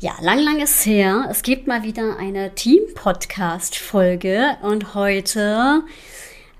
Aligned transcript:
Ja, 0.00 0.12
lang, 0.20 0.38
lang 0.38 0.60
ist 0.60 0.86
her. 0.86 1.26
Es 1.28 1.42
gibt 1.42 1.66
mal 1.66 1.82
wieder 1.82 2.18
eine 2.20 2.54
Team-Podcast-Folge 2.54 4.56
und 4.62 4.94
heute 4.94 5.82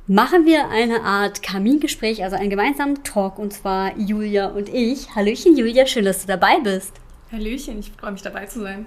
machen 0.09 0.45
wir 0.45 0.69
eine 0.71 1.03
Art 1.03 1.41
Kamingespräch, 1.41 2.25
also 2.25 2.35
einen 2.35 2.51
gemeinsamen 2.51 3.05
Talk 3.05 3.39
und 3.39 3.53
zwar 3.53 3.97
Julia 3.97 4.49
und 4.49 4.69
ich. 4.69 5.15
Hallöchen 5.15 5.57
Julia, 5.57 5.87
schön, 5.87 6.05
dass 6.05 6.23
du 6.23 6.27
dabei 6.27 6.59
bist. 6.65 6.95
Hallöchen, 7.31 7.79
ich 7.79 7.93
freue 7.93 8.11
mich 8.11 8.23
dabei 8.23 8.47
zu 8.47 8.61
sein. 8.61 8.87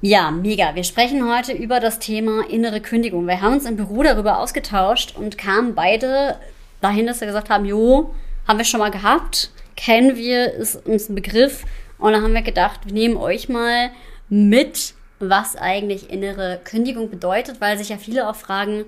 Ja, 0.00 0.32
mega. 0.32 0.74
Wir 0.74 0.82
sprechen 0.82 1.32
heute 1.32 1.52
über 1.52 1.78
das 1.78 2.00
Thema 2.00 2.50
innere 2.50 2.80
Kündigung. 2.80 3.28
Wir 3.28 3.40
haben 3.40 3.52
uns 3.52 3.64
im 3.64 3.76
Büro 3.76 4.02
darüber 4.02 4.40
ausgetauscht 4.40 5.14
und 5.16 5.38
kamen 5.38 5.76
beide 5.76 6.34
dahin, 6.80 7.06
dass 7.06 7.20
wir 7.20 7.28
gesagt 7.28 7.48
haben, 7.48 7.64
jo, 7.64 8.12
haben 8.48 8.58
wir 8.58 8.64
schon 8.64 8.80
mal 8.80 8.90
gehabt, 8.90 9.52
kennen 9.76 10.16
wir, 10.16 10.52
ist 10.54 10.84
uns 10.84 11.08
ein 11.08 11.14
Begriff 11.14 11.64
und 11.98 12.12
dann 12.12 12.22
haben 12.22 12.34
wir 12.34 12.42
gedacht, 12.42 12.80
wir 12.84 12.92
nehmen 12.92 13.16
euch 13.16 13.48
mal 13.48 13.90
mit, 14.28 14.94
was 15.18 15.56
eigentlich 15.56 16.10
innere 16.10 16.60
Kündigung 16.62 17.10
bedeutet, 17.10 17.60
weil 17.60 17.76
sich 17.76 17.88
ja 17.88 17.96
viele 17.96 18.28
auch 18.28 18.36
fragen, 18.36 18.84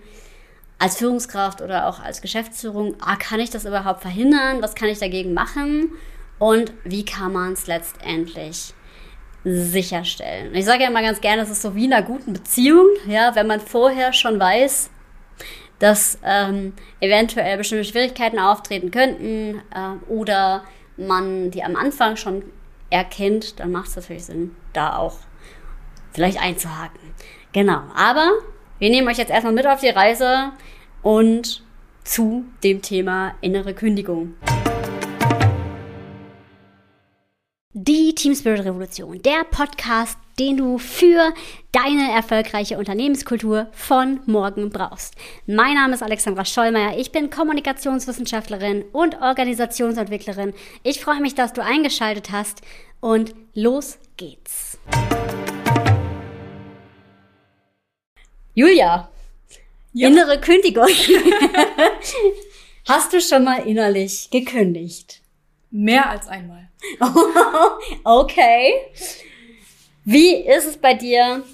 als 0.79 0.97
Führungskraft 0.97 1.61
oder 1.61 1.89
auch 1.89 2.01
als 2.01 2.23
Geschäftsführung, 2.23 2.95
ah, 3.01 3.17
kann 3.17 3.39
ich 3.39 3.51
das 3.51 3.67
überhaupt 3.67 4.01
verhindern? 4.01 4.63
Was 4.63 4.75
kann 4.75 4.89
ich 4.89 4.99
dagegen 4.99 5.35
machen? 5.35 5.91
Und 6.39 6.73
wie 6.85 7.05
kann 7.05 7.33
man 7.33 7.53
es 7.53 7.67
letztendlich 7.67 8.73
sicherstellen? 9.45 10.55
Ich 10.55 10.65
sage 10.65 10.85
ja 10.85 10.89
immer 10.89 11.03
ganz 11.03 11.21
gerne, 11.21 11.43
das 11.43 11.51
ist 11.51 11.61
so 11.61 11.75
wie 11.75 11.85
in 11.85 11.93
einer 11.93 12.07
guten 12.07 12.33
Beziehung, 12.33 12.87
ja, 13.07 13.35
wenn 13.35 13.47
man 13.47 13.61
vorher 13.61 14.15
schon 14.15 14.41
weiß, 14.41 14.89
dass 15.81 16.19
ähm, 16.25 16.73
eventuell 17.01 17.59
bestimmte 17.59 17.85
Schwierigkeiten 17.85 18.39
auftreten 18.39 18.91
könnten 18.91 19.61
äh, 19.75 20.11
oder 20.11 20.65
man 20.97 21.51
die 21.51 21.63
am 21.63 21.77
Anfang 21.77 22.17
schon 22.17 22.43
erkennt, 22.91 23.61
dann 23.61 23.73
macht 23.73 23.89
es 23.89 23.97
natürlich 23.97 24.27
Sinn, 24.27 24.55
da 24.73 24.97
auch 24.97 25.17
vielleicht 26.13 26.41
einzuhaken. 26.41 27.01
Genau, 27.53 27.81
aber 27.95 28.31
wir 28.79 28.91
nehmen 28.91 29.09
euch 29.09 29.19
jetzt 29.19 29.31
erstmal 29.31 29.53
mit 29.53 29.67
auf 29.67 29.81
die 29.81 29.89
Reise 29.89 30.53
und 31.03 31.63
zu 32.05 32.45
dem 32.63 32.83
Thema 32.83 33.35
innere 33.41 33.75
Kündigung. 33.75 34.35
Die 37.73 38.15
Team 38.15 38.35
Spirit 38.35 38.65
Revolution, 38.65 39.23
der 39.23 39.45
Podcast, 39.45 40.19
den 40.41 40.57
du 40.57 40.79
für 40.79 41.35
deine 41.71 42.13
erfolgreiche 42.13 42.79
Unternehmenskultur 42.79 43.69
von 43.73 44.21
morgen 44.25 44.71
brauchst. 44.71 45.15
Mein 45.47 45.75
Name 45.75 45.93
ist 45.93 46.03
Alexandra 46.03 46.47
Schollmeier, 46.47 46.97
ich 46.97 47.13
bin 47.13 47.29
Kommunikationswissenschaftlerin 47.29 48.87
und 48.93 49.21
Organisationsentwicklerin. 49.21 50.55
Ich 50.83 51.01
freue 51.01 51.21
mich, 51.21 51.35
dass 51.35 51.53
du 51.53 51.63
eingeschaltet 51.63 52.31
hast 52.33 52.63
und 53.01 53.35
los 53.53 53.99
geht's. 54.17 54.79
Julia, 58.55 59.11
ja. 59.93 60.09
innere 60.09 60.41
Kündigung. 60.41 60.89
Hast 62.89 63.13
du 63.13 63.21
schon 63.21 63.45
mal 63.45 63.67
innerlich 63.67 64.31
gekündigt? 64.31 65.21
Mehr 65.71 66.09
als 66.09 66.29
einmal. 66.29 66.71
okay. 68.05 68.73
Wie 70.13 70.35
ist 70.35 70.67
es 70.67 70.77
bei 70.77 70.95
dir 70.95 71.45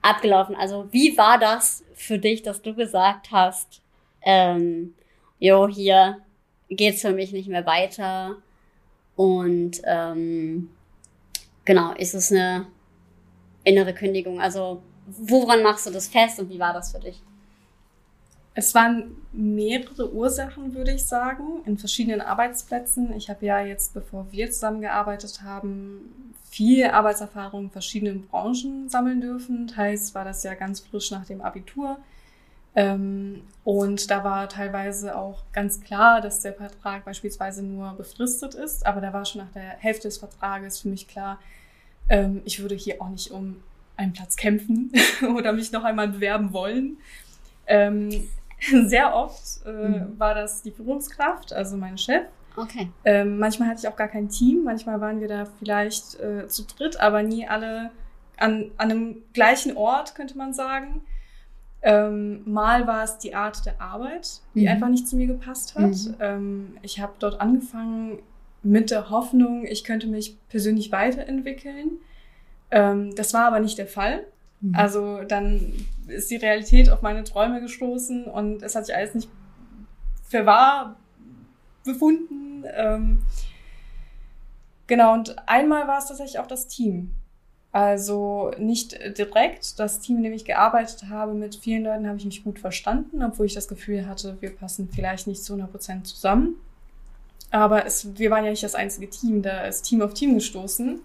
abgelaufen? 0.00 0.56
Also 0.56 0.88
wie 0.90 1.16
war 1.16 1.38
das 1.38 1.84
für 1.94 2.18
dich, 2.18 2.42
dass 2.42 2.60
du 2.60 2.74
gesagt 2.74 3.30
hast, 3.30 3.80
ähm, 4.22 4.94
jo, 5.38 5.68
hier 5.68 6.18
geht's 6.68 7.02
für 7.02 7.12
mich 7.12 7.30
nicht 7.30 7.48
mehr 7.48 7.64
weiter 7.64 8.38
und 9.14 9.80
ähm, 9.84 10.70
genau, 11.64 11.92
ist 11.92 12.14
es 12.14 12.32
eine 12.32 12.66
innere 13.62 13.94
Kündigung? 13.94 14.40
Also 14.40 14.82
woran 15.06 15.62
machst 15.62 15.86
du 15.86 15.92
das 15.92 16.08
fest 16.08 16.40
und 16.40 16.50
wie 16.50 16.58
war 16.58 16.72
das 16.72 16.90
für 16.90 16.98
dich? 16.98 17.22
Es 18.54 18.74
waren 18.74 19.16
mehrere 19.30 20.12
Ursachen, 20.12 20.74
würde 20.74 20.90
ich 20.90 21.04
sagen, 21.04 21.62
in 21.66 21.78
verschiedenen 21.78 22.20
Arbeitsplätzen. 22.20 23.12
Ich 23.16 23.30
habe 23.30 23.46
ja 23.46 23.60
jetzt, 23.60 23.94
bevor 23.94 24.26
wir 24.32 24.50
zusammengearbeitet 24.50 25.42
haben, 25.42 26.32
viel 26.52 26.84
Arbeitserfahrung 26.84 27.64
in 27.64 27.70
verschiedenen 27.70 28.26
Branchen 28.28 28.88
sammeln 28.90 29.22
dürfen. 29.22 29.68
Teils 29.68 30.14
war 30.14 30.24
das 30.24 30.42
ja 30.42 30.52
ganz 30.52 30.80
frisch 30.80 31.10
nach 31.10 31.24
dem 31.24 31.40
Abitur. 31.40 31.98
Ähm, 32.74 33.42
und 33.64 34.10
da 34.10 34.22
war 34.22 34.50
teilweise 34.50 35.16
auch 35.16 35.44
ganz 35.54 35.80
klar, 35.80 36.20
dass 36.20 36.40
der 36.40 36.52
Vertrag 36.52 37.06
beispielsweise 37.06 37.62
nur 37.62 37.94
befristet 37.94 38.54
ist. 38.54 38.84
Aber 38.84 39.00
da 39.00 39.14
war 39.14 39.24
schon 39.24 39.40
nach 39.40 39.52
der 39.52 39.62
Hälfte 39.78 40.08
des 40.08 40.18
Vertrages 40.18 40.80
für 40.80 40.88
mich 40.88 41.08
klar, 41.08 41.38
ähm, 42.10 42.42
ich 42.44 42.60
würde 42.60 42.74
hier 42.74 43.00
auch 43.00 43.08
nicht 43.08 43.30
um 43.30 43.56
einen 43.96 44.12
Platz 44.12 44.36
kämpfen 44.36 44.92
oder 45.34 45.54
mich 45.54 45.72
noch 45.72 45.84
einmal 45.84 46.08
bewerben 46.08 46.52
wollen. 46.52 46.98
Ähm, 47.66 48.28
sehr 48.84 49.14
oft 49.14 49.64
äh, 49.64 49.70
mhm. 49.70 50.18
war 50.18 50.34
das 50.34 50.60
die 50.60 50.70
Führungskraft, 50.70 51.54
also 51.54 51.78
mein 51.78 51.96
Chef. 51.96 52.26
Okay. 52.56 52.90
Ähm, 53.04 53.38
manchmal 53.38 53.68
hatte 53.68 53.80
ich 53.80 53.88
auch 53.88 53.96
gar 53.96 54.08
kein 54.08 54.28
Team, 54.28 54.64
manchmal 54.64 55.00
waren 55.00 55.20
wir 55.20 55.28
da 55.28 55.46
vielleicht 55.58 56.20
äh, 56.20 56.46
zu 56.48 56.64
dritt, 56.64 57.00
aber 57.00 57.22
nie 57.22 57.46
alle 57.46 57.90
an, 58.36 58.70
an 58.76 58.90
einem 58.90 59.16
gleichen 59.32 59.76
Ort, 59.76 60.14
könnte 60.14 60.36
man 60.36 60.52
sagen. 60.52 61.02
Ähm, 61.84 62.42
mal 62.44 62.86
war 62.86 63.02
es 63.02 63.18
die 63.18 63.34
Art 63.34 63.66
der 63.66 63.80
Arbeit, 63.80 64.40
die 64.54 64.62
mhm. 64.62 64.68
einfach 64.68 64.88
nicht 64.88 65.08
zu 65.08 65.16
mir 65.16 65.26
gepasst 65.26 65.74
hat. 65.74 65.90
Mhm. 65.90 66.14
Ähm, 66.20 66.76
ich 66.82 67.00
habe 67.00 67.14
dort 67.18 67.40
angefangen 67.40 68.20
mit 68.62 68.90
der 68.90 69.10
Hoffnung, 69.10 69.66
ich 69.66 69.82
könnte 69.82 70.06
mich 70.06 70.38
persönlich 70.48 70.92
weiterentwickeln. 70.92 71.98
Ähm, 72.70 73.14
das 73.16 73.34
war 73.34 73.46
aber 73.46 73.58
nicht 73.58 73.78
der 73.78 73.88
Fall. 73.88 74.24
Mhm. 74.60 74.74
Also 74.76 75.22
dann 75.24 75.72
ist 76.06 76.30
die 76.30 76.36
Realität 76.36 76.88
auf 76.88 77.02
meine 77.02 77.24
Träume 77.24 77.60
gestoßen 77.60 78.24
und 78.24 78.62
es 78.62 78.76
hat 78.76 78.86
sich 78.86 78.94
alles 78.94 79.14
nicht 79.14 79.28
für 80.28 80.46
wahr 80.46 80.96
befunden. 81.84 82.64
Ähm, 82.74 83.22
genau, 84.86 85.12
und 85.14 85.36
einmal 85.48 85.86
war 85.88 85.98
es 85.98 86.06
tatsächlich 86.06 86.38
auch 86.38 86.46
das 86.46 86.68
Team. 86.68 87.12
Also 87.72 88.50
nicht 88.58 88.98
direkt. 89.16 89.78
Das 89.78 90.00
Team, 90.00 90.18
in 90.18 90.24
dem 90.24 90.32
ich 90.34 90.44
gearbeitet 90.44 91.04
habe, 91.08 91.32
mit 91.32 91.54
vielen 91.56 91.84
Leuten 91.84 92.06
habe 92.06 92.18
ich 92.18 92.24
mich 92.26 92.44
gut 92.44 92.58
verstanden, 92.58 93.22
obwohl 93.22 93.46
ich 93.46 93.54
das 93.54 93.66
Gefühl 93.66 94.06
hatte, 94.06 94.36
wir 94.40 94.54
passen 94.54 94.90
vielleicht 94.94 95.26
nicht 95.26 95.42
zu 95.42 95.54
100 95.54 95.70
Prozent 95.70 96.06
zusammen. 96.06 96.56
Aber 97.50 97.86
es, 97.86 98.18
wir 98.18 98.30
waren 98.30 98.44
ja 98.44 98.50
nicht 98.50 98.62
das 98.62 98.74
einzige 98.74 99.08
Team, 99.08 99.42
da 99.42 99.62
ist 99.62 99.82
Team 99.82 100.02
auf 100.02 100.14
Team 100.14 100.34
gestoßen. 100.34 101.00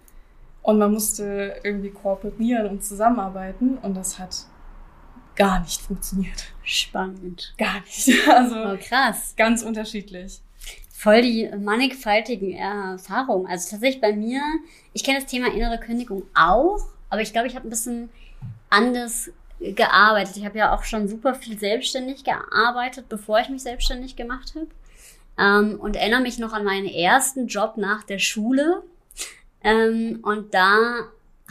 Und 0.61 0.79
man 0.79 0.91
musste 0.91 1.55
irgendwie 1.63 1.91
kooperieren 1.91 2.67
und 2.67 2.83
zusammenarbeiten. 2.83 3.77
Und 3.77 3.95
das 3.95 4.19
hat 4.19 4.45
gar 5.37 5.61
nicht 5.61 5.79
funktioniert. 5.79 6.47
Spannend. 6.63 7.53
Gar 7.57 7.79
nicht. 7.81 8.09
Also 8.27 8.55
oh, 8.55 8.77
krass. 8.77 9.33
Ganz 9.37 9.63
unterschiedlich. 9.63 10.41
Voll 10.97 11.21
die 11.21 11.47
mannigfaltigen 11.55 12.53
Erfahrungen. 12.53 13.45
Also 13.45 13.69
tatsächlich 13.69 14.01
bei 14.01 14.13
mir, 14.13 14.41
ich 14.93 15.03
kenne 15.03 15.19
das 15.19 15.29
Thema 15.29 15.53
innere 15.53 15.79
Kündigung 15.79 16.23
auch, 16.33 16.87
aber 17.11 17.21
ich 17.21 17.31
glaube, 17.33 17.45
ich 17.47 17.55
habe 17.55 17.67
ein 17.67 17.69
bisschen 17.69 18.09
anders 18.71 19.29
gearbeitet. 19.59 20.37
Ich 20.37 20.43
habe 20.43 20.57
ja 20.57 20.75
auch 20.75 20.83
schon 20.83 21.07
super 21.07 21.35
viel 21.35 21.59
selbstständig 21.59 22.23
gearbeitet, 22.23 23.09
bevor 23.09 23.39
ich 23.39 23.49
mich 23.49 23.61
selbstständig 23.61 24.15
gemacht 24.15 24.55
habe. 24.55 24.69
Ähm, 25.37 25.79
und 25.79 25.95
erinnere 25.95 26.21
mich 26.21 26.39
noch 26.39 26.51
an 26.51 26.65
meinen 26.65 26.87
ersten 26.87 27.45
Job 27.45 27.77
nach 27.77 28.01
der 28.01 28.17
Schule. 28.17 28.81
Ähm, 29.63 30.21
und 30.23 30.55
da 30.55 30.77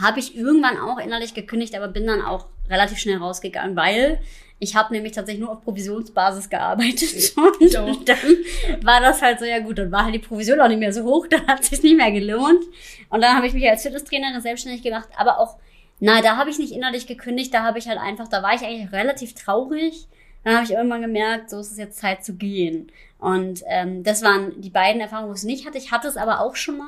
habe 0.02 0.18
ich 0.18 0.36
irgendwann 0.36 0.76
auch 0.76 0.98
innerlich 0.98 1.34
gekündigt, 1.34 1.76
aber 1.76 1.86
bin 1.86 2.08
dann 2.08 2.20
auch 2.20 2.46
relativ 2.68 2.98
schnell 2.98 3.18
rausgegangen, 3.18 3.76
weil 3.76 4.20
ich 4.58 4.74
habe 4.74 4.94
nämlich 4.94 5.12
tatsächlich 5.12 5.44
nur 5.44 5.52
auf 5.52 5.62
Provisionsbasis 5.62 6.48
gearbeitet. 6.48 7.36
Und 7.36 7.72
ja. 7.72 7.84
dann 8.04 8.84
war 8.84 9.00
das 9.00 9.20
halt 9.20 9.38
so, 9.38 9.44
ja 9.44 9.58
gut, 9.58 9.78
dann 9.78 9.92
war 9.92 10.04
halt 10.04 10.14
die 10.14 10.20
Provision 10.20 10.60
auch 10.60 10.68
nicht 10.68 10.78
mehr 10.78 10.92
so 10.92 11.04
hoch, 11.04 11.26
dann 11.30 11.46
hat 11.46 11.60
es 11.60 11.68
sich 11.68 11.82
nicht 11.82 11.96
mehr 11.96 12.10
gelohnt. 12.10 12.64
Und 13.10 13.20
dann 13.20 13.36
habe 13.36 13.46
ich 13.46 13.52
mich 13.52 13.68
als 13.68 13.82
Fitnesstrainerin 13.82 14.40
selbstständig 14.40 14.82
gemacht, 14.82 15.08
aber 15.16 15.38
auch, 15.38 15.56
na, 16.00 16.20
da 16.20 16.36
habe 16.36 16.50
ich 16.50 16.58
nicht 16.58 16.72
innerlich 16.72 17.06
gekündigt, 17.06 17.52
da 17.52 17.62
habe 17.62 17.78
ich 17.78 17.88
halt 17.88 17.98
einfach, 17.98 18.28
da 18.28 18.42
war 18.42 18.54
ich 18.54 18.62
eigentlich 18.62 18.92
relativ 18.92 19.34
traurig. 19.34 20.06
Dann 20.44 20.54
habe 20.54 20.64
ich 20.64 20.72
irgendwann 20.72 21.02
gemerkt, 21.02 21.50
so 21.50 21.58
ist 21.58 21.72
es 21.72 21.78
jetzt 21.78 21.98
Zeit 21.98 22.24
zu 22.24 22.34
gehen. 22.34 22.92
Und 23.18 23.64
ähm, 23.66 24.04
das 24.04 24.22
waren 24.22 24.60
die 24.60 24.70
beiden 24.70 25.00
Erfahrungen, 25.00 25.28
wo 25.28 25.32
ich 25.32 25.38
es 25.38 25.44
nicht 25.44 25.66
hatte. 25.66 25.78
Ich 25.78 25.90
hatte 25.90 26.06
es 26.06 26.16
aber 26.16 26.40
auch 26.40 26.54
schon 26.54 26.78
mal. 26.78 26.86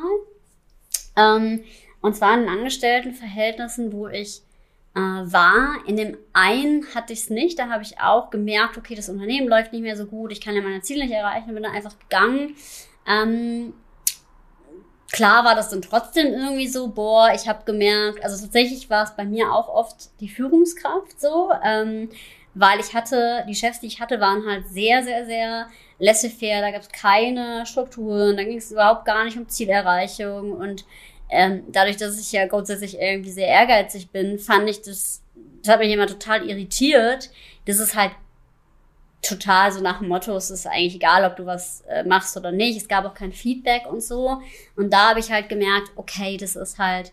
Ähm, 1.17 1.65
und 2.01 2.15
zwar 2.15 2.39
in 2.39 2.49
Angestelltenverhältnissen, 2.49 3.93
wo 3.93 4.07
ich 4.07 4.43
äh, 4.99 5.33
war. 5.33 5.77
In 5.87 5.97
dem 5.97 6.17
einen 6.33 6.87
hatte 6.95 7.13
ich 7.13 7.21
es 7.21 7.31
nicht. 7.31 7.59
Da 7.59 7.69
habe 7.69 7.83
ich 7.83 8.01
auch 8.01 8.31
gemerkt, 8.31 8.77
okay, 8.77 8.95
das 8.95 9.09
Unternehmen 9.09 9.49
läuft 9.49 9.73
nicht 9.73 9.83
mehr 9.83 9.97
so 9.97 10.07
gut. 10.07 10.33
Ich 10.33 10.41
kann 10.41 10.55
ja 10.55 10.63
meine 10.63 10.83
Ziele 10.83 11.05
nicht 11.05 11.15
erreichen. 11.15 11.55
Bin 11.55 11.63
dann 11.63 11.75
einfach 11.75 11.99
gegangen. 11.99 12.55
Ähm, 13.07 13.73
klar 15.11 15.45
war 15.45 15.55
das 15.55 15.71
dann 15.71 15.83
trotzdem 15.83 16.27
irgendwie 16.27 16.69
so, 16.69 16.89
boah, 16.89 17.31
ich 17.35 17.49
habe 17.49 17.65
gemerkt, 17.65 18.23
also 18.23 18.41
tatsächlich 18.41 18.91
war 18.91 19.05
es 19.05 19.17
bei 19.17 19.25
mir 19.25 19.53
auch 19.53 19.69
oft 19.69 20.21
die 20.21 20.29
Führungskraft 20.29 21.21
so, 21.21 21.51
ähm, 21.65 22.11
weil 22.55 22.81
ich 22.81 22.95
hatte, 22.95 23.45
die 23.49 23.55
Chefs, 23.55 23.81
die 23.81 23.87
ich 23.87 24.01
hatte, 24.01 24.21
waren 24.21 24.45
halt 24.47 24.69
sehr, 24.69 25.03
sehr, 25.03 25.25
sehr 25.27 25.69
laissez-faire, 25.99 26.61
da 26.61 26.71
gab 26.71 26.83
es 26.83 26.89
keine 26.89 27.65
Strukturen, 27.67 28.37
da 28.37 28.45
ging 28.45 28.59
es 28.59 28.71
überhaupt 28.71 29.05
gar 29.05 29.25
nicht 29.25 29.37
um 29.37 29.49
Zielerreichung 29.49 30.53
und 30.53 30.85
ähm, 31.31 31.65
dadurch, 31.69 31.97
dass 31.97 32.19
ich 32.19 32.33
ja 32.33 32.47
grundsätzlich 32.47 32.99
irgendwie 32.99 33.31
sehr 33.31 33.49
ehrgeizig 33.49 34.11
bin, 34.11 34.39
fand 34.39 34.69
ich 34.69 34.83
das, 34.83 35.23
das 35.63 35.73
hat 35.73 35.81
mich 35.81 35.93
immer 35.93 36.07
total 36.07 36.49
irritiert. 36.49 37.31
Das 37.67 37.79
ist 37.79 37.95
halt 37.95 38.13
total 39.21 39.73
so 39.73 39.81
nach 39.81 39.99
dem 39.99 40.09
Motto, 40.09 40.35
es 40.37 40.51
ist 40.51 40.67
eigentlich 40.67 40.97
egal, 40.97 41.25
ob 41.25 41.37
du 41.37 41.45
was 41.45 41.83
äh, 41.89 42.05
machst 42.05 42.37
oder 42.37 42.53
nicht. 42.53 42.77
Es 42.77 42.89
gab 42.89 43.05
auch 43.05 43.15
kein 43.15 43.33
Feedback 43.33 43.83
und 43.91 44.03
so. 44.03 44.41
Und 44.77 44.93
da 44.93 45.11
habe 45.11 45.21
ich 45.21 45.31
halt 45.31 45.49
gemerkt, 45.49 45.91
okay, 45.97 46.37
das 46.37 46.57
ist 46.57 46.79
halt 46.79 47.13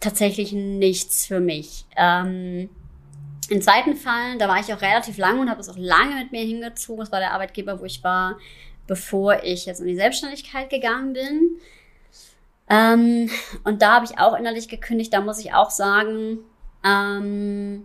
tatsächlich 0.00 0.52
nichts 0.52 1.26
für 1.26 1.40
mich. 1.40 1.86
Ähm, 1.96 2.70
Im 3.48 3.60
zweiten 3.60 3.96
Fall, 3.96 4.38
da 4.38 4.48
war 4.48 4.60
ich 4.60 4.72
auch 4.72 4.80
relativ 4.80 5.18
lange 5.18 5.40
und 5.40 5.50
habe 5.50 5.60
es 5.60 5.68
auch 5.68 5.78
lange 5.78 6.14
mit 6.16 6.32
mir 6.32 6.42
hingezogen. 6.42 7.00
Das 7.00 7.12
war 7.12 7.20
der 7.20 7.32
Arbeitgeber, 7.32 7.80
wo 7.80 7.84
ich 7.84 8.04
war, 8.04 8.38
bevor 8.86 9.42
ich 9.42 9.66
jetzt 9.66 9.80
in 9.80 9.86
die 9.86 9.96
Selbstständigkeit 9.96 10.70
gegangen 10.70 11.12
bin. 11.12 11.58
Ähm, 12.68 13.30
und 13.64 13.82
da 13.82 13.94
habe 13.94 14.06
ich 14.06 14.18
auch 14.18 14.36
innerlich 14.38 14.68
gekündigt. 14.68 15.12
Da 15.12 15.20
muss 15.20 15.38
ich 15.38 15.52
auch 15.52 15.70
sagen, 15.70 16.38
ähm, 16.84 17.84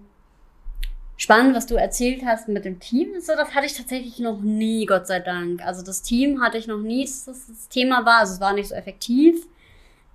spannend, 1.18 1.56
was 1.56 1.68
du 1.68 1.76
erzählt 1.76 2.24
hast 2.26 2.48
mit 2.48 2.66
dem 2.66 2.80
Team. 2.80 3.20
So, 3.20 3.34
das 3.36 3.54
hatte 3.54 3.66
ich 3.66 3.74
tatsächlich 3.74 4.20
noch 4.20 4.40
nie, 4.40 4.86
Gott 4.86 5.08
sei 5.08 5.20
Dank. 5.20 5.62
Also 5.66 5.84
das 5.84 6.02
Team 6.02 6.42
hatte 6.42 6.58
ich 6.58 6.68
noch 6.68 6.80
nie, 6.80 7.04
dass 7.04 7.26
das, 7.26 7.68
Thema 7.70 8.06
war. 8.06 8.20
Also 8.20 8.34
es 8.34 8.40
war 8.40 8.54
nicht 8.54 8.70
so 8.70 8.76
effektiv. 8.76 9.48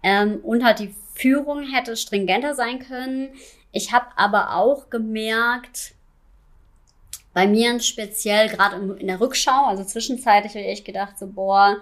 Ähm, 0.02 0.40
und 0.43 0.64
halt 0.64 0.78
die 0.78 0.94
Führung 1.14 1.64
hätte 1.64 1.96
stringenter 1.96 2.55
sein 2.55 2.78
können. 2.78 3.31
Ich 3.72 3.93
habe 3.93 4.06
aber 4.16 4.56
auch 4.56 4.88
gemerkt, 4.90 5.94
bei 7.34 7.46
mir 7.49 7.81
speziell 7.81 8.49
gerade 8.49 8.76
in 8.96 9.08
der 9.08 9.20
Rückschau, 9.20 9.66
also 9.66 9.84
zwischenzeitlich 9.84 10.55
habe 10.55 10.66
ich 10.66 10.84
gedacht, 10.84 11.19
so 11.19 11.26
boah, 11.26 11.76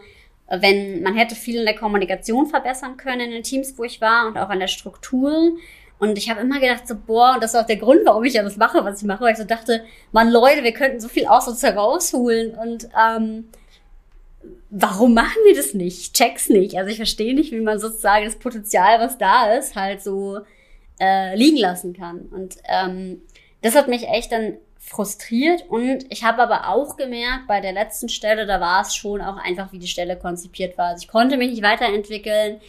wenn 0.49 1.03
man 1.03 1.15
hätte 1.15 1.35
viel 1.35 1.61
in 1.61 1.65
der 1.65 1.77
Kommunikation 1.77 2.47
verbessern 2.47 2.97
können 2.97 3.21
in 3.21 3.31
den 3.31 3.43
Teams, 3.43 3.75
wo 3.79 3.85
ich 3.85 4.01
war 4.01 4.27
und 4.27 4.37
auch 4.37 4.51
an 4.51 4.61
der 4.61 4.69
Struktur. 4.69 5.57
Und 5.99 6.19
ich 6.19 6.29
habe 6.29 6.41
immer 6.41 6.59
gedacht, 6.59 6.87
so, 6.89 6.97
boah, 6.97 7.35
und 7.35 7.43
das 7.43 7.55
ist 7.55 7.61
auch 7.61 7.67
der 7.67 7.77
Grund, 7.77 8.01
warum 8.05 8.25
ich 8.25 8.35
ja 8.35 8.43
das 8.43 8.57
mache, 8.57 8.85
was 8.85 9.01
ich 9.01 9.07
mache, 9.07 9.25
weil 9.25 9.33
ich 9.33 9.39
so 9.39 9.45
dachte, 9.45 9.85
man, 10.11 10.31
Leute, 10.31 10.65
wir 10.65 10.73
könnten 10.73 11.01
so 11.01 11.09
viel 11.09 11.27
aus 11.27 11.47
uns 11.47 11.63
herausholen 11.63 12.55
und 12.55 12.89
ähm, 13.01 13.49
warum 14.71 15.15
machen 15.15 15.39
wir 15.47 15.55
das 15.55 15.75
nicht? 15.75 16.01
Ich 16.01 16.13
check's 16.13 16.49
nicht. 16.49 16.77
Also 16.77 16.91
ich 16.91 16.97
verstehe 16.97 17.35
nicht, 17.35 17.53
wie 17.53 17.61
man 17.61 17.79
sozusagen 17.79 18.25
das 18.25 18.37
Potenzial, 18.37 18.99
was 18.99 19.19
da 19.19 19.53
ist, 19.55 19.77
halt 19.77 20.03
so 20.03 20.41
äh, 21.01 21.37
liegen 21.37 21.59
lassen 21.59 21.93
kann. 21.93 22.21
Und 22.33 22.57
ähm, 22.65 23.23
das 23.61 23.75
hat 23.75 23.89
mich 23.89 24.09
echt 24.09 24.33
dann 24.33 24.57
frustriert 24.85 25.65
und 25.69 26.05
ich 26.11 26.25
habe 26.25 26.43
aber 26.43 26.69
auch 26.69 26.97
gemerkt, 26.97 27.47
bei 27.47 27.61
der 27.61 27.73
letzten 27.73 28.09
Stelle, 28.09 28.47
da 28.47 28.61
war 28.61 28.83
es 28.83 28.95
schon 28.95 29.21
auch 29.21 29.37
einfach, 29.37 29.73
wie 29.73 29.79
die 29.79 29.87
Stelle 29.87 30.19
konzipiert 30.19 30.77
war. 30.77 30.89
Also 30.89 31.03
ich 31.05 31.09
konnte 31.09 31.37
mich 31.37 31.51
nicht 31.51 31.63
weiterentwickeln. 31.63 32.61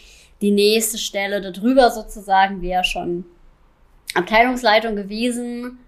Die 0.42 0.52
nächste 0.52 0.98
Stelle 0.98 1.42
darüber 1.42 1.90
sozusagen 1.90 2.62
wäre 2.62 2.84
schon 2.84 3.26
Abteilungsleitung 4.14 4.96
gewesen. 4.96 5.80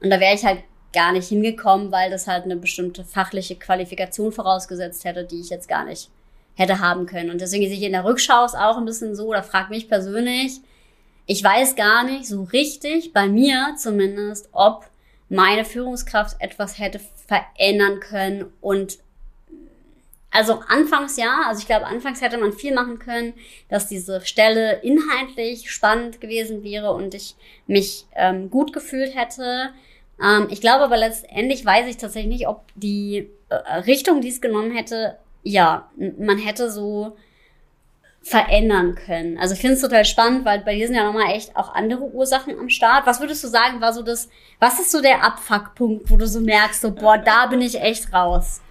Und 0.00 0.10
da 0.10 0.20
wäre 0.20 0.34
ich 0.34 0.44
halt 0.44 0.62
gar 0.92 1.12
nicht 1.12 1.28
hingekommen, 1.28 1.90
weil 1.90 2.10
das 2.10 2.28
halt 2.28 2.44
eine 2.44 2.56
bestimmte 2.56 3.04
fachliche 3.04 3.56
Qualifikation 3.56 4.30
vorausgesetzt 4.30 5.04
hätte, 5.04 5.24
die 5.24 5.40
ich 5.40 5.50
jetzt 5.50 5.68
gar 5.68 5.84
nicht 5.84 6.08
hätte 6.54 6.78
haben 6.78 7.06
können. 7.06 7.30
Und 7.30 7.40
deswegen 7.40 7.66
sehe 7.66 7.76
ich 7.76 7.82
in 7.82 7.92
der 7.92 8.04
Rückschau 8.04 8.44
es 8.44 8.54
auch 8.54 8.76
ein 8.76 8.84
bisschen 8.84 9.16
so, 9.16 9.26
oder 9.26 9.42
frag 9.42 9.70
mich 9.70 9.88
persönlich, 9.88 10.60
ich 11.26 11.42
weiß 11.42 11.74
gar 11.74 12.04
nicht 12.04 12.26
so 12.26 12.44
richtig, 12.44 13.12
bei 13.12 13.26
mir 13.26 13.74
zumindest, 13.76 14.48
ob 14.52 14.86
meine 15.28 15.64
Führungskraft 15.64 16.36
etwas 16.40 16.78
hätte 16.78 17.00
verändern 17.26 18.00
können 18.00 18.52
und 18.60 18.98
also 20.34 20.62
anfangs 20.66 21.16
ja, 21.16 21.42
also 21.46 21.60
ich 21.60 21.66
glaube, 21.66 21.86
anfangs 21.86 22.20
hätte 22.20 22.38
man 22.38 22.52
viel 22.52 22.74
machen 22.74 22.98
können, 22.98 23.34
dass 23.68 23.86
diese 23.86 24.20
Stelle 24.22 24.80
inhaltlich 24.82 25.70
spannend 25.70 26.20
gewesen 26.20 26.64
wäre 26.64 26.92
und 26.92 27.14
ich 27.14 27.36
mich 27.68 28.06
ähm, 28.16 28.50
gut 28.50 28.72
gefühlt 28.72 29.14
hätte. 29.14 29.70
Ähm, 30.20 30.48
ich 30.50 30.60
glaube 30.60 30.82
aber 30.82 30.96
letztendlich 30.96 31.64
weiß 31.64 31.86
ich 31.86 31.98
tatsächlich 31.98 32.32
nicht, 32.32 32.48
ob 32.48 32.64
die 32.74 33.30
äh, 33.48 33.54
Richtung, 33.86 34.20
die 34.20 34.28
es 34.28 34.40
genommen 34.40 34.72
hätte, 34.72 35.18
ja, 35.44 35.88
man 36.18 36.38
hätte 36.38 36.68
so 36.68 37.16
verändern 38.24 38.94
können. 38.94 39.36
Also 39.36 39.54
ich 39.54 39.60
finde 39.60 39.74
es 39.74 39.82
total 39.82 40.06
spannend, 40.06 40.46
weil 40.46 40.60
bei 40.60 40.74
dir 40.74 40.86
sind 40.86 40.96
ja 40.96 41.04
nochmal 41.04 41.34
echt 41.34 41.54
auch 41.56 41.74
andere 41.74 42.04
Ursachen 42.04 42.58
am 42.58 42.70
Start. 42.70 43.06
Was 43.06 43.20
würdest 43.20 43.44
du 43.44 43.48
sagen, 43.48 43.82
war 43.82 43.92
so 43.92 44.02
das, 44.02 44.30
was 44.58 44.80
ist 44.80 44.90
so 44.90 45.02
der 45.02 45.22
Abfuckpunkt, 45.22 46.10
wo 46.10 46.16
du 46.16 46.26
so 46.26 46.40
merkst, 46.40 46.80
so, 46.80 46.94
boah, 46.94 47.18
da 47.18 47.46
bin 47.46 47.60
ich 47.60 47.80
echt 47.80 48.14
raus? 48.14 48.62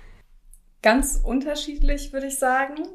Ganz 0.81 1.21
unterschiedlich, 1.23 2.11
würde 2.11 2.27
ich 2.27 2.39
sagen. 2.39 2.88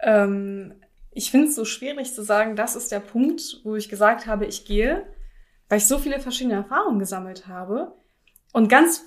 Ähm, 0.00 0.74
ich 1.12 1.30
finde 1.30 1.48
es 1.48 1.54
so 1.54 1.66
schwierig 1.66 2.14
zu 2.14 2.22
sagen, 2.22 2.56
das 2.56 2.76
ist 2.76 2.90
der 2.90 3.00
Punkt, 3.00 3.60
wo 3.64 3.76
ich 3.76 3.90
gesagt 3.90 4.26
habe, 4.26 4.46
ich 4.46 4.64
gehe, 4.64 5.06
weil 5.68 5.78
ich 5.78 5.86
so 5.86 5.98
viele 5.98 6.18
verschiedene 6.18 6.54
Erfahrungen 6.56 6.98
gesammelt 6.98 7.46
habe 7.46 7.92
und 8.54 8.68
ganz 8.68 9.04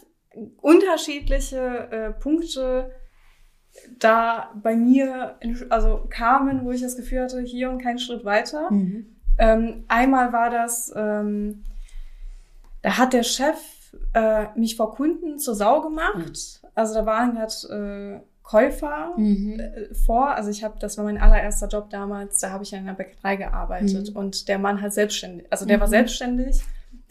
unterschiedliche 0.62 1.58
äh, 1.92 2.12
Punkte 2.12 2.92
da 4.00 4.52
bei 4.62 4.76
mir 4.76 5.36
also 5.70 6.06
kamen, 6.10 6.66
wo 6.66 6.72
ich 6.72 6.82
das 6.82 6.96
Gefühl 6.96 7.22
hatte, 7.22 7.42
hier 7.42 7.70
und 7.70 7.82
keinen 7.82 8.00
Schritt 8.00 8.26
weiter. 8.26 8.72
Mhm. 8.72 9.06
Ähm, 9.38 9.84
einmal 9.88 10.34
war 10.34 10.50
das, 10.50 10.92
ähm, 10.96 11.64
da 12.82 12.98
hat 12.98 13.14
der 13.14 13.24
Chef 13.24 13.58
äh, 14.14 14.48
mich 14.56 14.76
vor 14.76 14.94
Kunden 14.94 15.40
zur 15.40 15.56
Sau 15.56 15.82
gemacht. 15.82 16.18
Mhm. 16.18 16.70
Also 16.76 16.94
da 16.94 17.06
waren 17.06 17.36
gerade 17.36 18.22
äh, 18.22 18.30
Käufer 18.44 19.14
mhm. 19.16 19.60
äh, 19.60 19.94
vor. 19.94 20.32
Also 20.32 20.50
ich 20.50 20.64
habe, 20.64 20.80
das 20.80 20.98
war 20.98 21.06
mein 21.06 21.18
allererster 21.18 21.68
Job 21.68 21.90
damals, 21.90 22.40
da 22.40 22.52
habe 22.52 22.64
ich 22.64 22.74
in 22.74 22.80
einer 22.80 22.94
Bäckerei 22.94 23.36
gearbeitet 23.36 24.12
mhm. 24.12 24.16
und 24.16 24.48
der 24.48 24.60
Mann 24.60 24.82
hat 24.82 24.94
selbstständig, 24.94 25.46
also 25.52 25.66
der 25.66 25.80
war 25.80 25.88
mhm. 25.88 25.92
selbstständig. 25.92 26.62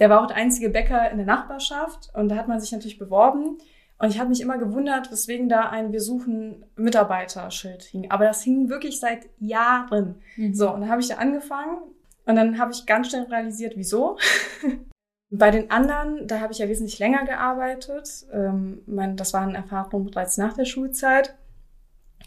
Der 0.00 0.10
war 0.10 0.22
auch 0.22 0.26
der 0.26 0.37
einzige 0.37 0.70
Bäcker 0.70 1.10
in 1.10 1.19
der 1.19 1.26
Nachbarschaft 1.26 2.10
und 2.14 2.28
da 2.28 2.37
hat 2.37 2.49
man 2.49 2.60
sich 2.60 2.70
natürlich 2.70 2.99
beworben. 2.99 3.58
Und 3.98 4.10
ich 4.10 4.20
habe 4.20 4.28
mich 4.28 4.40
immer 4.40 4.58
gewundert, 4.58 5.10
weswegen 5.10 5.48
da 5.48 5.68
ein 5.70 5.92
Wir 5.92 6.00
suchen 6.00 6.64
Mitarbeiter-Schild 6.76 7.82
hing. 7.82 8.10
Aber 8.10 8.24
das 8.24 8.42
hing 8.42 8.68
wirklich 8.68 9.00
seit 9.00 9.28
Jahren. 9.38 10.16
Mhm. 10.36 10.54
So, 10.54 10.72
und 10.72 10.82
dann 10.82 10.90
habe 10.90 11.00
ich 11.00 11.08
da 11.08 11.16
angefangen 11.16 11.78
und 12.24 12.36
dann 12.36 12.58
habe 12.58 12.72
ich 12.72 12.86
ganz 12.86 13.08
schnell 13.08 13.24
realisiert, 13.24 13.74
wieso. 13.76 14.16
Bei 15.30 15.50
den 15.50 15.70
anderen, 15.70 16.26
da 16.26 16.40
habe 16.40 16.52
ich 16.52 16.58
ja 16.58 16.68
wesentlich 16.68 16.98
länger 16.98 17.24
gearbeitet. 17.24 18.26
Ähm, 18.32 18.82
mein, 18.86 19.16
das 19.16 19.34
waren 19.34 19.54
Erfahrungen 19.54 20.06
bereits 20.06 20.38
nach 20.38 20.54
der 20.54 20.64
Schulzeit. 20.64 21.36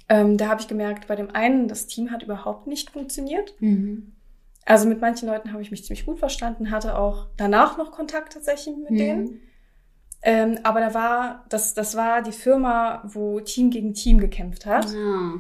Ähm, 0.10 0.38
da 0.38 0.50
habe 0.50 0.62
ich 0.62 0.68
gemerkt, 0.68 1.08
bei 1.08 1.16
dem 1.16 1.32
einen, 1.32 1.68
das 1.68 1.88
Team 1.88 2.12
hat 2.12 2.22
überhaupt 2.22 2.68
nicht 2.68 2.92
funktioniert. 2.92 3.56
Mhm. 3.60 4.12
Also 4.66 4.88
mit 4.88 5.02
manchen 5.02 5.28
Leuten 5.28 5.52
habe 5.52 5.62
ich 5.62 5.72
mich 5.72 5.84
ziemlich 5.86 6.06
gut 6.06 6.20
verstanden, 6.20 6.70
hatte 6.70 6.98
auch 6.98 7.28
danach 7.38 7.78
noch 7.78 7.92
Kontakt 7.92 8.34
tatsächlich 8.34 8.76
mit 8.76 8.92
mhm. 8.92 8.98
denen. 8.98 9.40
Ähm, 10.24 10.60
aber 10.64 10.80
da 10.80 10.94
war, 10.94 11.46
das, 11.50 11.74
das 11.74 11.96
war 11.96 12.22
die 12.22 12.32
Firma, 12.32 13.02
wo 13.06 13.40
Team 13.40 13.72
gegen 13.72 13.94
Team 13.94 14.20
gekämpft 14.20 14.66
hat. 14.66 14.92
Ja. 14.92 15.34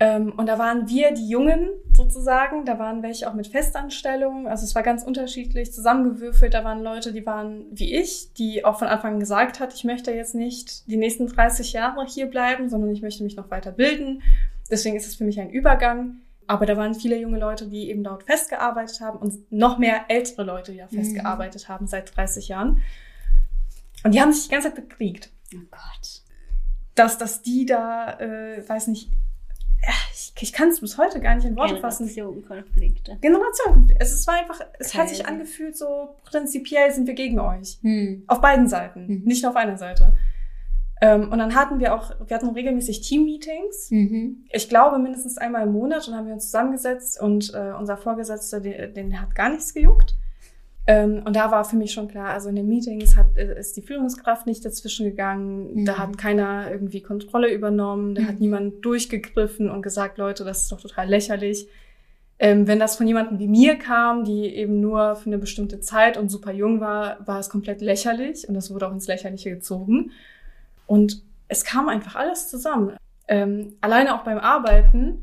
Ähm, 0.00 0.32
und 0.36 0.46
da 0.46 0.58
waren 0.58 0.88
wir 0.88 1.12
die 1.12 1.28
Jungen 1.28 1.70
sozusagen, 1.92 2.64
da 2.64 2.78
waren 2.78 3.02
welche 3.02 3.28
auch 3.28 3.34
mit 3.34 3.48
Festanstellungen, 3.48 4.46
also 4.46 4.64
es 4.64 4.76
war 4.76 4.84
ganz 4.84 5.02
unterschiedlich 5.02 5.72
zusammengewürfelt. 5.72 6.54
Da 6.54 6.62
waren 6.62 6.82
Leute, 6.82 7.12
die 7.12 7.26
waren 7.26 7.66
wie 7.72 7.96
ich, 7.96 8.32
die 8.34 8.64
auch 8.64 8.78
von 8.78 8.88
Anfang 8.88 9.14
an 9.14 9.20
gesagt 9.20 9.58
hat, 9.58 9.74
ich 9.74 9.84
möchte 9.84 10.12
jetzt 10.12 10.36
nicht 10.36 10.88
die 10.88 10.96
nächsten 10.96 11.26
30 11.26 11.72
Jahre 11.72 12.06
hier 12.06 12.26
bleiben, 12.26 12.68
sondern 12.68 12.90
ich 12.90 13.02
möchte 13.02 13.24
mich 13.24 13.36
noch 13.36 13.50
weiter 13.50 13.72
bilden. 13.72 14.22
Deswegen 14.70 14.96
ist 14.96 15.08
es 15.08 15.16
für 15.16 15.24
mich 15.24 15.40
ein 15.40 15.50
Übergang. 15.50 16.20
Aber 16.46 16.64
da 16.64 16.76
waren 16.78 16.94
viele 16.94 17.18
junge 17.18 17.38
Leute, 17.38 17.66
die 17.66 17.90
eben 17.90 18.02
dort 18.02 18.22
festgearbeitet 18.22 19.00
haben 19.00 19.18
und 19.18 19.52
noch 19.52 19.76
mehr 19.78 20.06
ältere 20.08 20.44
Leute, 20.44 20.72
die 20.72 20.78
da 20.78 20.86
mhm. 20.90 20.96
festgearbeitet 20.96 21.68
haben 21.68 21.86
seit 21.86 22.16
30 22.16 22.48
Jahren. 22.48 22.80
Und 24.04 24.14
die 24.14 24.20
haben 24.20 24.32
sich 24.32 24.44
die 24.44 24.50
ganze 24.50 24.68
Zeit 24.68 24.76
bekriegt. 24.76 25.30
Oh 25.54 25.60
Gott. 25.70 26.22
Dass, 26.94 27.18
dass 27.18 27.42
die 27.42 27.66
da, 27.66 28.18
äh, 28.18 28.68
weiß 28.68 28.88
nicht, 28.88 29.10
ich, 30.12 30.32
ich 30.40 30.52
kann 30.52 30.68
es 30.68 30.80
bis 30.80 30.98
heute 30.98 31.20
gar 31.20 31.34
nicht 31.34 31.44
in 31.44 31.56
Worte 31.56 31.76
fassen. 31.76 32.06
Generationenkonflikte. 32.08 33.18
Generationenkonflikte. 33.20 34.04
Es, 34.04 34.26
war 34.26 34.34
einfach, 34.34 34.60
es 34.78 34.88
okay. 34.88 34.98
hat 34.98 35.08
sich 35.08 35.26
angefühlt 35.26 35.76
so, 35.76 36.16
prinzipiell 36.24 36.92
sind 36.92 37.06
wir 37.06 37.14
gegen 37.14 37.38
euch. 37.38 37.78
Hm. 37.82 38.24
Auf 38.26 38.40
beiden 38.40 38.68
Seiten, 38.68 39.06
mhm. 39.06 39.22
nicht 39.24 39.42
nur 39.42 39.50
auf 39.50 39.56
einer 39.56 39.78
Seite. 39.78 40.16
Ähm, 41.00 41.30
und 41.30 41.38
dann 41.38 41.54
hatten 41.54 41.78
wir 41.78 41.94
auch, 41.94 42.12
wir 42.26 42.34
hatten 42.34 42.48
regelmäßig 42.48 43.02
Team-Meetings. 43.02 43.90
Mhm. 43.90 44.44
Ich 44.50 44.68
glaube 44.68 44.98
mindestens 44.98 45.38
einmal 45.38 45.62
im 45.62 45.72
Monat 45.72 46.08
und 46.08 46.14
haben 46.14 46.26
wir 46.26 46.34
uns 46.34 46.46
zusammengesetzt 46.46 47.20
und 47.20 47.54
äh, 47.54 47.72
unser 47.78 47.96
Vorgesetzter, 47.96 48.60
den, 48.60 48.94
den 48.94 49.20
hat 49.20 49.34
gar 49.34 49.48
nichts 49.48 49.72
gejuckt. 49.74 50.16
Ähm, 50.88 51.20
und 51.26 51.36
da 51.36 51.50
war 51.50 51.66
für 51.66 51.76
mich 51.76 51.92
schon 51.92 52.08
klar, 52.08 52.30
also 52.30 52.48
in 52.48 52.56
den 52.56 52.66
Meetings 52.66 53.14
hat, 53.14 53.36
äh, 53.36 53.60
ist 53.60 53.76
die 53.76 53.82
Führungskraft 53.82 54.46
nicht 54.46 54.64
dazwischen 54.64 55.04
gegangen, 55.04 55.74
mhm. 55.74 55.84
da 55.84 55.98
hat 55.98 56.16
keiner 56.16 56.70
irgendwie 56.70 57.02
Kontrolle 57.02 57.52
übernommen, 57.52 58.14
da 58.14 58.22
mhm. 58.22 58.28
hat 58.28 58.40
niemand 58.40 58.82
durchgegriffen 58.82 59.70
und 59.70 59.82
gesagt, 59.82 60.16
Leute, 60.16 60.44
das 60.44 60.62
ist 60.62 60.72
doch 60.72 60.80
total 60.80 61.06
lächerlich. 61.06 61.68
Ähm, 62.38 62.66
wenn 62.66 62.78
das 62.78 62.96
von 62.96 63.06
jemandem 63.06 63.38
wie 63.38 63.48
mir 63.48 63.76
kam, 63.76 64.24
die 64.24 64.46
eben 64.46 64.80
nur 64.80 65.14
für 65.16 65.26
eine 65.26 65.36
bestimmte 65.36 65.80
Zeit 65.80 66.16
und 66.16 66.30
super 66.30 66.52
jung 66.52 66.80
war, 66.80 67.18
war 67.26 67.38
es 67.38 67.50
komplett 67.50 67.82
lächerlich 67.82 68.48
und 68.48 68.54
das 68.54 68.72
wurde 68.72 68.88
auch 68.88 68.92
ins 68.92 69.08
Lächerliche 69.08 69.50
gezogen. 69.50 70.12
Und 70.86 71.22
es 71.48 71.64
kam 71.64 71.90
einfach 71.90 72.16
alles 72.16 72.48
zusammen. 72.48 72.96
Ähm, 73.26 73.74
alleine 73.82 74.14
auch 74.14 74.24
beim 74.24 74.38
Arbeiten 74.38 75.22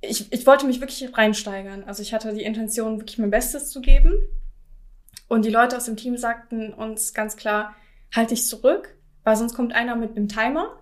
ich, 0.00 0.32
ich 0.32 0.46
wollte 0.46 0.66
mich 0.66 0.80
wirklich 0.80 1.16
reinsteigern. 1.16 1.84
Also 1.84 2.02
ich 2.02 2.12
hatte 2.14 2.32
die 2.32 2.42
Intention, 2.42 3.00
wirklich 3.00 3.18
mein 3.18 3.30
Bestes 3.30 3.70
zu 3.70 3.80
geben. 3.80 4.14
Und 5.28 5.44
die 5.44 5.50
Leute 5.50 5.76
aus 5.76 5.84
dem 5.84 5.96
Team 5.96 6.16
sagten 6.16 6.72
uns 6.72 7.14
ganz 7.14 7.36
klar, 7.36 7.74
halt 8.14 8.30
dich 8.30 8.46
zurück, 8.46 8.96
weil 9.24 9.36
sonst 9.36 9.54
kommt 9.54 9.74
einer 9.74 9.94
mit 9.94 10.16
einem 10.16 10.28
Timer. 10.28 10.78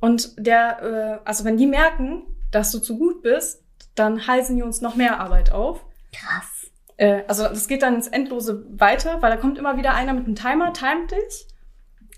Und 0.00 0.34
der, 0.38 0.82
äh, 0.82 1.28
also 1.28 1.44
wenn 1.44 1.56
die 1.56 1.66
merken, 1.66 2.22
dass 2.50 2.72
du 2.72 2.80
zu 2.80 2.98
gut 2.98 3.22
bist, 3.22 3.62
dann 3.94 4.26
heißen 4.26 4.56
die 4.56 4.62
uns 4.62 4.80
noch 4.80 4.96
mehr 4.96 5.20
Arbeit 5.20 5.52
auf. 5.52 5.84
Krass. 6.12 6.70
Äh, 6.96 7.22
also 7.28 7.44
das 7.44 7.68
geht 7.68 7.82
dann 7.82 7.94
ins 7.94 8.08
Endlose 8.08 8.66
weiter, 8.78 9.22
weil 9.22 9.30
da 9.30 9.36
kommt 9.36 9.58
immer 9.58 9.76
wieder 9.76 9.94
einer 9.94 10.12
mit 10.12 10.26
einem 10.26 10.34
Timer, 10.34 10.72
timet 10.72 11.12
dich, 11.12 11.46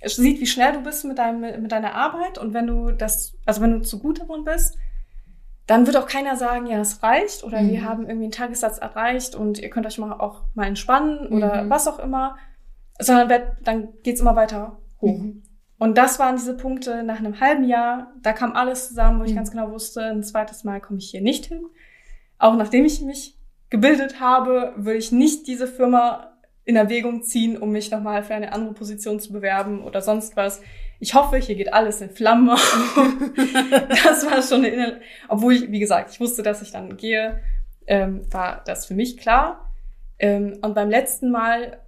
sieht, 0.05 0.41
wie 0.41 0.47
schnell 0.47 0.73
du 0.73 0.81
bist 0.81 1.05
mit, 1.05 1.19
deinem, 1.19 1.63
mit 1.63 1.73
deiner 1.73 1.95
Arbeit 1.95 2.39
und 2.39 2.55
wenn 2.55 2.67
du 2.67 2.93
das, 2.93 3.37
also 3.45 3.61
wenn 3.61 3.73
du 3.73 3.83
zu 3.83 3.99
gut 3.99 4.21
darin 4.21 4.45
bist, 4.45 4.77
dann 5.69 5.87
wird 5.87 5.99
auch 5.99 6.07
keiner 6.07 6.35
sagen, 6.35 6.67
ja, 6.67 6.81
es 6.81 7.03
reicht 7.03 7.45
oder 7.45 7.61
mhm. 7.61 7.71
wir 7.71 7.85
haben 7.85 8.07
irgendwie 8.07 8.25
einen 8.25 8.33
Tagessatz 8.33 8.79
erreicht 8.79 9.35
und 9.35 9.59
ihr 9.59 9.69
könnt 9.69 9.87
euch 9.87 9.99
mal 9.99 10.15
auch 10.15 10.41
mal 10.55 10.67
entspannen 10.67 11.29
oder 11.29 11.63
mhm. 11.63 11.71
was 11.71 11.87
auch 11.87 11.99
immer, 11.99 12.37
sondern 12.99 13.29
wird, 13.29 13.43
dann 13.65 13.89
geht's 14.03 14.23
immer 14.23 14.35
weiter 14.35 14.79
hoch. 15.03 15.19
Mhm. 15.19 15.43
Und 15.79 15.99
das 15.99 16.19
waren 16.19 16.37
diese 16.37 16.57
Punkte 16.57 17.03
nach 17.03 17.19
einem 17.19 17.39
halben 17.39 17.65
Jahr, 17.65 18.15
da 18.23 18.33
kam 18.33 18.55
alles 18.55 18.89
zusammen, 18.89 19.21
wo 19.21 19.25
ich 19.25 19.33
mhm. 19.33 19.37
ganz 19.37 19.51
genau 19.51 19.71
wusste, 19.71 20.03
ein 20.05 20.25
zweites 20.25 20.65
Mal 20.65 20.81
komme 20.81 21.01
ich 21.01 21.11
hier 21.11 21.21
nicht 21.21 21.45
hin. 21.45 21.67
Auch 22.39 22.57
nachdem 22.57 22.87
ich 22.87 23.03
mich 23.03 23.37
gebildet 23.69 24.21
habe, 24.21 24.73
würde 24.77 24.99
ich 24.99 25.13
nicht 25.13 25.47
diese 25.47 25.67
Firma 25.67 26.33
in 26.65 26.77
Erwägung 26.77 27.23
ziehen, 27.23 27.59
um 27.59 27.73
mich 27.73 27.91
nochmal 27.91 28.25
für 28.25 28.35
eine 28.35 28.55
andere 28.55 28.73
Position 28.73 29.21
zu 29.21 29.35
bewerben 29.35 29.85
oder 29.85 30.01
sonst 30.01 30.35
was. 30.35 30.63
Ich 31.01 31.15
hoffe, 31.15 31.37
hier 31.37 31.55
geht 31.55 31.73
alles 31.73 32.01
in 32.01 32.11
Flammen. 32.11 32.49
das 33.89 34.27
war 34.27 34.43
schon 34.43 34.65
eine, 34.65 35.01
obwohl 35.29 35.55
ich, 35.55 35.71
wie 35.71 35.79
gesagt, 35.79 36.11
ich 36.11 36.21
wusste, 36.21 36.43
dass 36.43 36.63
ich 36.63 36.73
dann 36.73 36.97
gehe, 36.97 37.41
ähm, 37.87 38.23
war 38.33 38.63
das 38.67 38.87
für 38.87 38.95
mich 38.95 39.17
klar. 39.17 39.73
Ähm, 40.19 40.59
und 40.63 40.75
beim 40.75 40.91
letzten 40.91 41.31
Mal, 41.31 41.79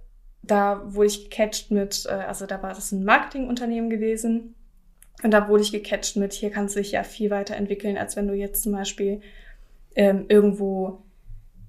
da 0.43 0.81
wurde 0.85 1.07
ich 1.07 1.29
gecatcht 1.29 1.71
mit, 1.71 2.05
äh, 2.05 2.13
also 2.13 2.45
da 2.45 2.63
war 2.63 2.73
das 2.73 2.91
ein 2.91 3.03
Marketingunternehmen 3.03 3.89
gewesen. 3.89 4.55
Und 5.23 5.31
da 5.31 5.47
wurde 5.47 5.63
ich 5.63 5.71
gecatcht 5.71 6.15
mit, 6.15 6.33
hier 6.33 6.49
kannst 6.49 6.75
du 6.75 6.79
dich 6.79 6.93
ja 6.93 7.03
viel 7.03 7.29
weiterentwickeln, 7.29 7.97
als 7.97 8.15
wenn 8.15 8.27
du 8.27 8.33
jetzt 8.33 8.63
zum 8.63 8.71
Beispiel 8.71 9.21
ähm, 9.95 10.25
irgendwo 10.29 11.03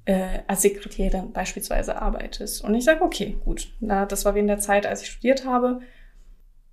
äh, 0.04 0.40
als 0.46 0.62
Sekretärin 0.62 1.32
beispielsweise 1.32 2.00
arbeitest. 2.00 2.64
Und 2.64 2.74
ich 2.74 2.84
sage, 2.84 3.02
okay, 3.02 3.36
gut. 3.44 3.72
Na, 3.80 4.06
das 4.06 4.24
war 4.24 4.34
während 4.34 4.50
der 4.50 4.58
Zeit, 4.58 4.86
als 4.86 5.02
ich 5.02 5.10
studiert 5.10 5.44
habe. 5.44 5.80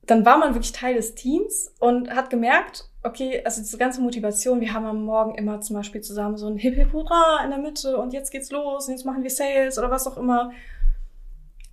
Dann 0.06 0.26
war 0.26 0.38
man 0.38 0.54
wirklich 0.54 0.72
Teil 0.72 0.96
des 0.96 1.16
Teams 1.16 1.74
und 1.80 2.10
hat 2.10 2.30
gemerkt, 2.30 2.90
okay, 3.04 3.42
also 3.46 3.62
diese 3.62 3.78
ganze 3.78 4.02
Motivation, 4.02 4.60
wir 4.60 4.74
haben 4.74 4.86
am 4.86 5.04
Morgen 5.04 5.36
immer 5.36 5.62
zum 5.62 5.76
Beispiel 5.76 6.02
zusammen 6.02 6.38
so 6.38 6.48
ein 6.48 6.58
Hip 6.58 6.76
Hip 6.76 6.92
Hurra 6.94 7.44
in 7.44 7.52
der 7.52 7.60
Mitte 7.60 7.98
und 7.98 8.14
jetzt 8.14 8.32
geht's 8.32 8.52
los 8.52 8.88
und 8.88 8.94
jetzt 8.94 9.06
machen 9.06 9.24
wir 9.24 9.30
Sales 9.30 9.78
oder 9.78 9.92
was 9.92 10.08
auch 10.08 10.18
immer. 10.18 10.52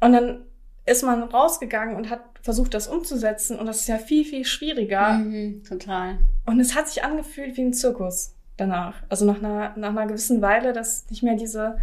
Und 0.01 0.13
dann 0.13 0.45
ist 0.85 1.03
man 1.03 1.23
rausgegangen 1.25 1.97
und 1.97 2.11
hat 2.11 2.21
versucht, 2.43 2.75
das 2.75 2.87
umzusetzen 2.87 3.59
und 3.59 3.67
das 3.67 3.81
ist 3.81 3.89
ja 3.89 3.99
viel, 3.99 4.25
viel 4.25 4.45
schwieriger. 4.45 5.15
Mhm, 5.15 5.65
total. 5.65 6.19
Und 6.47 6.61
es 6.61 6.77
hat 6.77 6.89
sich 6.89 7.03
angefühlt 7.03 7.57
wie 7.57 7.63
ein 7.63 7.73
Zirkus 7.73 8.35
danach. 8.57 9.03
Also 9.09 9.25
nach 9.25 9.39
einer, 9.39 9.77
nach 9.77 9.91
einer 9.91 10.07
gewissen 10.07 10.41
Weile, 10.43 10.73
dass 10.73 11.11
nicht 11.11 11.25
mehr 11.25 11.35
diese, 11.35 11.79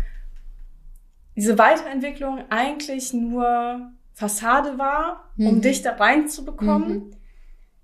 diese 1.36 1.58
Weiterentwicklung 1.58 2.46
eigentlich 2.50 3.12
nur 3.12 3.92
Fassade 4.14 4.78
war, 4.78 5.32
um 5.38 5.56
mhm. 5.56 5.62
dich 5.62 5.82
da 5.82 5.94
reinzubekommen. 5.94 6.94
Mhm. 6.94 7.12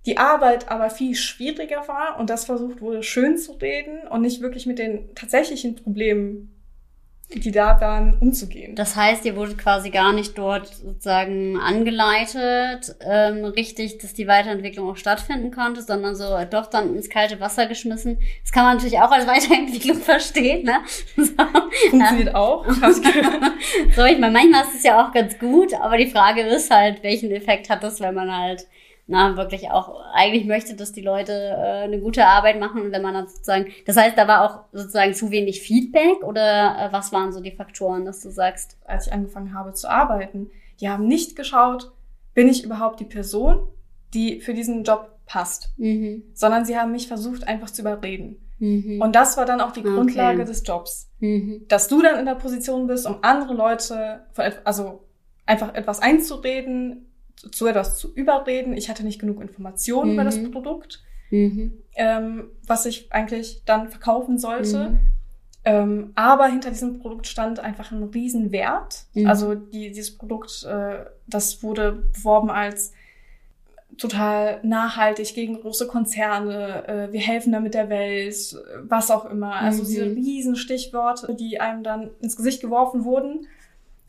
Die 0.06 0.18
Arbeit 0.18 0.72
aber 0.72 0.90
viel 0.90 1.16
schwieriger 1.16 1.88
war 1.88 2.18
und 2.20 2.30
das 2.30 2.46
versucht 2.46 2.82
wurde, 2.82 3.04
schön 3.04 3.38
zu 3.38 3.54
reden 3.54 4.08
und 4.08 4.22
nicht 4.22 4.42
wirklich 4.42 4.66
mit 4.66 4.80
den 4.80 5.14
tatsächlichen 5.14 5.76
Problemen 5.76 6.59
die 7.32 7.52
da 7.52 7.80
waren, 7.80 8.18
umzugehen. 8.20 8.76
Das 8.76 8.96
heißt, 8.96 9.24
ihr 9.26 9.36
wurdet 9.36 9.60
quasi 9.60 9.92
gar 9.92 10.14
nicht 10.14 10.36
dort 10.38 10.68
sozusagen 10.68 11.60
angeleitet, 11.60 12.96
ähm, 13.02 13.46
richtig, 13.46 14.00
dass 14.00 14.14
die 14.14 14.28
Weiterentwicklung 14.28 14.90
auch 14.90 14.98
stattfinden 14.98 15.52
konnte, 15.52 15.84
sondern 15.84 16.16
so 16.16 16.26
doch 16.50 16.66
dann 16.68 16.96
ins 16.96 17.10
kalte 17.10 17.40
Wasser 17.40 17.68
geschmissen. 17.68 18.18
Das 18.42 18.52
kann 18.52 18.64
man 18.64 18.78
natürlich 18.78 18.98
auch 18.98 19.12
als 19.12 19.28
Weiterentwicklung 19.28 19.98
verstehen, 20.02 20.66
ne? 20.66 20.80
So, 21.16 21.34
Funktioniert 21.90 22.30
ähm, 22.30 22.36
auch. 22.36 22.66
so, 23.96 24.06
ich 24.06 24.18
meine, 24.18 24.32
manchmal 24.32 24.64
ist 24.64 24.76
es 24.76 24.84
ja 24.84 25.06
auch 25.06 25.12
ganz 25.12 25.38
gut, 25.38 25.74
aber 25.74 25.98
die 25.98 26.08
Frage 26.08 26.42
ist 26.42 26.72
halt, 26.72 27.04
welchen 27.04 27.32
Effekt 27.32 27.70
hat 27.70 27.84
das, 27.84 28.00
wenn 28.00 28.16
man 28.16 28.36
halt 28.36 28.66
na, 29.10 29.36
wirklich 29.38 29.72
auch 29.72 30.00
eigentlich 30.14 30.46
möchte, 30.46 30.76
dass 30.76 30.92
die 30.92 31.02
Leute 31.02 31.34
äh, 31.34 31.84
eine 31.84 32.00
gute 32.00 32.28
Arbeit 32.28 32.60
machen 32.60 32.84
und 32.84 32.92
wenn 32.92 33.02
man 33.02 33.16
dann 33.16 33.28
sozusagen, 33.28 33.68
das 33.88 33.98
heißt, 33.98 34.16
da 34.16 34.28
war 34.28 34.44
auch 34.44 34.60
sozusagen 34.72 35.16
zu 35.16 35.32
wenig 35.32 35.62
Feedback 35.62 36.24
oder 36.24 36.76
äh, 36.78 36.94
was 36.94 37.12
waren 37.12 37.34
so 37.34 37.42
die 37.42 37.52
Faktoren, 37.52 38.06
dass 38.06 38.22
du 38.22 38.30
sagst? 38.30 38.78
Als 38.86 39.08
ich 39.08 39.14
angefangen 39.14 39.56
habe 39.56 39.74
zu 39.74 39.90
arbeiten, 39.90 40.52
die 40.80 40.90
haben 40.90 41.08
nicht 41.08 41.36
geschaut, 41.36 41.92
bin 42.36 42.48
ich 42.48 42.64
überhaupt 42.64 43.00
die 43.00 43.06
Person, 43.06 43.68
die 44.14 44.42
für 44.42 44.54
diesen 44.54 44.84
Job 44.84 45.10
passt, 45.26 45.74
mhm. 45.78 46.24
sondern 46.34 46.66
sie 46.66 46.78
haben 46.78 46.92
mich 46.92 47.08
versucht 47.08 47.48
einfach 47.48 47.72
zu 47.72 47.82
überreden. 47.82 48.38
Mhm. 48.60 49.02
Und 49.02 49.16
das 49.16 49.38
war 49.38 49.46
dann 49.46 49.60
auch 49.60 49.72
die 49.72 49.84
Grundlage 49.84 50.42
okay. 50.42 50.50
des 50.50 50.62
Jobs, 50.68 51.10
mhm. 51.20 51.66
dass 51.68 51.88
du 51.88 52.04
dann 52.04 52.20
in 52.20 52.28
der 52.28 52.36
Position 52.36 52.86
bist, 52.86 53.08
um 53.08 53.18
andere 53.24 53.56
Leute, 53.56 54.28
also 54.64 55.04
einfach 55.48 55.74
etwas 55.74 56.00
einzureden, 56.00 57.09
zu 57.52 57.68
etwas 57.68 57.98
zu 57.98 58.14
überreden. 58.14 58.76
Ich 58.76 58.90
hatte 58.90 59.04
nicht 59.04 59.20
genug 59.20 59.42
Informationen 59.42 60.10
mhm. 60.10 60.14
über 60.14 60.24
das 60.24 60.38
mhm. 60.38 60.52
Produkt, 60.52 61.04
mhm. 61.30 61.74
ähm, 61.96 62.50
was 62.66 62.86
ich 62.86 63.12
eigentlich 63.12 63.64
dann 63.66 63.90
verkaufen 63.90 64.38
sollte. 64.38 64.92
Mhm. 64.92 65.00
Ähm, 65.66 66.12
aber 66.16 66.48
hinter 66.48 66.70
diesem 66.70 67.00
Produkt 67.00 67.28
stand 67.28 67.60
einfach 67.60 67.92
ein 67.92 68.04
Riesenwert. 68.04 69.06
Mhm. 69.14 69.28
Also 69.28 69.56
die, 69.56 69.90
dieses 69.90 70.18
Produkt, 70.18 70.64
äh, 70.64 71.06
das 71.28 71.62
wurde 71.64 71.92
beworben 72.14 72.50
als 72.50 72.94
total 73.98 74.60
nachhaltig 74.64 75.34
gegen 75.34 75.60
große 75.60 75.88
Konzerne, 75.88 76.88
äh, 76.88 77.12
wir 77.12 77.20
helfen 77.20 77.52
damit 77.52 77.74
der 77.74 77.90
Welt, 77.90 78.56
was 78.84 79.12
auch 79.12 79.26
immer. 79.26 79.56
Also 79.56 79.84
diese 79.84 80.06
mhm. 80.06 80.16
riesen 80.16 80.56
Stichworte, 80.56 81.36
die 81.36 81.60
einem 81.60 81.84
dann 81.84 82.12
ins 82.22 82.38
Gesicht 82.38 82.62
geworfen 82.62 83.04
wurden. 83.04 83.48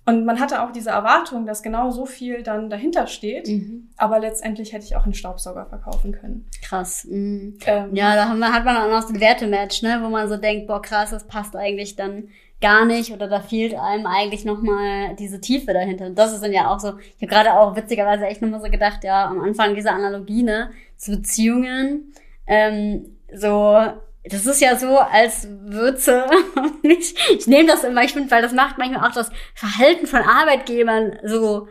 Und 0.07 0.25
man 0.25 0.41
hatte 0.41 0.63
auch 0.63 0.73
diese 0.73 0.91
Erwartung, 0.91 1.47
dass 1.47 1.63
genau 1.63 1.91
so 1.91 2.07
viel 2.07 2.43
dann 2.43 2.71
dahinter 2.71 3.07
steht. 3.07 3.49
Mhm. 3.49 3.91
Aber 3.97 4.19
letztendlich 4.19 4.73
hätte 4.73 4.85
ich 4.85 4.97
auch 4.97 5.05
einen 5.05 5.15
Staubsauger 5.15 5.67
verkaufen 5.67 6.13
können. 6.13 6.47
Krass. 6.63 7.07
Mhm. 7.09 7.59
Ähm, 7.67 7.95
ja, 7.95 8.17
da 8.17 8.33
man, 8.35 8.53
hat 8.53 8.65
man 8.65 8.77
auch 8.77 8.91
noch 8.91 9.07
so 9.07 9.15
ein 9.15 9.21
Wertematch, 9.21 9.83
ne, 9.83 10.01
wo 10.03 10.09
man 10.09 10.29
so 10.29 10.37
denkt, 10.37 10.67
boah, 10.67 10.83
krass, 10.83 11.11
das 11.11 11.27
passt 11.27 11.55
eigentlich 11.55 11.97
dann 11.97 12.29
gar 12.61 12.85
nicht 12.85 13.13
oder 13.13 13.27
da 13.29 13.41
fehlt 13.41 13.75
einem 13.75 14.07
eigentlich 14.07 14.45
nochmal 14.45 15.15
diese 15.19 15.41
Tiefe 15.41 15.73
dahinter. 15.73 16.07
Und 16.07 16.19
das 16.19 16.33
ist 16.33 16.43
dann 16.43 16.53
ja 16.53 16.71
auch 16.71 16.79
so, 16.79 16.99
ich 16.99 17.23
habe 17.23 17.27
gerade 17.27 17.55
auch 17.55 17.77
witzigerweise 17.77 18.27
echt 18.27 18.43
nochmal 18.43 18.61
so 18.61 18.71
gedacht, 18.71 19.03
ja, 19.05 19.27
am 19.27 19.41
Anfang 19.41 19.75
dieser 19.75 19.93
Analogie, 19.93 20.43
ne, 20.43 20.71
zu 20.97 21.13
Beziehungen, 21.13 22.13
ähm, 22.47 23.17
so 23.33 23.79
das 24.25 24.47
ist 24.47 24.61
ja 24.61 24.77
so, 24.77 24.99
als 24.99 25.49
Würze. 25.49 26.27
ich, 26.83 27.15
ich 27.31 27.47
nehme 27.47 27.69
das 27.69 27.85
immer, 27.85 28.05
ich 28.05 28.13
finde, 28.13 28.31
weil 28.31 28.43
das 28.43 28.53
macht 28.53 28.79
manchmal 28.79 29.09
auch 29.09 29.15
das 29.15 29.31
Verhalten 29.55 30.07
von 30.07 30.21
Arbeitgebern 30.23 31.19
so 31.25 31.69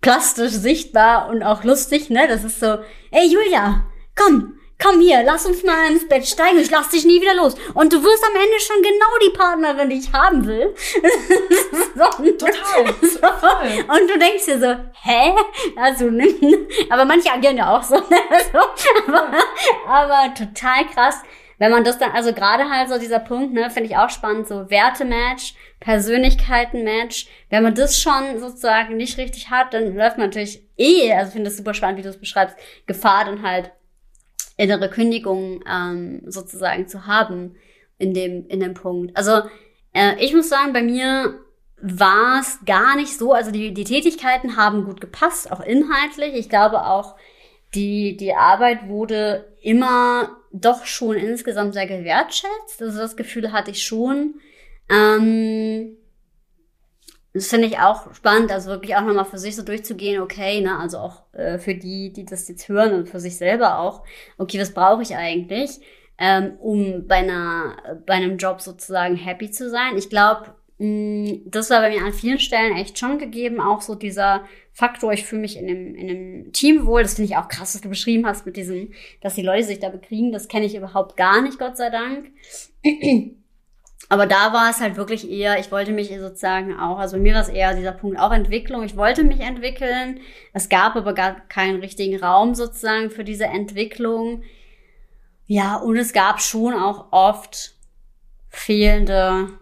plastisch 0.00 0.52
sichtbar 0.52 1.28
und 1.28 1.42
auch 1.42 1.64
lustig, 1.64 2.10
ne? 2.10 2.28
Das 2.28 2.44
ist 2.44 2.60
so, 2.60 2.78
ey 3.10 3.26
Julia, 3.26 3.86
komm, 4.14 4.54
komm 4.80 5.00
hier, 5.00 5.24
lass 5.24 5.46
uns 5.46 5.64
mal 5.64 5.90
ins 5.90 6.06
Bett 6.06 6.26
steigen, 6.26 6.60
ich 6.60 6.70
lass 6.70 6.90
dich 6.90 7.04
nie 7.04 7.20
wieder 7.20 7.34
los. 7.34 7.56
Und 7.74 7.92
du 7.92 8.02
wirst 8.04 8.24
am 8.24 8.36
Ende 8.36 8.60
schon 8.60 8.82
genau 8.82 9.18
die 9.26 9.36
Partnerin, 9.36 9.90
die 9.90 9.98
ich 9.98 10.12
haben 10.12 10.46
will. 10.46 10.72
so, 11.96 12.04
total, 12.32 12.94
so. 13.02 13.18
total. 13.18 13.68
Und 13.88 14.08
du 14.08 14.16
denkst 14.16 14.44
dir 14.46 14.60
so, 14.60 14.76
hä? 15.02 15.34
Also, 15.76 16.04
aber 16.90 17.04
manche 17.04 17.32
agieren 17.32 17.56
ja 17.56 17.76
auch 17.76 17.82
so. 17.82 17.96
Ne? 17.96 18.20
aber, 19.08 19.32
aber 19.88 20.34
total 20.34 20.86
krass 20.94 21.16
wenn 21.58 21.70
man 21.70 21.84
das 21.84 21.98
dann, 21.98 22.12
also 22.12 22.32
gerade 22.32 22.70
halt 22.70 22.88
so 22.88 22.98
dieser 22.98 23.18
Punkt, 23.18 23.52
ne, 23.52 23.70
finde 23.70 23.90
ich 23.90 23.96
auch 23.96 24.10
spannend, 24.10 24.48
so 24.48 24.70
Wertematch, 24.70 25.54
Persönlichkeitenmatch, 25.80 27.28
wenn 27.50 27.62
man 27.62 27.74
das 27.74 28.00
schon 28.00 28.38
sozusagen 28.38 28.96
nicht 28.96 29.18
richtig 29.18 29.50
hat, 29.50 29.74
dann 29.74 29.94
läuft 29.94 30.18
man 30.18 30.28
natürlich 30.28 30.62
eh, 30.76 31.12
also 31.12 31.32
finde 31.32 31.50
das 31.50 31.56
super 31.56 31.74
spannend, 31.74 31.98
wie 31.98 32.02
du 32.02 32.08
es 32.08 32.20
beschreibst, 32.20 32.56
Gefahr 32.86 33.24
dann 33.24 33.42
halt 33.42 33.72
innere 34.56 34.88
Kündigung 34.88 35.62
ähm, 35.68 36.22
sozusagen 36.26 36.88
zu 36.88 37.06
haben 37.06 37.56
in 37.98 38.14
dem, 38.14 38.46
in 38.48 38.60
dem 38.60 38.74
Punkt. 38.74 39.16
Also 39.16 39.42
äh, 39.92 40.14
ich 40.20 40.34
muss 40.34 40.48
sagen, 40.48 40.72
bei 40.72 40.82
mir 40.82 41.40
war 41.80 42.40
es 42.40 42.58
gar 42.66 42.96
nicht 42.96 43.16
so, 43.16 43.32
also 43.32 43.50
die, 43.50 43.72
die 43.72 43.84
Tätigkeiten 43.84 44.56
haben 44.56 44.84
gut 44.84 45.00
gepasst, 45.00 45.50
auch 45.52 45.60
inhaltlich. 45.60 46.34
Ich 46.34 46.48
glaube 46.48 46.84
auch, 46.86 47.16
die, 47.74 48.16
die 48.16 48.34
Arbeit 48.34 48.88
wurde 48.88 49.52
immer 49.62 50.37
doch 50.52 50.84
schon 50.86 51.16
insgesamt 51.16 51.74
sehr 51.74 51.86
gewertschätzt. 51.86 52.80
Also 52.80 52.98
das 52.98 53.16
Gefühl 53.16 53.52
hatte 53.52 53.70
ich 53.70 53.82
schon. 53.82 54.34
Ähm, 54.90 55.96
das 57.34 57.48
finde 57.48 57.68
ich 57.68 57.78
auch 57.78 58.14
spannend, 58.14 58.50
also 58.50 58.70
wirklich 58.70 58.96
auch 58.96 59.02
nochmal 59.02 59.26
für 59.26 59.38
sich 59.38 59.54
so 59.54 59.62
durchzugehen, 59.62 60.20
okay, 60.22 60.60
ne, 60.60 60.78
also 60.78 60.98
auch 60.98 61.32
äh, 61.34 61.58
für 61.58 61.74
die, 61.74 62.12
die 62.12 62.24
das 62.24 62.48
jetzt 62.48 62.68
hören 62.68 62.94
und 62.94 63.08
für 63.08 63.20
sich 63.20 63.36
selber 63.36 63.78
auch, 63.78 64.02
okay, 64.38 64.58
was 64.58 64.72
brauche 64.72 65.02
ich 65.02 65.14
eigentlich? 65.14 65.80
ähm, 66.18 66.56
um 66.58 67.06
bei 67.06 67.16
einer 67.16 68.00
bei 68.04 68.14
einem 68.14 68.36
Job 68.36 68.60
sozusagen 68.60 69.16
happy 69.16 69.50
zu 69.50 69.70
sein. 69.70 69.96
Ich 69.96 70.10
glaube, 70.10 70.54
das 70.78 71.70
war 71.70 71.80
bei 71.80 71.90
mir 71.90 72.04
an 72.04 72.12
vielen 72.12 72.38
Stellen 72.38 72.76
echt 72.76 72.98
schon 72.98 73.18
gegeben, 73.18 73.60
auch 73.60 73.80
so 73.80 73.96
dieser 73.96 74.44
Faktor, 74.72 75.12
ich 75.12 75.24
fühle 75.24 75.42
mich 75.42 75.56
in 75.56 75.68
einem, 75.68 75.94
in 75.96 76.08
einem 76.08 76.52
Team 76.52 76.86
wohl. 76.86 77.02
Das 77.02 77.14
finde 77.14 77.32
ich 77.32 77.36
auch 77.36 77.48
krass, 77.48 77.74
was 77.74 77.80
du 77.80 77.88
beschrieben 77.88 78.24
hast 78.26 78.46
mit 78.46 78.56
diesem, 78.56 78.92
dass 79.20 79.34
die 79.34 79.42
Leute 79.42 79.64
sich 79.64 79.80
da 79.80 79.88
bekriegen. 79.88 80.30
Das 80.30 80.46
kenne 80.46 80.66
ich 80.66 80.76
überhaupt 80.76 81.16
gar 81.16 81.42
nicht, 81.42 81.58
Gott 81.58 81.76
sei 81.76 81.90
Dank. 81.90 82.30
Aber 84.08 84.26
da 84.26 84.52
war 84.52 84.70
es 84.70 84.80
halt 84.80 84.96
wirklich 84.96 85.28
eher, 85.28 85.58
ich 85.58 85.72
wollte 85.72 85.90
mich 85.90 86.16
sozusagen 86.16 86.78
auch, 86.78 86.98
also 86.98 87.18
mir 87.18 87.34
war 87.34 87.42
es 87.42 87.48
eher 87.48 87.74
dieser 87.74 87.92
Punkt 87.92 88.20
auch 88.20 88.30
Entwicklung. 88.30 88.84
Ich 88.84 88.96
wollte 88.96 89.24
mich 89.24 89.40
entwickeln. 89.40 90.20
Es 90.52 90.68
gab 90.68 90.94
aber 90.94 91.12
gar 91.12 91.40
keinen 91.48 91.80
richtigen 91.80 92.22
Raum 92.22 92.54
sozusagen 92.54 93.10
für 93.10 93.24
diese 93.24 93.46
Entwicklung. 93.46 94.44
Ja, 95.46 95.76
und 95.76 95.96
es 95.96 96.12
gab 96.12 96.40
schon 96.40 96.74
auch 96.74 97.10
oft 97.10 97.74
fehlende 98.48 99.58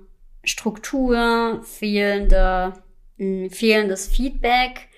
Struktur, 0.47 1.61
fehlende, 1.65 2.73
mh, 3.19 3.51
fehlendes 3.51 4.09
Feedback 4.09 4.89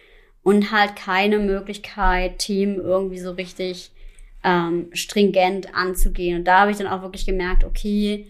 und 0.42 0.70
halt 0.70 0.94
keine 0.94 1.38
Möglichkeit, 1.38 2.38
Themen 2.38 2.76
irgendwie 2.76 3.18
so 3.18 3.32
richtig 3.32 3.92
ähm, 4.44 4.90
stringent 4.92 5.74
anzugehen. 5.74 6.38
Und 6.38 6.44
da 6.44 6.60
habe 6.60 6.70
ich 6.70 6.76
dann 6.76 6.86
auch 6.86 7.02
wirklich 7.02 7.26
gemerkt, 7.26 7.64
okay, 7.64 8.26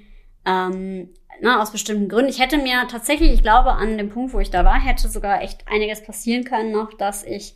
ähm, 0.47 1.11
na, 1.41 1.63
aus 1.63 1.71
bestimmten 1.71 2.09
Gründen. 2.09 2.31
Ich 2.31 2.41
hätte 2.41 2.59
mir 2.59 2.87
tatsächlich, 2.89 3.33
ich 3.33 3.43
glaube, 3.43 3.73
an 3.73 3.99
dem 3.99 4.11
Punkt, 4.11 4.33
wo 4.33 4.41
ich 4.41 4.51
da 4.51 4.65
war, 4.65 4.81
hätte 4.81 5.09
sogar 5.09 5.43
echt 5.43 5.69
einiges 5.69 6.03
passieren 6.03 6.45
können 6.45 6.73
noch, 6.73 6.95
dass 6.95 7.25
ich 7.25 7.55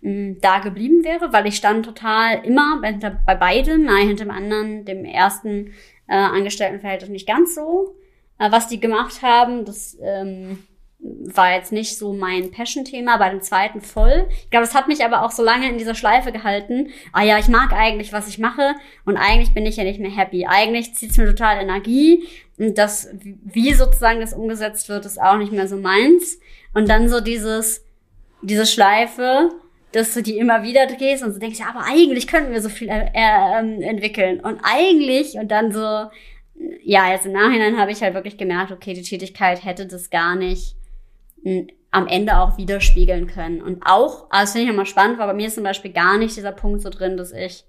mh, 0.00 0.36
da 0.40 0.60
geblieben 0.60 1.04
wäre, 1.04 1.32
weil 1.32 1.46
ich 1.46 1.56
stand 1.56 1.84
total 1.84 2.44
immer 2.44 2.80
bei, 2.80 2.92
bei 2.92 3.34
beidem, 3.34 3.84
nein, 3.84 4.08
hinter 4.08 4.24
dem 4.24 4.30
anderen, 4.30 4.84
dem 4.84 5.04
ersten 5.04 5.72
äh, 6.06 6.14
Angestelltenverhältnis 6.14 7.10
nicht 7.10 7.26
ganz 7.26 7.54
so. 7.54 7.96
Äh, 8.38 8.50
was 8.52 8.68
die 8.68 8.80
gemacht 8.80 9.22
haben, 9.22 9.64
das 9.64 9.96
ähm, 10.00 10.58
war 11.00 11.52
jetzt 11.52 11.70
nicht 11.70 11.96
so 11.96 12.12
mein 12.12 12.50
Passion-Thema, 12.50 13.18
bei 13.18 13.30
dem 13.30 13.40
zweiten 13.40 13.80
voll. 13.80 14.28
Ich 14.42 14.50
glaube, 14.50 14.66
es 14.66 14.74
hat 14.74 14.88
mich 14.88 15.04
aber 15.04 15.22
auch 15.22 15.30
so 15.30 15.44
lange 15.44 15.68
in 15.68 15.78
dieser 15.78 15.94
Schleife 15.94 16.32
gehalten. 16.32 16.88
Ah 17.12 17.22
ja, 17.22 17.38
ich 17.38 17.48
mag 17.48 17.72
eigentlich, 17.72 18.12
was 18.12 18.28
ich 18.28 18.38
mache 18.38 18.74
und 19.04 19.16
eigentlich 19.16 19.54
bin 19.54 19.66
ich 19.66 19.76
ja 19.76 19.84
nicht 19.84 20.00
mehr 20.00 20.10
happy. 20.10 20.46
Eigentlich 20.46 20.94
zieht 20.94 21.12
es 21.12 21.18
mir 21.18 21.26
total 21.26 21.62
Energie 21.62 22.26
und 22.58 22.76
das, 22.78 23.08
wie 23.20 23.72
sozusagen 23.74 24.20
das 24.20 24.32
umgesetzt 24.32 24.88
wird, 24.88 25.06
ist 25.06 25.20
auch 25.20 25.36
nicht 25.36 25.52
mehr 25.52 25.68
so 25.68 25.76
meins. 25.76 26.40
Und 26.74 26.88
dann 26.88 27.08
so 27.08 27.20
dieses, 27.20 27.84
diese 28.42 28.66
Schleife, 28.66 29.50
dass 29.92 30.14
du 30.14 30.22
die 30.22 30.38
immer 30.38 30.64
wieder 30.64 30.86
drehst 30.86 31.22
und 31.22 31.32
so 31.32 31.38
denkst, 31.38 31.60
ja, 31.60 31.66
aber 31.68 31.84
eigentlich 31.84 32.26
könnten 32.26 32.52
wir 32.52 32.60
so 32.60 32.68
viel 32.68 32.88
äh, 32.88 33.10
äh, 33.14 33.82
entwickeln 33.82 34.40
und 34.40 34.60
eigentlich 34.62 35.34
und 35.34 35.48
dann 35.48 35.72
so, 35.72 36.10
ja, 36.82 37.10
jetzt 37.10 37.26
im 37.26 37.32
Nachhinein 37.32 37.78
habe 37.78 37.92
ich 37.92 38.02
halt 38.02 38.14
wirklich 38.14 38.38
gemerkt, 38.38 38.72
okay, 38.72 38.94
die 38.94 39.02
Tätigkeit 39.02 39.64
hätte 39.64 39.86
das 39.86 40.10
gar 40.10 40.34
nicht 40.34 40.76
am 41.90 42.06
Ende 42.06 42.38
auch 42.38 42.58
widerspiegeln 42.58 43.26
können. 43.26 43.62
Und 43.62 43.82
auch, 43.84 44.26
also 44.30 44.52
finde 44.52 44.68
ich 44.68 44.74
immer 44.74 44.86
spannend, 44.86 45.18
weil 45.18 45.28
bei 45.28 45.34
mir 45.34 45.46
ist 45.46 45.54
zum 45.54 45.64
Beispiel 45.64 45.92
gar 45.92 46.18
nicht 46.18 46.36
dieser 46.36 46.52
Punkt 46.52 46.82
so 46.82 46.90
drin, 46.90 47.16
dass 47.16 47.32
ich 47.32 47.64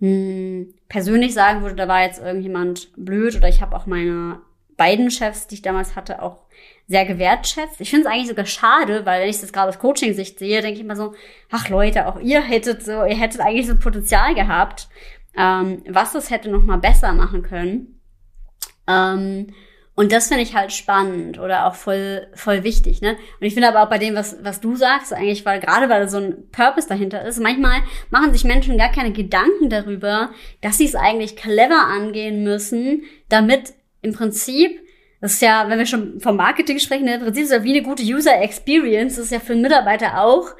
mh, 0.00 0.08
hm, 0.08 0.74
persönlich 0.88 1.34
sagen 1.34 1.62
würde, 1.62 1.76
da 1.76 1.88
war 1.88 2.02
jetzt 2.02 2.20
irgendjemand 2.20 2.88
blöd 2.96 3.36
oder 3.36 3.48
ich 3.48 3.62
habe 3.62 3.74
auch 3.76 3.86
meine 3.86 4.40
beiden 4.76 5.10
Chefs, 5.10 5.46
die 5.46 5.54
ich 5.56 5.62
damals 5.62 5.96
hatte, 5.96 6.20
auch 6.20 6.38
sehr 6.86 7.06
gewertschätzt. 7.06 7.80
Ich 7.80 7.90
finde 7.90 8.06
es 8.06 8.12
eigentlich 8.12 8.28
sogar 8.28 8.44
schade, 8.44 9.06
weil 9.06 9.22
wenn 9.22 9.30
ich 9.30 9.40
das 9.40 9.52
gerade 9.52 9.68
aus 9.68 9.78
Coaching-Sicht 9.78 10.38
sehe, 10.38 10.60
denke 10.60 10.74
ich 10.74 10.84
immer 10.84 10.96
so, 10.96 11.14
ach 11.50 11.68
Leute, 11.68 12.06
auch 12.06 12.20
ihr 12.20 12.42
hättet 12.42 12.82
so, 12.82 13.04
ihr 13.04 13.16
hättet 13.16 13.40
eigentlich 13.40 13.66
so 13.66 13.76
Potenzial 13.76 14.34
gehabt, 14.34 14.88
ähm, 15.36 15.82
was 15.88 16.12
das 16.12 16.30
hätte 16.30 16.50
noch 16.50 16.62
mal 16.62 16.78
besser 16.78 17.12
machen 17.12 17.42
können. 17.42 18.00
Ähm, 18.86 19.48
und 19.96 20.10
das 20.10 20.26
finde 20.26 20.42
ich 20.42 20.56
halt 20.56 20.72
spannend 20.72 21.38
oder 21.38 21.66
auch 21.66 21.76
voll, 21.76 22.26
voll 22.34 22.64
wichtig, 22.64 23.00
ne? 23.00 23.16
Und 23.40 23.46
ich 23.46 23.54
finde 23.54 23.68
aber 23.68 23.82
auch 23.82 23.88
bei 23.88 23.98
dem, 23.98 24.16
was, 24.16 24.36
was 24.42 24.60
du 24.60 24.74
sagst, 24.74 25.12
eigentlich, 25.12 25.46
weil 25.46 25.60
gerade 25.60 25.88
weil 25.88 26.08
so 26.08 26.18
ein 26.18 26.50
Purpose 26.50 26.88
dahinter 26.88 27.24
ist, 27.24 27.40
manchmal 27.40 27.80
machen 28.10 28.32
sich 28.32 28.42
Menschen 28.42 28.76
gar 28.76 28.90
keine 28.90 29.12
Gedanken 29.12 29.70
darüber, 29.70 30.30
dass 30.62 30.78
sie 30.78 30.86
es 30.86 30.96
eigentlich 30.96 31.36
clever 31.36 31.86
angehen 31.86 32.42
müssen, 32.42 33.04
damit 33.28 33.74
im 34.02 34.12
Prinzip, 34.12 34.80
das 35.20 35.34
ist 35.34 35.42
ja, 35.42 35.68
wenn 35.68 35.78
wir 35.78 35.86
schon 35.86 36.18
vom 36.20 36.36
Marketing 36.36 36.80
sprechen, 36.80 37.04
ne, 37.04 37.14
im 37.14 37.22
Prinzip 37.22 37.44
ist 37.44 37.52
ja 37.52 37.62
wie 37.62 37.76
eine 37.76 37.82
gute 37.82 38.02
User 38.02 38.42
Experience, 38.42 39.14
das 39.14 39.26
ist 39.26 39.32
ja 39.32 39.38
für 39.38 39.52
einen 39.52 39.62
Mitarbeiter 39.62 40.20
auch, 40.20 40.56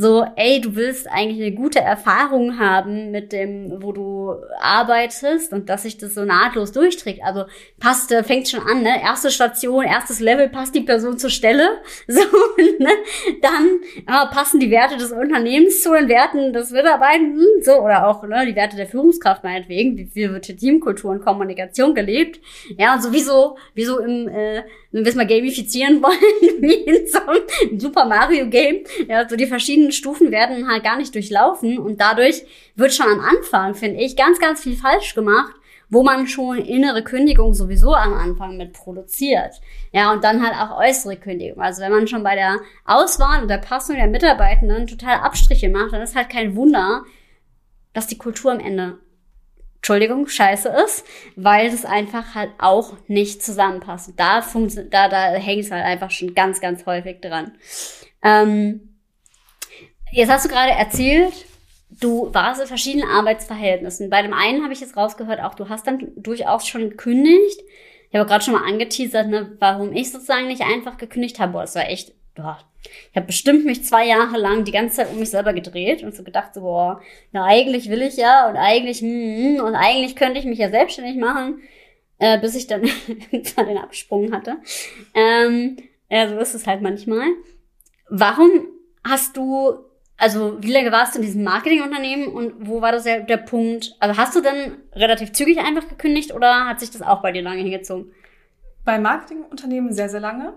so, 0.00 0.24
ey, 0.36 0.60
du 0.60 0.76
willst 0.76 1.10
eigentlich 1.10 1.44
eine 1.44 1.56
gute 1.56 1.80
Erfahrung 1.80 2.60
haben 2.60 3.10
mit 3.10 3.32
dem, 3.32 3.82
wo 3.82 3.90
du 3.90 4.32
arbeitest 4.60 5.52
und 5.52 5.68
dass 5.68 5.82
sich 5.82 5.98
das 5.98 6.14
so 6.14 6.24
nahtlos 6.24 6.70
durchträgt. 6.70 7.20
Also 7.24 7.46
passt, 7.80 8.12
äh, 8.12 8.22
fängt 8.22 8.48
schon 8.48 8.60
an, 8.60 8.82
ne? 8.82 9.02
Erste 9.02 9.32
Station, 9.32 9.82
erstes 9.82 10.20
Level, 10.20 10.50
passt 10.50 10.76
die 10.76 10.82
Person 10.82 11.18
zur 11.18 11.30
Stelle. 11.30 11.68
So, 12.06 12.20
ne? 12.78 12.90
Dann 13.42 13.80
äh, 14.06 14.32
passen 14.32 14.60
die 14.60 14.70
Werte 14.70 14.96
des 14.96 15.10
Unternehmens 15.10 15.82
zu 15.82 15.92
den 15.92 16.08
Werten 16.08 16.52
des 16.52 16.70
Mitarbeitenden, 16.70 17.44
so, 17.62 17.72
oder 17.80 18.06
auch 18.06 18.22
ne, 18.22 18.46
die 18.46 18.54
Werte 18.54 18.76
der 18.76 18.86
Führungskraft 18.86 19.42
meinetwegen, 19.42 19.96
wie 19.96 20.06
viel 20.06 20.32
wird 20.32 20.44
Teamkultur 20.44 21.10
und 21.10 21.24
Kommunikation 21.24 21.94
gelebt. 21.94 22.40
Ja, 22.76 23.00
sowieso, 23.00 23.56
wie 23.74 23.84
so 23.84 23.98
im, 23.98 24.28
äh, 24.28 24.62
wenn 24.90 25.04
wir 25.04 25.10
es 25.10 25.16
mal 25.16 25.26
gamifizieren 25.26 26.02
wollen, 26.02 26.60
wie 26.62 26.74
in 26.74 27.06
so 27.06 27.18
einem 27.18 27.78
Super 27.78 28.06
Mario 28.06 28.48
Game, 28.48 28.84
ja, 29.06 29.28
so 29.28 29.36
die 29.36 29.46
verschiedenen 29.46 29.92
Stufen 29.92 30.30
werden 30.30 30.68
halt 30.68 30.82
gar 30.82 30.96
nicht 30.96 31.14
durchlaufen 31.14 31.78
und 31.78 32.00
dadurch 32.00 32.44
wird 32.74 32.94
schon 32.94 33.06
am 33.06 33.20
Anfang, 33.20 33.74
finde 33.74 34.00
ich, 34.00 34.16
ganz, 34.16 34.38
ganz 34.38 34.62
viel 34.62 34.76
falsch 34.76 35.14
gemacht, 35.14 35.54
wo 35.90 36.02
man 36.02 36.26
schon 36.26 36.58
innere 36.58 37.02
Kündigung 37.02 37.54
sowieso 37.54 37.94
am 37.94 38.14
Anfang 38.14 38.56
mit 38.56 38.74
produziert. 38.74 39.54
Ja, 39.92 40.12
und 40.12 40.22
dann 40.22 40.42
halt 40.44 40.54
auch 40.54 40.78
äußere 40.78 41.16
Kündigung. 41.16 41.62
Also 41.62 41.82
wenn 41.82 41.92
man 41.92 42.06
schon 42.06 42.22
bei 42.22 42.34
der 42.34 42.58
Auswahl 42.84 43.42
und 43.42 43.48
der 43.48 43.58
Passung 43.58 43.96
der 43.96 44.06
Mitarbeitenden 44.06 44.86
total 44.86 45.20
Abstriche 45.20 45.70
macht, 45.70 45.92
dann 45.92 46.02
ist 46.02 46.14
halt 46.14 46.28
kein 46.28 46.56
Wunder, 46.56 47.04
dass 47.94 48.06
die 48.06 48.18
Kultur 48.18 48.52
am 48.52 48.60
Ende 48.60 48.98
Entschuldigung, 49.78 50.26
scheiße 50.26 50.68
ist, 50.84 51.04
weil 51.36 51.70
das 51.70 51.84
einfach 51.84 52.34
halt 52.34 52.50
auch 52.58 52.94
nicht 53.06 53.42
zusammenpasst. 53.42 54.12
Da, 54.16 54.44
da, 54.90 55.08
da 55.08 55.32
hängt 55.34 55.64
es 55.64 55.70
halt 55.70 55.84
einfach 55.84 56.10
schon 56.10 56.34
ganz, 56.34 56.60
ganz 56.60 56.84
häufig 56.84 57.20
dran. 57.20 57.52
Ähm, 58.22 58.98
jetzt 60.10 60.30
hast 60.30 60.44
du 60.44 60.48
gerade 60.48 60.72
erzählt, 60.72 61.32
du 61.90 62.32
warst 62.34 62.60
in 62.60 62.66
verschiedenen 62.66 63.08
Arbeitsverhältnissen. 63.08 64.10
Bei 64.10 64.22
dem 64.22 64.34
einen 64.34 64.62
habe 64.62 64.72
ich 64.72 64.80
jetzt 64.80 64.96
rausgehört, 64.96 65.40
auch 65.40 65.54
du 65.54 65.68
hast 65.68 65.86
dann 65.86 66.10
durchaus 66.16 66.66
schon 66.66 66.90
gekündigt. 66.90 67.60
Ich 68.10 68.18
habe 68.18 68.28
gerade 68.28 68.42
schon 68.42 68.54
mal 68.54 68.66
angeteasert, 68.66 69.28
ne, 69.28 69.56
warum 69.60 69.92
ich 69.92 70.10
sozusagen 70.10 70.48
nicht 70.48 70.62
einfach 70.62 70.96
gekündigt 70.96 71.38
habe. 71.38 71.52
Boah, 71.52 71.62
das 71.62 71.74
war 71.74 71.88
echt 71.88 72.12
boah, 72.38 72.58
ich 73.10 73.16
habe 73.16 73.26
bestimmt 73.26 73.64
mich 73.64 73.84
zwei 73.84 74.06
Jahre 74.06 74.38
lang 74.38 74.64
die 74.64 74.72
ganze 74.72 74.96
Zeit 74.96 75.10
um 75.10 75.18
mich 75.18 75.30
selber 75.30 75.52
gedreht 75.52 76.02
und 76.02 76.14
so 76.14 76.22
gedacht, 76.22 76.54
so, 76.54 76.60
boah, 76.60 77.00
na 77.32 77.44
eigentlich 77.44 77.90
will 77.90 78.02
ich 78.02 78.16
ja 78.16 78.48
und 78.48 78.56
eigentlich, 78.56 79.00
hm, 79.00 79.60
und 79.60 79.74
eigentlich 79.74 80.16
könnte 80.16 80.38
ich 80.38 80.46
mich 80.46 80.58
ja 80.58 80.70
selbstständig 80.70 81.16
machen, 81.16 81.60
äh, 82.18 82.38
bis 82.38 82.54
ich 82.54 82.66
dann 82.66 82.82
den 83.32 83.78
Absprung 83.78 84.32
hatte. 84.32 84.56
Ähm, 85.14 85.76
ja, 86.08 86.28
so 86.28 86.38
ist 86.38 86.54
es 86.54 86.66
halt 86.66 86.80
manchmal. 86.80 87.26
Warum 88.08 88.68
hast 89.04 89.36
du, 89.36 89.78
also 90.16 90.56
wie 90.62 90.72
lange 90.72 90.92
warst 90.92 91.14
du 91.14 91.18
in 91.18 91.24
diesem 91.24 91.44
Marketingunternehmen 91.44 92.28
und 92.28 92.66
wo 92.66 92.80
war 92.80 92.92
das 92.92 93.04
der, 93.04 93.20
der 93.20 93.36
Punkt? 93.36 93.96
Also 93.98 94.16
hast 94.16 94.34
du 94.34 94.40
dann 94.40 94.78
relativ 94.94 95.32
zügig 95.32 95.58
einfach 95.58 95.88
gekündigt 95.88 96.32
oder 96.32 96.66
hat 96.66 96.80
sich 96.80 96.90
das 96.90 97.02
auch 97.02 97.20
bei 97.20 97.32
dir 97.32 97.42
lange 97.42 97.62
hingezogen? 97.62 98.12
Bei 98.84 98.98
Marketingunternehmen 98.98 99.92
sehr, 99.92 100.08
sehr 100.08 100.20
lange. 100.20 100.54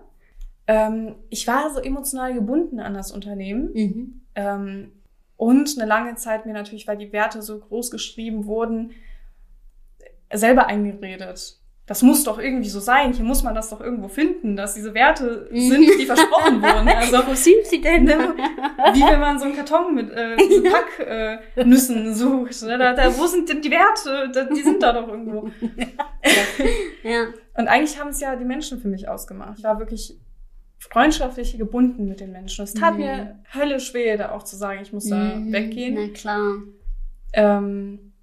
Ähm, 0.68 1.16
ich 1.30 1.48
war 1.48 1.72
so 1.74 1.80
emotional 1.80 2.34
gebunden 2.34 2.80
an 2.80 2.94
das 2.94 3.12
Unternehmen. 3.12 3.72
Mhm. 3.74 4.22
Ähm, 4.36 4.92
und 5.38 5.76
eine 5.78 5.88
lange 5.88 6.16
Zeit 6.16 6.46
mir 6.46 6.54
natürlich, 6.54 6.88
weil 6.88 6.98
die 6.98 7.12
Werte 7.12 7.42
so 7.42 7.60
groß 7.60 7.90
geschrieben 7.90 8.46
wurden, 8.46 8.92
selber 10.32 10.68
eingeredet. 10.68 11.58
Das 11.88 12.04
muss 12.04 12.24
doch 12.24 12.40
irgendwie 12.40 12.70
so 12.70 12.80
sein. 12.80 13.12
Hier 13.12 13.26
muss 13.26 13.44
man 13.44 13.54
das 13.54 13.70
doch 13.70 13.82
irgendwo 13.82 14.08
finden, 14.08 14.56
dass 14.56 14.76
diese 14.76 14.94
Werte 14.94 15.50
sind, 15.52 15.82
die 16.00 16.06
versprochen 16.06 16.62
wurden. 16.62 16.88
Also, 16.88 17.18
Wo 17.28 17.34
sind 17.34 17.66
sie 17.66 17.82
denn? 17.82 18.06
Ne, 18.06 18.34
wie 18.94 19.02
wenn 19.02 19.20
man 19.20 19.40
so 19.40 19.46
einen 19.46 19.56
Karton 19.56 19.96
mit 19.96 20.10
äh, 20.12 20.38
so 20.50 20.64
Packnüssen 20.64 22.12
äh, 22.12 22.14
sucht. 22.14 22.62
Ne? 22.62 22.78
Da, 22.78 22.94
da, 22.94 23.18
wo 23.18 23.26
sind 23.26 23.50
denn 23.50 23.62
die 23.62 23.72
Werte? 23.72 24.32
Da, 24.32 24.44
die 24.44 24.62
sind 24.62 24.82
da 24.82 24.94
doch 24.94 25.08
irgendwo. 25.08 25.50
ja. 27.04 27.26
Und 27.58 27.68
eigentlich 27.68 28.00
haben 28.00 28.12
es 28.12 28.22
ja 28.22 28.36
die 28.38 28.46
Menschen 28.46 28.80
für 28.80 28.88
mich 28.88 29.10
ausgemacht. 29.10 29.58
Ich 29.58 29.64
war 29.64 29.80
wirklich 29.80 30.18
freundschaftlich 30.90 31.58
gebunden 31.58 32.08
mit 32.08 32.20
den 32.20 32.32
Menschen. 32.32 32.64
Es 32.64 32.74
tat 32.74 32.94
mhm. 32.94 33.00
mir 33.00 33.40
höllisch 33.54 33.94
weh, 33.94 34.18
da 34.18 34.32
auch 34.32 34.44
zu 34.44 34.56
sagen, 34.56 34.82
ich 34.82 34.92
muss 34.92 35.08
da 35.08 35.36
mhm. 35.36 35.54
weggehen. 35.54 35.96
Na 35.96 36.08
klar. 36.14 36.54
Ähm, 37.34 38.14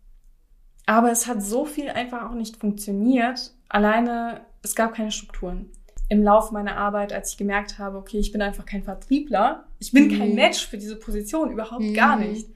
aber 0.87 1.11
es 1.12 1.27
hat 1.27 1.42
so 1.42 1.64
viel 1.64 1.88
einfach 1.88 2.31
auch 2.31 2.35
nicht 2.35 2.57
funktioniert. 2.57 3.53
Alleine, 3.68 4.40
es 4.62 4.75
gab 4.75 4.94
keine 4.94 5.12
Strukturen. 5.12 5.71
Im 6.09 6.23
Laufe 6.23 6.55
meiner 6.55 6.77
Arbeit, 6.77 7.12
als 7.12 7.33
ich 7.33 7.37
gemerkt 7.37 7.79
habe, 7.79 7.99
okay, 7.99 8.18
ich 8.18 8.33
bin 8.33 8.40
einfach 8.40 8.64
kein 8.64 8.83
Vertriebler, 8.83 9.66
ich 9.79 9.92
bin 9.92 10.09
mhm. 10.09 10.18
kein 10.18 10.35
Match 10.35 10.66
für 10.66 10.79
diese 10.79 10.97
Position, 10.97 11.53
überhaupt 11.53 11.94
gar 11.94 12.16
mhm. 12.16 12.29
nicht. 12.33 12.49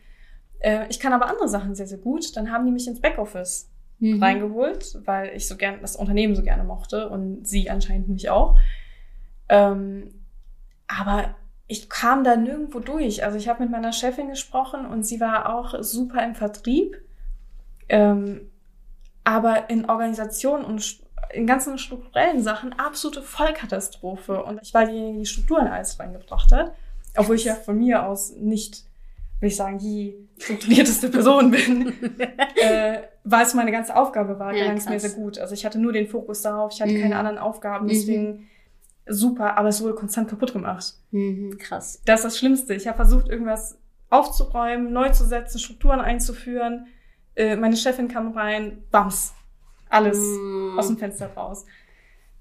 Äh, 0.61 0.87
ich 0.89 0.99
kann 0.99 1.13
aber 1.13 1.27
andere 1.27 1.49
Sachen 1.49 1.75
sehr, 1.75 1.87
sehr 1.87 1.99
gut, 1.99 2.37
dann 2.37 2.51
haben 2.51 2.65
die 2.65 2.73
mich 2.73 2.89
ins 2.89 3.01
Backoffice 3.01 3.71
mhm. 3.99 4.23
reingeholt, 4.23 4.99
weil 5.05 5.37
ich 5.37 5.47
so 5.47 5.57
gern 5.57 5.81
das 5.81 5.97
Unternehmen 5.97 6.35
so 6.35 6.43
gerne 6.43 6.65
mochte 6.65 7.09
und 7.09 7.47
sie 7.47 7.71
anscheinend 7.71 8.09
mich 8.09 8.31
auch. 8.31 8.59
Ähm, 9.53 10.15
aber 10.89 11.35
ich 11.67 11.91
kam 11.91 12.25
da 12.25 12.37
nirgendwo 12.37 12.81
durch. 12.81 13.23
Also 13.23 13.37
ich 13.37 13.49
habe 13.49 13.63
mit 13.63 13.71
meiner 13.71 13.93
Chefin 13.93 14.31
gesprochen 14.31 14.87
und 14.87 15.05
sie 15.05 15.21
war 15.21 15.55
auch 15.55 15.75
super 15.83 16.25
im 16.25 16.35
Vertrieb. 16.35 16.97
Ähm, 17.91 18.51
aber 19.25 19.69
in 19.69 19.89
Organisation 19.91 20.65
und 20.65 21.03
in 21.35 21.47
ganzen 21.47 21.77
strukturellen 21.77 22.43
Sachen 22.43 22.73
absolute 22.73 23.21
Vollkatastrophe. 23.21 24.43
Und 24.43 24.61
ich 24.63 24.73
war 24.73 24.87
diejenige, 24.87 25.19
die 25.21 25.27
Strukturen 25.27 25.67
alles 25.67 26.01
reingebracht 26.01 26.51
hat. 26.51 26.75
Obwohl 27.17 27.37
ich 27.37 27.45
ja 27.45 27.55
von 27.55 27.77
mir 27.77 28.07
aus 28.07 28.35
nicht, 28.37 28.85
will 29.41 29.49
ich 29.49 29.57
sagen, 29.57 29.79
die 29.79 30.15
strukturierteste 30.39 31.11
Person 31.11 31.51
bin. 31.51 31.93
äh, 32.57 33.03
weil 33.25 33.45
es 33.45 33.53
meine 33.53 33.71
ganze 33.71 33.95
Aufgabe 33.97 34.39
war, 34.39 34.55
ja, 34.55 34.63
gelang 34.63 34.79
es 34.79 34.89
mir 34.89 34.99
sehr 34.99 35.11
gut. 35.11 35.39
Also 35.39 35.53
ich 35.53 35.67
hatte 35.67 35.79
nur 35.79 35.93
den 35.93 36.09
Fokus 36.09 36.41
darauf, 36.41 36.73
ich 36.73 36.81
hatte 36.81 36.93
mhm. 36.93 37.03
keine 37.03 37.17
anderen 37.17 37.39
Aufgaben, 37.39 37.87
deswegen 37.87 38.29
mhm. 38.29 38.47
Super, 39.07 39.57
aber 39.59 39.69
es 39.69 39.83
wurde 39.83 39.95
konstant 39.95 40.29
kaputt 40.29 40.53
gemacht. 40.53 40.95
Mhm, 41.11 41.59
krass. 41.59 42.01
Das 42.05 42.21
ist 42.21 42.25
das 42.25 42.39
Schlimmste. 42.39 42.75
Ich 42.75 42.87
habe 42.87 42.97
versucht, 42.97 43.29
irgendwas 43.29 43.79
aufzuräumen, 44.11 44.93
neu 44.93 45.11
zu 45.11 45.25
setzen, 45.25 45.59
Strukturen 45.59 46.01
einzuführen. 46.01 46.87
Äh, 47.35 47.57
meine 47.57 47.77
Chefin 47.77 48.09
kam 48.09 48.33
rein, 48.33 48.85
bams, 48.91 49.33
alles 49.89 50.19
mm. 50.19 50.79
aus 50.79 50.89
dem 50.89 50.99
Fenster 50.99 51.33
raus. 51.35 51.65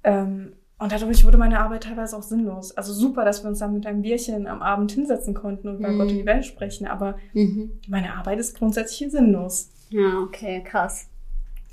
Ähm, 0.04 0.54
und 0.78 0.92
dadurch 0.92 1.24
wurde 1.24 1.38
meine 1.38 1.60
Arbeit 1.60 1.84
teilweise 1.84 2.18
auch 2.18 2.24
sinnlos. 2.24 2.76
Also 2.76 2.92
super, 2.92 3.24
dass 3.24 3.44
wir 3.44 3.50
uns 3.50 3.60
dann 3.60 3.74
mit 3.74 3.86
einem 3.86 4.02
Bierchen 4.02 4.48
am 4.48 4.62
Abend 4.62 4.92
hinsetzen 4.92 5.34
konnten 5.34 5.70
und 5.70 5.80
über 5.80 5.90
mm. 5.90 5.98
Gott 5.98 6.10
und 6.10 6.18
die 6.18 6.26
Welt 6.26 6.46
sprechen, 6.46 6.88
aber 6.88 7.18
mhm. 7.34 7.80
meine 7.88 8.16
Arbeit 8.16 8.40
ist 8.40 8.58
grundsätzlich 8.58 9.12
sinnlos. 9.12 9.70
Ja, 9.90 10.20
okay, 10.20 10.64
krass. 10.64 11.08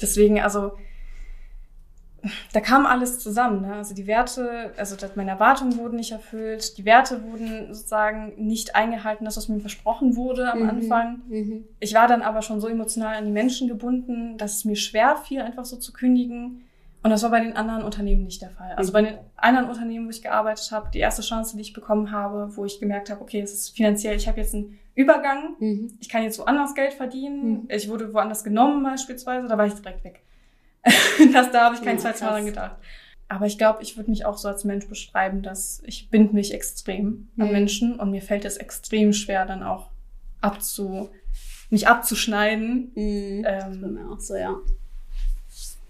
Deswegen, 0.01 0.41
also 0.41 0.73
da 2.53 2.61
kam 2.61 2.87
alles 2.87 3.19
zusammen. 3.19 3.63
Ne? 3.63 3.75
Also 3.75 3.95
die 3.95 4.07
Werte, 4.07 4.73
also 4.77 4.97
meine 5.15 5.31
Erwartungen 5.31 5.79
wurden 5.79 5.97
nicht 5.97 6.13
erfüllt, 6.13 6.77
die 6.79 6.85
Werte 6.85 7.23
wurden 7.23 7.73
sozusagen 7.73 8.33
nicht 8.37 8.75
eingehalten, 8.75 9.25
das, 9.25 9.37
was 9.37 9.49
mir 9.49 9.61
versprochen 9.61 10.17
wurde 10.17 10.51
am 10.51 10.63
mhm. 10.63 10.69
Anfang. 10.69 11.23
Mhm. 11.29 11.65
Ich 11.81 11.95
war 11.95 12.09
dann 12.09 12.23
aber 12.23 12.43
schon 12.43 12.61
so 12.61 12.69
emotional 12.69 13.17
an 13.17 13.27
die 13.27 13.33
Menschen 13.33 13.69
gebunden, 13.69 14.37
dass 14.37 14.57
es 14.57 14.65
mir 14.65 14.77
schwer 14.77 15.17
fiel, 15.17 15.41
einfach 15.41 15.65
so 15.65 15.77
zu 15.77 15.93
kündigen. 15.93 16.65
Und 17.03 17.11
das 17.11 17.23
war 17.23 17.31
bei 17.31 17.41
den 17.41 17.55
anderen 17.55 17.85
Unternehmen 17.85 18.25
nicht 18.25 18.43
der 18.43 18.51
Fall. 18.51 18.73
Also 18.77 18.93
bei 18.93 19.03
den 19.03 19.15
anderen 19.37 19.69
Unternehmen, 19.69 20.07
wo 20.07 20.11
ich 20.11 20.21
gearbeitet 20.21 20.73
habe, 20.73 20.91
die 20.93 20.99
erste 20.99 21.23
Chance, 21.23 21.55
die 21.55 21.63
ich 21.63 21.73
bekommen 21.73 22.11
habe, 22.11 22.57
wo 22.57 22.65
ich 22.65 22.81
gemerkt 22.81 23.09
habe, 23.11 23.21
okay, 23.21 23.41
es 23.41 23.53
ist 23.53 23.77
finanziell, 23.77 24.17
ich 24.17 24.27
habe 24.27 24.41
jetzt 24.41 24.55
einen 24.55 24.79
Übergang, 24.97 25.55
mhm. 25.61 25.97
ich 26.01 26.09
kann 26.09 26.25
jetzt 26.25 26.41
woanders 26.41 26.75
Geld 26.75 26.95
verdienen, 26.95 27.51
mhm. 27.51 27.69
ich 27.69 27.89
wurde 27.89 28.13
woanders 28.13 28.43
genommen 28.43 28.83
beispielsweise, 28.83 29.47
da 29.47 29.57
war 29.57 29.67
ich 29.67 29.75
direkt 29.75 30.03
weg. 30.03 30.25
das, 31.33 31.51
da 31.51 31.65
habe 31.65 31.75
ich 31.75 31.83
kein 31.83 31.97
ja, 31.97 32.03
zweites 32.03 32.21
Mal 32.23 32.31
dran 32.31 32.47
gedacht. 32.47 32.77
Aber 33.29 33.47
ich 33.47 33.59
glaube, 33.59 33.83
ich 33.83 33.97
würde 33.97 34.11
mich 34.11 34.25
auch 34.25 34.39
so 34.39 34.49
als 34.49 34.65
Mensch 34.65 34.89
beschreiben, 34.89 35.43
dass 35.43 35.83
ich 35.85 36.09
bind 36.11 36.33
mich 36.33 36.55
extrem 36.55 37.29
mhm. 37.37 37.45
an 37.45 37.53
Menschen 37.53 38.01
und 38.01 38.11
mir 38.11 38.23
fällt 38.23 38.45
es 38.45 38.57
extrem 38.57 39.13
schwer, 39.13 39.45
dann 39.45 39.63
auch 39.63 39.91
abzu, 40.41 41.11
mich 41.69 41.89
abzuschneiden. 41.89 42.93
Mhm. 42.95 43.45
Ähm, 43.47 43.95
mir 43.95 44.11
auch 44.11 44.21
so, 44.21 44.35
ja. 44.35 44.57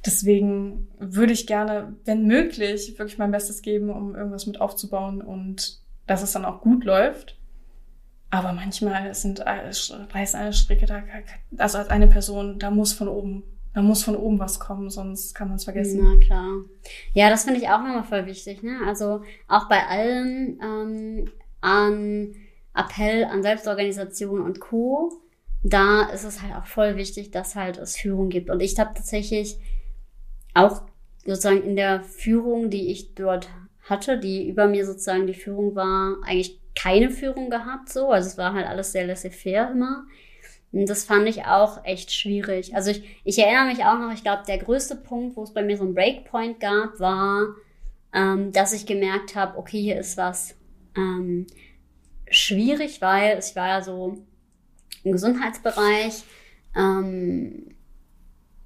Deswegen 0.05 0.89
würde 0.99 1.33
ich 1.33 1.47
gerne, 1.47 1.95
wenn 2.05 2.27
möglich, 2.27 2.99
wirklich 2.99 3.19
mein 3.19 3.31
Bestes 3.31 3.63
geben, 3.63 3.91
um 3.91 4.15
irgendwas 4.15 4.47
mit 4.47 4.61
aufzubauen 4.61 5.21
und 5.21 5.81
dass 6.07 6.23
es 6.23 6.33
dann 6.33 6.45
auch 6.45 6.61
gut 6.61 6.85
läuft. 6.85 7.37
Aber 8.31 8.53
manchmal 8.53 9.15
sind 9.15 9.41
reißen 9.41 10.41
eine 10.41 10.53
Stricke 10.53 10.87
da, 10.87 11.03
also 11.57 11.79
als 11.79 11.89
eine 11.89 12.09
Person, 12.09 12.59
da 12.59 12.71
muss 12.71 12.93
von 12.93 13.09
oben 13.09 13.43
da 13.75 13.83
muss 13.83 14.03
von 14.03 14.17
oben 14.17 14.39
was 14.39 14.59
kommen, 14.61 14.91
sonst 14.91 15.35
kann 15.35 15.49
man 15.49 15.57
es 15.57 15.65
vergessen. 15.65 16.01
Na 16.03 16.19
klar. 16.25 16.65
Ja, 17.13 17.31
das 17.31 17.45
finde 17.45 17.61
ich 17.61 17.69
auch 17.69 17.81
immer 17.81 18.05
voll 18.05 18.27
wichtig. 18.27 18.63
Ne? 18.63 18.79
Also 18.87 19.23
auch 19.47 19.69
bei 19.69 19.87
allen 19.87 20.59
ähm, 20.63 21.31
an 21.61 22.35
Appell 22.75 23.25
an 23.25 23.43
Selbstorganisation 23.43 24.41
und 24.41 24.61
Co. 24.61 25.13
Da 25.63 26.09
ist 26.11 26.25
es 26.25 26.43
halt 26.43 26.55
auch 26.55 26.67
voll 26.67 26.97
wichtig, 26.97 27.31
dass 27.31 27.57
halt 27.57 27.79
es 27.79 27.97
Führung 27.97 28.29
gibt. 28.29 28.49
Und 28.49 28.61
ich 28.61 28.79
habe 28.79 28.95
tatsächlich 28.95 29.59
auch 30.55 30.83
sozusagen 31.27 31.63
in 31.63 31.77
der 31.77 32.03
Führung, 32.03 32.71
die 32.71 32.91
ich 32.91 33.15
dort 33.15 33.49
hatte, 33.83 34.19
die 34.19 34.49
über 34.49 34.67
mir 34.69 34.87
sozusagen 34.87 35.27
die 35.27 35.35
Führung 35.35 35.75
war, 35.75 36.17
eigentlich 36.25 36.61
keine 36.75 37.11
Führung 37.11 37.51
gehabt 37.51 37.89
so. 37.89 38.11
Also 38.11 38.29
es 38.29 38.39
war 38.39 38.55
halt 38.55 38.67
alles 38.67 38.93
sehr 38.93 39.07
laissez-faire 39.07 39.73
immer. 39.73 40.07
Und 40.73 40.89
das 40.89 41.05
fand 41.05 41.29
ich 41.29 41.45
auch 41.45 41.85
echt 41.85 42.13
schwierig. 42.13 42.75
Also 42.75 42.91
ich, 42.91 43.03
ich 43.25 43.39
erinnere 43.39 43.67
mich 43.67 43.85
auch 43.85 43.99
noch, 43.99 44.13
ich 44.13 44.23
glaube, 44.23 44.43
der 44.47 44.59
größte 44.59 44.97
Punkt, 44.97 45.37
wo 45.37 45.43
es 45.43 45.55
bei 45.55 45.63
mir 45.63 45.77
so 45.77 45.85
einen 45.85 45.95
Breakpoint 45.95 46.61
gab, 46.61 47.01
war, 47.01 47.55
ähm, 48.13 48.53
dass 48.53 48.73
ich 48.73 48.87
gemerkt 48.87 49.35
habe, 49.35 49.57
okay, 49.57 49.81
hier 49.81 49.99
ist 49.99 50.17
was 50.17 50.57
ähm, 50.97 51.47
schwierig, 52.31 53.01
weil 53.01 53.39
ich 53.39 53.57
war 53.57 53.69
ja 53.69 53.83
so 53.83 54.19
im 55.05 55.13
Gesundheitsbereich 55.13 56.25
ähm, 56.77 57.75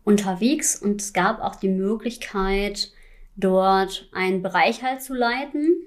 unterwegs 0.05 0.77
und 0.77 1.01
es 1.01 1.13
gab 1.13 1.41
auch 1.41 1.57
die 1.57 1.69
Möglichkeit, 1.69 2.93
dort 3.37 4.09
einen 4.13 4.43
Bereich 4.43 4.83
halt 4.83 5.03
zu 5.03 5.15
leiten. 5.15 5.83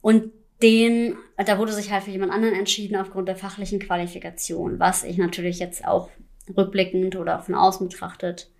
Und 0.00 0.32
den, 0.62 1.16
da 1.36 1.58
wurde 1.58 1.72
sich 1.72 1.92
halt 1.92 2.04
für 2.04 2.10
jemand 2.10 2.32
anderen 2.32 2.54
entschieden 2.54 2.96
aufgrund 2.96 3.28
der 3.28 3.36
fachlichen 3.36 3.78
Qualifikation, 3.78 4.78
was 4.78 5.04
ich 5.04 5.16
natürlich 5.16 5.58
jetzt 5.58 5.86
auch 5.86 6.08
rückblickend 6.56 7.16
oder 7.16 7.40
von 7.40 7.54
außen 7.54 7.88
betrachtet 7.88 8.50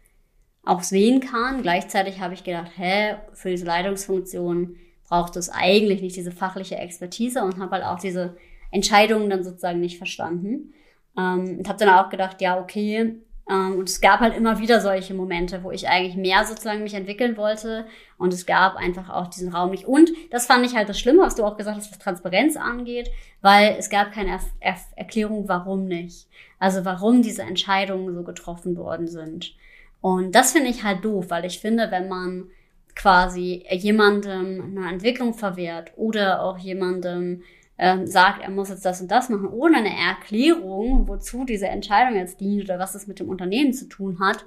auch 0.64 0.82
sehen 0.82 1.20
kann. 1.20 1.62
Gleichzeitig 1.62 2.20
habe 2.20 2.34
ich 2.34 2.44
gedacht, 2.44 2.72
hä, 2.76 3.16
für 3.32 3.50
diese 3.50 3.64
Leitungsfunktion 3.64 4.76
braucht 5.08 5.36
es 5.36 5.48
eigentlich 5.48 6.02
nicht 6.02 6.16
diese 6.16 6.32
fachliche 6.32 6.76
Expertise 6.76 7.42
und 7.42 7.58
habe 7.58 7.72
halt 7.72 7.84
auch 7.84 7.98
diese 7.98 8.36
Entscheidungen 8.70 9.30
dann 9.30 9.44
sozusagen 9.44 9.80
nicht 9.80 9.96
verstanden. 9.96 10.74
Ähm, 11.16 11.58
und 11.58 11.68
habe 11.68 11.78
dann 11.78 11.88
auch 11.88 12.10
gedacht, 12.10 12.42
ja, 12.42 12.60
okay, 12.60 13.16
und 13.48 13.88
es 13.88 14.02
gab 14.02 14.20
halt 14.20 14.36
immer 14.36 14.58
wieder 14.58 14.80
solche 14.82 15.14
Momente, 15.14 15.62
wo 15.62 15.70
ich 15.70 15.88
eigentlich 15.88 16.16
mehr 16.16 16.44
sozusagen 16.44 16.82
mich 16.82 16.92
entwickeln 16.92 17.38
wollte. 17.38 17.86
Und 18.18 18.34
es 18.34 18.44
gab 18.44 18.76
einfach 18.76 19.08
auch 19.08 19.28
diesen 19.28 19.54
Raum 19.54 19.70
nicht. 19.70 19.86
Und 19.86 20.10
das 20.30 20.46
fand 20.46 20.66
ich 20.66 20.76
halt 20.76 20.90
das 20.90 21.00
Schlimme, 21.00 21.22
was 21.22 21.34
du 21.34 21.44
auch 21.44 21.56
gesagt 21.56 21.78
hast, 21.78 21.90
was 21.90 21.98
Transparenz 21.98 22.58
angeht, 22.58 23.10
weil 23.40 23.76
es 23.78 23.88
gab 23.88 24.12
keine 24.12 24.32
er 24.32 24.40
er 24.60 24.76
Erklärung, 24.96 25.48
warum 25.48 25.86
nicht. 25.86 26.28
Also 26.58 26.84
warum 26.84 27.22
diese 27.22 27.42
Entscheidungen 27.42 28.14
so 28.14 28.22
getroffen 28.22 28.76
worden 28.76 29.08
sind. 29.08 29.54
Und 30.02 30.34
das 30.34 30.52
finde 30.52 30.68
ich 30.68 30.84
halt 30.84 31.02
doof, 31.02 31.26
weil 31.30 31.46
ich 31.46 31.58
finde, 31.58 31.90
wenn 31.90 32.08
man 32.08 32.50
quasi 32.94 33.64
jemandem 33.70 34.76
eine 34.76 34.90
Entwicklung 34.90 35.32
verwehrt 35.32 35.92
oder 35.96 36.42
auch 36.42 36.58
jemandem 36.58 37.44
ähm, 37.78 38.06
sagt, 38.06 38.42
er 38.42 38.50
muss 38.50 38.68
jetzt 38.68 38.84
das 38.84 39.00
und 39.00 39.10
das 39.10 39.28
machen, 39.28 39.48
ohne 39.48 39.78
eine 39.78 39.96
Erklärung, 39.96 41.06
wozu 41.08 41.44
diese 41.44 41.68
Entscheidung 41.68 42.16
jetzt 42.16 42.40
dient 42.40 42.64
oder 42.64 42.78
was 42.78 42.94
es 42.94 43.06
mit 43.06 43.20
dem 43.20 43.28
Unternehmen 43.28 43.72
zu 43.72 43.88
tun 43.88 44.18
hat, 44.20 44.44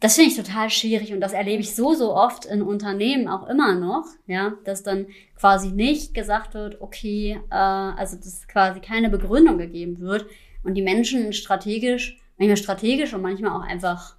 das 0.00 0.14
finde 0.14 0.30
ich 0.30 0.36
total 0.36 0.70
schwierig 0.70 1.12
und 1.12 1.20
das 1.20 1.34
erlebe 1.34 1.60
ich 1.60 1.74
so, 1.74 1.92
so 1.92 2.14
oft 2.14 2.46
in 2.46 2.62
Unternehmen 2.62 3.28
auch 3.28 3.46
immer 3.48 3.74
noch, 3.74 4.06
ja, 4.26 4.54
dass 4.64 4.82
dann 4.82 5.06
quasi 5.38 5.68
nicht 5.68 6.14
gesagt 6.14 6.54
wird, 6.54 6.80
okay, 6.80 7.38
äh, 7.50 7.54
also 7.54 8.16
dass 8.16 8.48
quasi 8.48 8.80
keine 8.80 9.10
Begründung 9.10 9.58
gegeben 9.58 10.00
wird 10.00 10.26
und 10.64 10.74
die 10.74 10.82
Menschen 10.82 11.34
strategisch, 11.34 12.18
manchmal 12.38 12.56
strategisch 12.56 13.12
und 13.12 13.20
manchmal 13.20 13.52
auch 13.52 13.64
einfach 13.64 14.16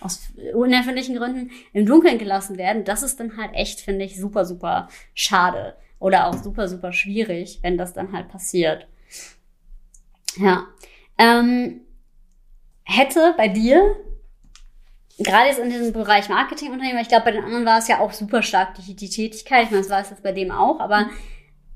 aus 0.00 0.20
unerfindlichen 0.52 1.16
Gründen 1.16 1.50
im 1.72 1.86
Dunkeln 1.86 2.18
gelassen 2.18 2.58
werden. 2.58 2.84
Das 2.84 3.04
ist 3.04 3.20
dann 3.20 3.36
halt 3.36 3.54
echt, 3.54 3.80
finde 3.80 4.04
ich, 4.04 4.20
super, 4.20 4.44
super 4.44 4.88
schade. 5.14 5.76
Oder 6.04 6.26
auch 6.26 6.34
super, 6.34 6.68
super 6.68 6.92
schwierig, 6.92 7.60
wenn 7.62 7.78
das 7.78 7.94
dann 7.94 8.12
halt 8.12 8.28
passiert. 8.28 8.86
Ja. 10.36 10.66
Ähm, 11.16 11.80
hätte 12.82 13.32
bei 13.38 13.48
dir, 13.48 13.96
gerade 15.16 15.48
jetzt 15.48 15.60
in 15.60 15.70
diesem 15.70 15.94
Bereich 15.94 16.28
Marketingunternehmen, 16.28 17.00
ich 17.00 17.08
glaube, 17.08 17.24
bei 17.24 17.30
den 17.30 17.42
anderen 17.42 17.64
war 17.64 17.78
es 17.78 17.88
ja 17.88 18.00
auch 18.00 18.12
super 18.12 18.42
stark 18.42 18.74
die, 18.74 18.94
die 18.94 19.08
Tätigkeit, 19.08 19.64
ich 19.64 19.70
meine, 19.70 19.80
das 19.80 19.90
war 19.90 20.02
es 20.02 20.10
jetzt 20.10 20.22
bei 20.22 20.32
dem 20.32 20.50
auch, 20.50 20.78
aber 20.78 21.08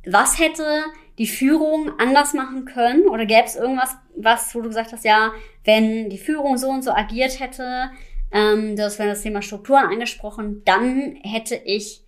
was 0.04 0.38
hätte 0.38 0.84
die 1.16 1.26
Führung 1.26 1.98
anders 1.98 2.34
machen 2.34 2.66
können? 2.66 3.08
Oder 3.08 3.24
gäbe 3.24 3.46
es 3.46 3.56
irgendwas, 3.56 3.96
was, 4.14 4.54
wo 4.54 4.60
du 4.60 4.68
gesagt 4.68 4.92
hast, 4.92 5.06
ja, 5.06 5.32
wenn 5.64 6.10
die 6.10 6.18
Führung 6.18 6.58
so 6.58 6.68
und 6.68 6.84
so 6.84 6.90
agiert 6.90 7.40
hätte, 7.40 7.92
ähm, 8.30 8.76
du 8.76 8.84
hast 8.84 9.00
das 9.00 9.22
Thema 9.22 9.40
Strukturen 9.40 9.86
angesprochen, 9.86 10.60
dann 10.66 11.16
hätte 11.22 11.54
ich 11.54 12.04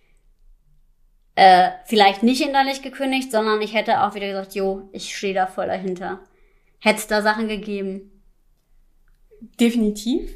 äh, 1.35 1.71
vielleicht 1.85 2.23
nicht 2.23 2.41
innerlich 2.41 2.81
gekündigt, 2.81 3.31
sondern 3.31 3.61
ich 3.61 3.73
hätte 3.73 4.01
auch 4.03 4.15
wieder 4.15 4.27
gesagt, 4.27 4.53
jo, 4.53 4.89
ich 4.91 5.15
stehe 5.15 5.33
da 5.33 5.47
voll 5.47 5.67
dahinter. 5.67 6.19
Hätte 6.79 6.99
es 6.99 7.07
da 7.07 7.21
Sachen 7.21 7.47
gegeben? 7.47 8.11
Definitiv. 9.59 10.31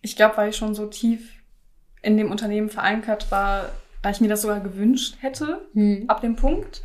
Ich 0.00 0.16
glaube, 0.16 0.36
weil 0.36 0.50
ich 0.50 0.56
schon 0.56 0.74
so 0.74 0.86
tief 0.86 1.42
in 2.02 2.16
dem 2.16 2.30
Unternehmen 2.30 2.70
verankert 2.70 3.30
war, 3.30 3.70
da 4.02 4.10
ich 4.10 4.20
mir 4.20 4.28
das 4.28 4.42
sogar 4.42 4.60
gewünscht 4.60 5.16
hätte, 5.20 5.66
hm. 5.74 6.04
ab 6.08 6.20
dem 6.20 6.36
Punkt. 6.36 6.82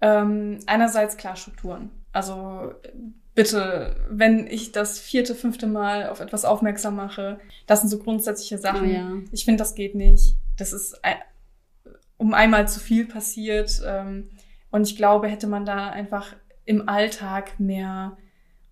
Ähm, 0.00 0.60
einerseits 0.66 1.16
klar 1.16 1.36
Strukturen. 1.36 1.90
Also 2.12 2.72
bitte, 3.34 3.96
wenn 4.08 4.46
ich 4.46 4.72
das 4.72 4.98
vierte, 4.98 5.34
fünfte 5.34 5.66
Mal 5.66 6.08
auf 6.08 6.20
etwas 6.20 6.44
aufmerksam 6.44 6.96
mache, 6.96 7.40
das 7.66 7.80
sind 7.80 7.90
so 7.90 7.98
grundsätzliche 7.98 8.58
Sachen. 8.58 8.88
Oh 8.88 8.92
ja. 8.92 9.12
Ich 9.32 9.44
finde, 9.44 9.58
das 9.58 9.74
geht 9.74 9.94
nicht. 9.94 10.36
Das 10.56 10.72
ist 10.72 11.04
ein, 11.04 11.16
um 12.20 12.34
einmal 12.34 12.68
zu 12.68 12.80
viel 12.80 13.06
passiert. 13.06 13.80
Ähm, 13.84 14.28
und 14.70 14.82
ich 14.86 14.94
glaube, 14.94 15.26
hätte 15.26 15.46
man 15.46 15.64
da 15.64 15.88
einfach 15.88 16.36
im 16.66 16.86
Alltag 16.86 17.58
mehr 17.58 18.18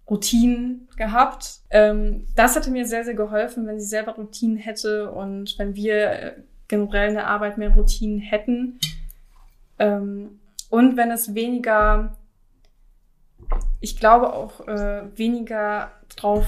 Routinen 0.08 0.86
gehabt. 0.96 1.60
Ähm, 1.70 2.26
das 2.36 2.54
hätte 2.54 2.70
mir 2.70 2.86
sehr, 2.86 3.04
sehr 3.04 3.14
geholfen, 3.14 3.66
wenn 3.66 3.80
sie 3.80 3.86
selber 3.86 4.12
Routinen 4.16 4.58
hätte 4.58 5.10
und 5.10 5.58
wenn 5.58 5.74
wir 5.74 6.10
äh, 6.10 6.32
generell 6.68 7.08
in 7.08 7.14
der 7.14 7.26
Arbeit 7.26 7.56
mehr 7.56 7.70
Routinen 7.74 8.18
hätten. 8.18 8.78
Ähm, 9.78 10.40
und 10.68 10.98
wenn 10.98 11.10
es 11.10 11.34
weniger, 11.34 12.16
ich 13.80 13.98
glaube 13.98 14.34
auch 14.34 14.68
äh, 14.68 15.04
weniger 15.16 15.90
drauf 16.16 16.46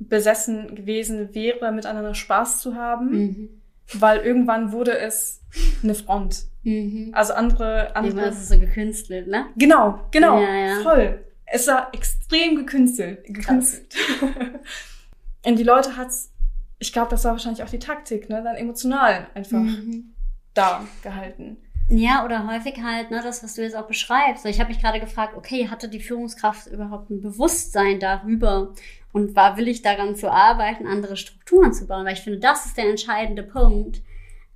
besessen 0.00 0.74
gewesen 0.74 1.34
wäre, 1.34 1.70
miteinander 1.70 2.14
Spaß 2.14 2.60
zu 2.60 2.74
haben, 2.74 3.10
Mhm. 3.10 3.48
weil 3.94 4.18
irgendwann 4.20 4.72
wurde 4.72 4.98
es 4.98 5.41
eine 5.82 5.94
Front. 5.94 6.44
Mhm. 6.62 7.10
Also 7.14 7.34
andere, 7.34 7.94
andere. 7.96 8.28
ist 8.28 8.38
es 8.38 8.48
so 8.48 8.58
gekünstelt, 8.58 9.26
ne? 9.28 9.46
Genau, 9.56 10.00
genau, 10.10 10.40
Ja, 10.40 10.54
ja. 10.54 10.80
voll. 10.82 11.24
Es 11.46 11.66
war 11.66 11.92
extrem 11.92 12.56
gekünstelt. 12.56 13.24
gekünstelt. 13.24 13.94
Und 15.44 15.58
die 15.58 15.64
Leute 15.64 15.96
hat's, 15.96 16.30
ich 16.78 16.92
glaube, 16.92 17.10
das 17.10 17.24
war 17.24 17.32
wahrscheinlich 17.32 17.62
auch 17.62 17.68
die 17.68 17.78
Taktik, 17.78 18.28
ne, 18.28 18.42
dann 18.42 18.56
emotional 18.56 19.26
einfach 19.34 19.58
Mhm. 19.58 20.14
da 20.54 20.86
gehalten. 21.02 21.56
Ja, 21.88 22.24
oder 22.24 22.46
häufig 22.46 22.80
halt, 22.82 23.10
ne, 23.10 23.20
das, 23.22 23.42
was 23.42 23.54
du 23.54 23.62
jetzt 23.62 23.76
auch 23.76 23.86
beschreibst. 23.88 24.44
So, 24.44 24.48
Ich 24.48 24.60
habe 24.60 24.70
mich 24.70 24.80
gerade 24.80 25.00
gefragt, 25.00 25.34
okay, 25.36 25.68
hatte 25.68 25.88
die 25.88 26.00
Führungskraft 26.00 26.68
überhaupt 26.68 27.10
ein 27.10 27.20
Bewusstsein 27.20 27.98
darüber 28.00 28.72
und 29.12 29.34
war 29.36 29.56
willig 29.56 29.82
daran 29.82 30.14
zu 30.16 30.30
arbeiten, 30.30 30.86
andere 30.86 31.16
Strukturen 31.16 31.72
zu 31.74 31.86
bauen? 31.86 32.06
Weil 32.06 32.14
ich 32.14 32.20
finde, 32.22 32.38
das 32.38 32.66
ist 32.66 32.78
der 32.78 32.88
entscheidende 32.88 33.42
Punkt. 33.42 34.00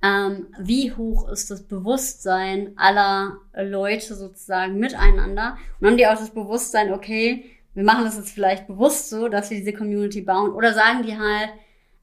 Ähm, 0.03 0.47
wie 0.59 0.93
hoch 0.93 1.27
ist 1.29 1.49
das 1.49 1.63
Bewusstsein 1.63 2.73
aller 2.77 3.37
Leute 3.55 4.15
sozusagen 4.15 4.77
miteinander? 4.77 5.57
Und 5.79 5.87
haben 5.87 5.97
die 5.97 6.07
auch 6.07 6.17
das 6.17 6.29
Bewusstsein, 6.29 6.93
okay, 6.93 7.45
wir 7.73 7.83
machen 7.83 8.05
das 8.05 8.17
jetzt 8.17 8.31
vielleicht 8.31 8.67
bewusst 8.67 9.09
so, 9.09 9.27
dass 9.27 9.49
wir 9.49 9.57
diese 9.57 9.73
Community 9.73 10.21
bauen? 10.21 10.51
Oder 10.51 10.73
sagen 10.73 11.03
die 11.03 11.17
halt, 11.17 11.49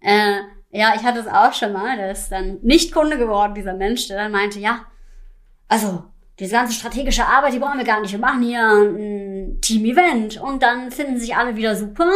äh, 0.00 0.38
ja, 0.70 0.94
ich 0.96 1.04
hatte 1.04 1.20
es 1.20 1.28
auch 1.28 1.52
schon 1.52 1.72
mal, 1.72 1.96
der 1.96 2.10
ist 2.10 2.30
dann 2.30 2.58
nicht 2.62 2.92
Kunde 2.92 3.16
geworden, 3.16 3.54
dieser 3.54 3.74
Mensch, 3.74 4.08
der 4.08 4.16
dann 4.16 4.32
meinte, 4.32 4.58
ja, 4.58 4.86
also, 5.68 6.04
diese 6.38 6.52
ganze 6.52 6.72
strategische 6.72 7.24
Arbeit, 7.24 7.52
die 7.52 7.58
brauchen 7.58 7.78
wir 7.78 7.84
gar 7.84 8.00
nicht. 8.00 8.12
Wir 8.12 8.18
machen 8.18 8.42
hier 8.42 8.60
ein 8.60 9.60
Team-Event 9.60 10.40
und 10.40 10.62
dann 10.62 10.90
finden 10.90 11.18
sich 11.18 11.36
alle 11.36 11.56
wieder 11.56 11.76
super 11.76 12.10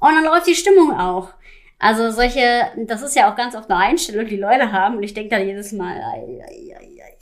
und 0.00 0.14
dann 0.14 0.24
läuft 0.24 0.48
die 0.48 0.54
Stimmung 0.54 0.92
auch. 0.98 1.32
Also 1.80 2.10
solche, 2.10 2.70
das 2.76 3.00
ist 3.00 3.16
ja 3.16 3.30
auch 3.30 3.36
ganz 3.36 3.56
oft 3.56 3.70
eine 3.70 3.80
Einstellung, 3.80 4.26
die 4.26 4.36
Leute 4.36 4.70
haben 4.70 4.98
und 4.98 5.02
ich 5.02 5.14
denke 5.14 5.30
dann 5.30 5.46
jedes 5.46 5.72
Mal, 5.72 5.96
ei, 5.96 6.40
ei, 6.46 6.76
ei, 6.76 7.02
ei, 7.02 7.16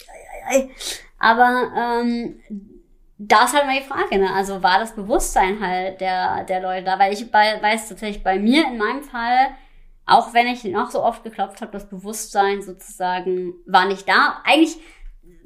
ei, 0.49 0.57
ei. 0.57 0.71
aber 1.19 1.71
ähm, 1.77 2.41
da 3.19 3.45
ist 3.45 3.55
halt 3.55 3.67
mal 3.67 3.79
die 3.79 3.85
Frage, 3.85 4.19
ne? 4.19 4.33
Also 4.35 4.63
war 4.63 4.81
das 4.81 4.95
Bewusstsein 4.95 5.61
halt 5.61 6.01
der, 6.01 6.45
der 6.45 6.61
Leute 6.61 6.85
da? 6.85 6.99
Weil 6.99 7.13
ich 7.13 7.31
bei, 7.31 7.61
weiß 7.63 7.89
tatsächlich 7.89 8.25
bei 8.25 8.39
mir 8.39 8.65
in 8.67 8.79
meinem 8.79 9.03
Fall, 9.03 9.49
auch 10.07 10.35
wenn 10.35 10.47
ich 10.49 10.65
noch 10.65 10.91
so 10.91 11.05
oft 11.05 11.23
geklopft 11.23 11.61
habe, 11.61 11.73
das 11.73 11.89
Bewusstsein 11.89 12.63
sozusagen 12.63 13.55
war 13.67 13.87
nicht 13.87 14.09
da. 14.09 14.41
Eigentlich, 14.45 14.79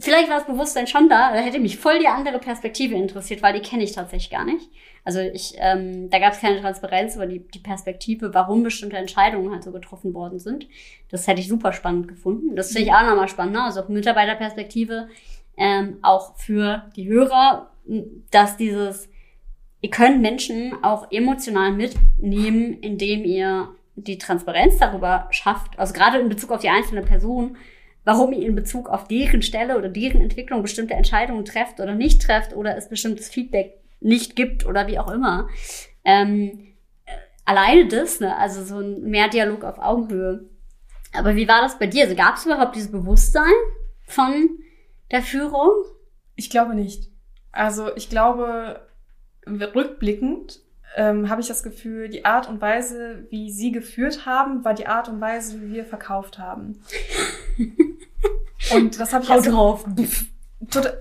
vielleicht 0.02 0.28
war 0.28 0.38
das 0.38 0.46
Bewusstsein 0.46 0.86
schon 0.86 1.08
da, 1.08 1.32
da 1.32 1.38
hätte 1.38 1.60
mich 1.60 1.78
voll 1.78 1.98
die 2.00 2.08
andere 2.08 2.38
Perspektive 2.38 2.94
interessiert, 2.94 3.42
weil 3.42 3.54
die 3.54 3.66
kenne 3.66 3.84
ich 3.84 3.92
tatsächlich 3.92 4.30
gar 4.30 4.44
nicht. 4.44 4.68
Also 5.04 5.20
ich, 5.20 5.54
ähm, 5.58 6.10
da 6.10 6.18
gab 6.18 6.32
es 6.32 6.40
keine 6.40 6.60
Transparenz 6.60 7.16
über 7.16 7.26
die, 7.26 7.40
die 7.40 7.58
Perspektive, 7.58 8.34
warum 8.34 8.62
bestimmte 8.62 8.96
Entscheidungen 8.96 9.52
halt 9.52 9.64
so 9.64 9.72
getroffen 9.72 10.14
worden 10.14 10.38
sind. 10.38 10.68
Das 11.10 11.26
hätte 11.26 11.40
ich 11.40 11.48
super 11.48 11.72
spannend 11.72 12.08
gefunden. 12.08 12.56
Das 12.56 12.72
finde 12.72 12.88
ich 12.88 12.92
auch 12.92 13.02
nochmal 13.02 13.28
spannend, 13.28 13.54
ne? 13.54 13.62
also 13.62 13.80
auf 13.80 13.88
Mitarbeiterperspektive, 13.88 15.08
ähm, 15.56 15.98
auch 16.02 16.36
für 16.36 16.90
die 16.96 17.08
Hörer, 17.08 17.70
dass 18.30 18.56
dieses, 18.56 19.08
ihr 19.80 19.90
könnt 19.90 20.20
Menschen 20.20 20.82
auch 20.82 21.10
emotional 21.10 21.72
mitnehmen, 21.72 22.78
indem 22.80 23.24
ihr 23.24 23.68
die 23.94 24.18
Transparenz 24.18 24.78
darüber 24.78 25.28
schafft, 25.30 25.78
also 25.78 25.92
gerade 25.92 26.18
in 26.18 26.28
Bezug 26.28 26.50
auf 26.50 26.60
die 26.60 26.70
einzelne 26.70 27.02
Person, 27.02 27.56
warum 28.04 28.32
ihr 28.32 28.46
in 28.46 28.54
Bezug 28.54 28.88
auf 28.88 29.06
deren 29.08 29.42
Stelle 29.42 29.78
oder 29.78 29.88
deren 29.88 30.20
Entwicklung 30.20 30.62
bestimmte 30.62 30.94
Entscheidungen 30.94 31.44
trefft 31.44 31.80
oder 31.80 31.94
nicht 31.94 32.22
trefft 32.22 32.54
oder 32.54 32.76
es 32.76 32.88
bestimmtes 32.88 33.28
Feedback 33.28 33.80
nicht 34.00 34.36
gibt 34.36 34.66
oder 34.66 34.86
wie 34.86 34.98
auch 34.98 35.10
immer. 35.10 35.48
Ähm, 36.04 36.74
äh, 37.04 37.12
alleine 37.44 37.86
das, 37.86 38.20
ne? 38.20 38.36
also 38.36 38.64
so 38.64 38.80
ein 38.80 39.02
mehr 39.02 39.28
Dialog 39.28 39.64
auf 39.64 39.78
Augenhöhe. 39.78 40.48
Aber 41.12 41.36
wie 41.36 41.48
war 41.48 41.60
das 41.60 41.78
bei 41.78 41.86
dir? 41.86 42.04
Also 42.04 42.16
gab 42.16 42.36
es 42.36 42.46
überhaupt 42.46 42.74
dieses 42.74 42.90
Bewusstsein 42.90 43.52
von 44.06 44.50
der 45.10 45.22
Führung? 45.22 45.70
Ich 46.34 46.50
glaube 46.50 46.74
nicht. 46.74 47.10
Also 47.52 47.94
ich 47.94 48.08
glaube, 48.08 48.80
rückblickend 49.46 50.60
ähm, 50.96 51.28
habe 51.28 51.40
ich 51.40 51.48
das 51.48 51.62
Gefühl, 51.62 52.08
die 52.08 52.24
Art 52.24 52.48
und 52.48 52.60
Weise, 52.60 53.26
wie 53.30 53.50
sie 53.50 53.72
geführt 53.72 54.26
haben, 54.26 54.64
war 54.64 54.74
die 54.74 54.86
Art 54.86 55.08
und 55.08 55.20
Weise, 55.20 55.60
wie 55.60 55.72
wir 55.72 55.84
verkauft 55.84 56.38
haben. 56.38 56.82
Und 58.74 58.98
das 59.00 59.12
habe 59.12 59.24
ich 59.24 59.30
Hau 59.30 59.34
also, 59.34 59.50
drauf. 59.50 59.84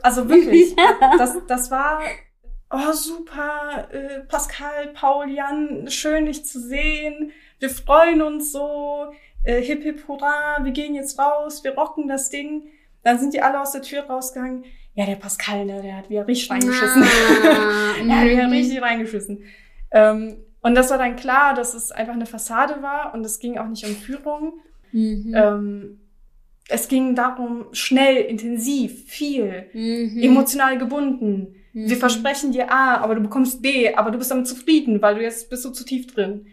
Also 0.02 0.28
wirklich, 0.28 0.76
das, 1.20 1.38
das 1.48 1.70
war 1.70 2.02
oh 2.72 2.94
super, 2.94 3.88
äh, 3.92 4.22
Pascal, 4.22 4.88
Paul, 4.96 5.30
Jan, 5.30 5.88
schön 5.88 6.26
dich 6.26 6.46
zu 6.46 6.60
sehen. 6.60 7.32
Wir 7.60 7.70
freuen 7.70 8.24
uns 8.24 8.52
so, 8.52 9.12
äh, 9.44 9.62
hip 9.62 9.84
hip 9.84 10.08
hurra, 10.08 10.64
wir 10.64 10.72
gehen 10.72 10.96
jetzt 10.96 11.20
raus, 11.20 11.64
wir 11.64 11.76
rocken 11.76 12.08
das 12.08 12.30
Ding. 12.32 12.70
Dann 13.04 13.20
sind 13.20 13.36
die 13.36 13.42
alle 13.44 13.62
aus 13.62 13.72
der 13.72 13.84
Tür 13.84 14.02
rausgegangen. 14.04 14.66
Ja, 14.96 15.06
der 15.06 15.16
Pascal, 15.16 15.66
ne, 15.66 15.82
der 15.82 15.98
hat 15.98 16.10
wieder 16.10 16.28
richtig 16.28 16.50
reingeschissen. 16.50 17.04
Ah, 17.04 17.94
er 18.08 18.20
hat 18.20 18.28
wieder 18.28 18.48
mhm. 18.48 18.54
richtig 18.54 18.82
reingeschissen. 18.82 19.44
Ähm, 19.92 20.38
und 20.62 20.76
das 20.76 20.92
war 20.92 20.98
dann 20.98 21.16
klar, 21.16 21.54
dass 21.54 21.74
es 21.74 21.92
einfach 21.92 22.14
eine 22.14 22.26
Fassade 22.26 22.82
war 22.82 23.14
und 23.14 23.26
es 23.26 23.40
ging 23.40 23.58
auch 23.58 23.68
nicht 23.68 23.86
um 23.86 23.96
Führung. 23.96 24.54
Mhm. 24.92 25.34
Ähm, 25.36 26.00
es 26.72 26.88
ging 26.88 27.16
darum, 27.16 27.66
schnell, 27.74 28.18
intensiv, 28.18 29.06
viel, 29.08 29.66
Mhm. 29.74 30.22
emotional 30.22 30.78
gebunden. 30.78 31.56
Wir 31.74 31.96
Mhm. 31.96 32.00
versprechen 32.00 32.52
dir 32.52 32.72
A, 32.72 32.98
aber 32.98 33.16
du 33.16 33.22
bekommst 33.22 33.62
B, 33.62 33.94
aber 33.94 34.12
du 34.12 34.18
bist 34.18 34.32
damit 34.32 34.48
zufrieden, 34.48 35.02
weil 35.02 35.16
du 35.16 35.22
jetzt 35.22 35.50
bist 35.50 35.64
so 35.64 35.72
zu 35.72 35.86
tief 35.86 36.08
drin. 36.08 36.48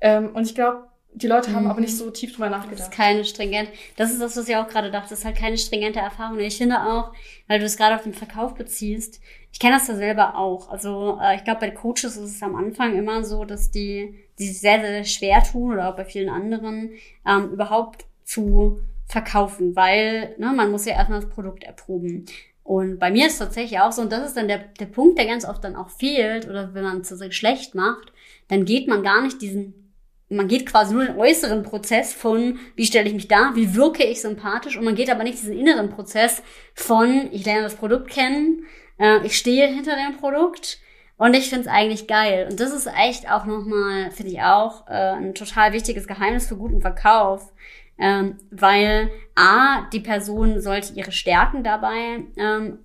Ähm, 0.00 0.30
und 0.34 0.44
ich 0.46 0.54
glaube, 0.54 0.84
die 1.14 1.26
Leute 1.26 1.52
haben 1.54 1.64
Mhm. 1.64 1.70
aber 1.70 1.80
nicht 1.80 1.96
so 1.96 2.10
tief 2.10 2.32
drüber 2.34 2.50
Das 2.50 2.58
ist 2.60 2.64
nachgedacht. 2.64 2.90
keine 2.92 3.24
stringent. 3.24 3.70
Das 3.96 4.12
ist 4.12 4.20
das, 4.20 4.36
was 4.36 4.48
ich 4.48 4.54
auch 4.56 4.68
gerade 4.68 4.90
dachte. 4.90 5.08
Das 5.10 5.20
ist 5.20 5.24
halt 5.24 5.36
keine 5.36 5.56
stringente 5.56 5.98
Erfahrung. 6.00 6.38
Ich 6.38 6.58
finde 6.58 6.82
auch, 6.82 7.12
weil 7.48 7.58
du 7.58 7.64
es 7.64 7.76
gerade 7.78 7.94
auf 7.96 8.02
den 8.02 8.12
Verkauf 8.14 8.54
beziehst, 8.54 9.20
ich 9.50 9.58
kenne 9.58 9.76
das 9.78 9.88
ja 9.88 9.94
selber 9.96 10.36
auch. 10.36 10.68
Also 10.70 11.18
äh, 11.22 11.36
ich 11.36 11.44
glaube, 11.44 11.60
bei 11.60 11.70
Coaches 11.70 12.16
ist 12.16 12.36
es 12.36 12.42
am 12.42 12.54
Anfang 12.54 12.94
immer 12.96 13.24
so, 13.24 13.44
dass 13.46 13.70
die, 13.70 14.14
die 14.38 14.46
sich 14.48 14.60
sehr, 14.60 14.80
sehr 14.80 15.04
schwer 15.04 15.42
tun 15.42 15.72
oder 15.72 15.88
auch 15.88 15.96
bei 15.96 16.04
vielen 16.04 16.28
anderen, 16.28 16.90
ähm, 17.26 17.50
überhaupt 17.52 18.04
zu 18.24 18.80
verkaufen, 19.08 19.74
weil 19.74 20.34
ne, 20.38 20.52
man 20.54 20.70
muss 20.70 20.84
ja 20.84 20.94
erstmal 20.94 21.20
das 21.20 21.30
Produkt 21.30 21.64
erproben. 21.64 22.26
Und 22.62 22.98
bei 22.98 23.10
mir 23.10 23.26
ist 23.26 23.34
es 23.34 23.38
tatsächlich 23.38 23.80
auch 23.80 23.92
so, 23.92 24.02
und 24.02 24.12
das 24.12 24.26
ist 24.26 24.36
dann 24.36 24.48
der, 24.48 24.58
der 24.58 24.86
Punkt, 24.86 25.18
der 25.18 25.26
ganz 25.26 25.46
oft 25.46 25.64
dann 25.64 25.76
auch 25.76 25.88
fehlt, 25.88 26.46
oder 26.46 26.74
wenn 26.74 26.84
man 26.84 27.00
es 27.00 27.08
so 27.08 27.30
schlecht 27.30 27.74
macht, 27.74 28.12
dann 28.48 28.66
geht 28.66 28.88
man 28.88 29.02
gar 29.02 29.22
nicht 29.22 29.40
diesen 29.40 29.88
man 30.30 30.48
geht 30.48 30.66
quasi 30.66 30.94
nur 30.94 31.04
den 31.04 31.16
äußeren 31.16 31.62
Prozess 31.62 32.12
von, 32.12 32.58
wie 32.76 32.84
stelle 32.84 33.08
ich 33.08 33.14
mich 33.14 33.28
da, 33.28 33.52
wie 33.54 33.74
wirke 33.74 34.04
ich 34.04 34.20
sympathisch 34.20 34.76
und 34.76 34.84
man 34.84 34.94
geht 34.94 35.10
aber 35.10 35.24
nicht 35.24 35.40
diesen 35.40 35.56
inneren 35.56 35.90
Prozess 35.90 36.42
von, 36.74 37.28
ich 37.32 37.44
lerne 37.44 37.62
das 37.62 37.76
Produkt 37.76 38.10
kennen, 38.10 38.66
äh, 38.98 39.24
ich 39.24 39.38
stehe 39.38 39.66
hinter 39.68 39.96
dem 39.96 40.18
Produkt 40.18 40.80
und 41.16 41.34
ich 41.34 41.48
finde 41.48 41.62
es 41.62 41.68
eigentlich 41.68 42.06
geil. 42.06 42.46
Und 42.50 42.60
das 42.60 42.72
ist 42.72 42.86
echt 42.86 43.30
auch 43.30 43.46
nochmal, 43.46 44.10
finde 44.10 44.32
ich 44.32 44.42
auch, 44.42 44.86
äh, 44.88 45.12
ein 45.14 45.34
total 45.34 45.72
wichtiges 45.72 46.06
Geheimnis 46.06 46.46
für 46.46 46.56
guten 46.56 46.80
Verkauf. 46.80 47.52
Ähm, 47.98 48.36
weil 48.50 49.10
A, 49.34 49.88
die 49.92 50.00
Person 50.00 50.60
sollte 50.60 50.94
ihre 50.94 51.12
Stärken 51.12 51.64
dabei 51.64 52.24
ähm, 52.36 52.78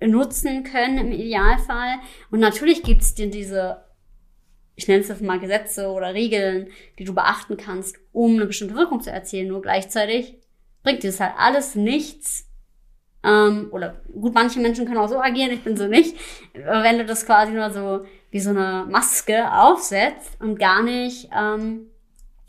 nutzen 0.00 0.64
können 0.64 0.98
im 0.98 1.12
Idealfall. 1.12 1.96
Und 2.30 2.40
natürlich 2.40 2.82
gibt's 2.82 3.14
dir 3.14 3.30
diese 3.30 3.84
ich 4.76 4.88
nenne 4.88 5.00
es 5.00 5.08
jetzt 5.08 5.22
mal 5.22 5.38
Gesetze 5.38 5.88
oder 5.88 6.14
Regeln, 6.14 6.68
die 6.98 7.04
du 7.04 7.14
beachten 7.14 7.56
kannst, 7.56 7.96
um 8.12 8.34
eine 8.34 8.46
bestimmte 8.46 8.74
Wirkung 8.74 9.00
zu 9.00 9.10
erzielen. 9.10 9.48
Nur 9.48 9.62
gleichzeitig 9.62 10.36
bringt 10.82 11.02
dir 11.02 11.10
das 11.10 11.20
halt 11.20 11.34
alles 11.38 11.74
nichts. 11.74 12.50
Ähm, 13.22 13.68
oder 13.70 14.02
gut, 14.12 14.34
manche 14.34 14.60
Menschen 14.60 14.84
können 14.84 14.98
auch 14.98 15.08
so 15.08 15.20
agieren, 15.20 15.52
ich 15.52 15.62
bin 15.62 15.76
so 15.76 15.86
nicht. 15.86 16.16
Wenn 16.52 16.98
du 16.98 17.06
das 17.06 17.24
quasi 17.24 17.52
nur 17.52 17.70
so 17.70 18.04
wie 18.30 18.40
so 18.40 18.50
eine 18.50 18.86
Maske 18.88 19.50
aufsetzt 19.52 20.40
und 20.40 20.58
gar 20.58 20.82
nicht 20.82 21.30
ähm, 21.34 21.90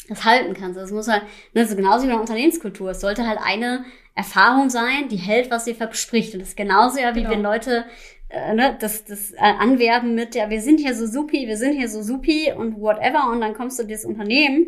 das 0.08 0.26
halten 0.26 0.54
kannst. 0.54 0.80
Das 0.80 0.92
muss 0.92 1.08
halt, 1.08 1.24
ne, 1.54 1.66
so 1.66 1.76
genauso 1.76 2.06
wie 2.06 2.12
eine 2.12 2.20
Unternehmenskultur. 2.20 2.92
Es 2.92 3.02
sollte 3.02 3.28
halt 3.28 3.40
eine 3.42 3.86
Erfahrung 4.14 4.70
sein, 4.70 5.10
die 5.10 5.18
hält, 5.18 5.52
was 5.52 5.66
sie 5.66 5.74
verspricht. 5.74 6.34
Und 6.34 6.40
das 6.42 6.50
ist 6.50 6.58
genauso 6.58 7.00
ja, 7.00 7.16
wie 7.16 7.22
genau. 7.22 7.32
wenn 7.32 7.42
Leute 7.42 7.86
äh, 8.30 8.54
ne, 8.54 8.78
das, 8.80 9.06
das 9.06 9.32
äh, 9.32 9.38
anwerben 9.40 10.16
mit, 10.16 10.36
ja, 10.36 10.50
wir 10.50 10.62
sind 10.62 10.80
hier 10.80 10.96
so 10.96 11.06
supi, 11.06 11.48
wir 11.48 11.58
sind 11.58 11.74
hier 11.74 11.90
so 11.90 12.02
supi 12.02 12.52
und 12.56 12.80
whatever. 12.80 13.30
Und 13.32 13.42
dann 13.42 13.54
kommst 13.54 13.78
du 13.78 13.84
in 13.84 13.90
dieses 13.90 14.06
Unternehmen 14.06 14.68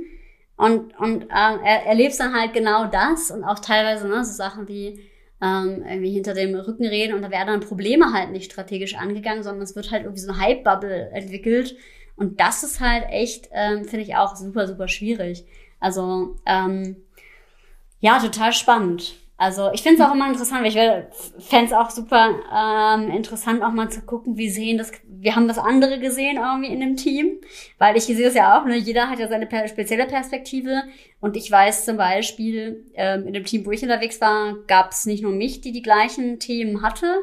und, 0.57 0.97
und 0.99 1.23
äh, 1.29 1.85
erlebst 1.85 2.19
dann 2.19 2.33
halt 2.33 2.53
genau 2.53 2.85
das 2.85 3.31
und 3.31 3.43
auch 3.43 3.59
teilweise 3.59 4.07
ne, 4.07 4.23
so 4.23 4.33
Sachen 4.33 4.67
wie 4.67 4.99
ähm, 5.41 5.83
irgendwie 5.87 6.11
hinter 6.11 6.33
dem 6.33 6.55
Rücken 6.55 6.85
reden 6.85 7.13
und 7.13 7.21
da 7.21 7.29
werden 7.29 7.47
dann 7.47 7.59
Probleme 7.59 8.11
halt 8.11 8.31
nicht 8.31 8.51
strategisch 8.51 8.95
angegangen, 8.95 9.43
sondern 9.43 9.61
es 9.61 9.75
wird 9.75 9.91
halt 9.91 10.03
irgendwie 10.03 10.21
so 10.21 10.31
eine 10.31 10.41
Hype-Bubble 10.41 11.11
entwickelt. 11.13 11.75
Und 12.17 12.39
das 12.39 12.63
ist 12.63 12.79
halt 12.81 13.05
echt, 13.09 13.49
ähm, 13.51 13.85
finde 13.85 14.01
ich 14.01 14.15
auch 14.15 14.35
super, 14.35 14.67
super 14.67 14.87
schwierig. 14.87 15.45
Also, 15.79 16.35
ähm, 16.45 16.97
ja, 17.99 18.19
total 18.19 18.51
spannend. 18.53 19.15
Also 19.39 19.69
ich 19.71 19.83
finde 19.83 20.01
es 20.01 20.07
auch 20.07 20.15
immer 20.15 20.27
interessant, 20.27 20.63
weil 20.63 20.69
ich 20.69 21.45
fände 21.45 21.67
es 21.67 21.73
auch 21.73 21.91
super 21.91 22.39
ähm, 22.51 23.11
interessant, 23.11 23.61
auch 23.61 23.71
mal 23.71 23.89
zu 23.89 24.01
gucken, 24.01 24.35
wie 24.35 24.49
sehen 24.49 24.79
das, 24.79 24.91
wir 25.07 25.35
haben 25.35 25.47
das 25.47 25.59
andere 25.59 25.99
gesehen 25.99 26.37
irgendwie 26.37 26.73
in 26.73 26.79
dem 26.79 26.95
Team, 26.95 27.39
weil 27.77 27.95
ich 27.95 28.05
sehe 28.05 28.27
es 28.27 28.33
ja 28.33 28.59
auch, 28.59 28.65
ne, 28.65 28.77
jeder 28.77 29.11
hat 29.11 29.19
ja 29.19 29.27
seine 29.27 29.45
per 29.45 29.67
spezielle 29.67 30.07
Perspektive 30.07 30.81
und 31.19 31.37
ich 31.37 31.51
weiß 31.51 31.85
zum 31.85 31.97
Beispiel, 31.97 32.83
ähm, 32.95 33.27
in 33.27 33.33
dem 33.33 33.45
Team, 33.45 33.63
wo 33.67 33.71
ich 33.71 33.83
unterwegs 33.83 34.19
war, 34.21 34.55
gab 34.65 34.91
es 34.91 35.05
nicht 35.05 35.21
nur 35.21 35.33
mich, 35.33 35.61
die 35.61 35.71
die 35.71 35.83
gleichen 35.83 36.39
Themen 36.39 36.81
hatte, 36.81 37.15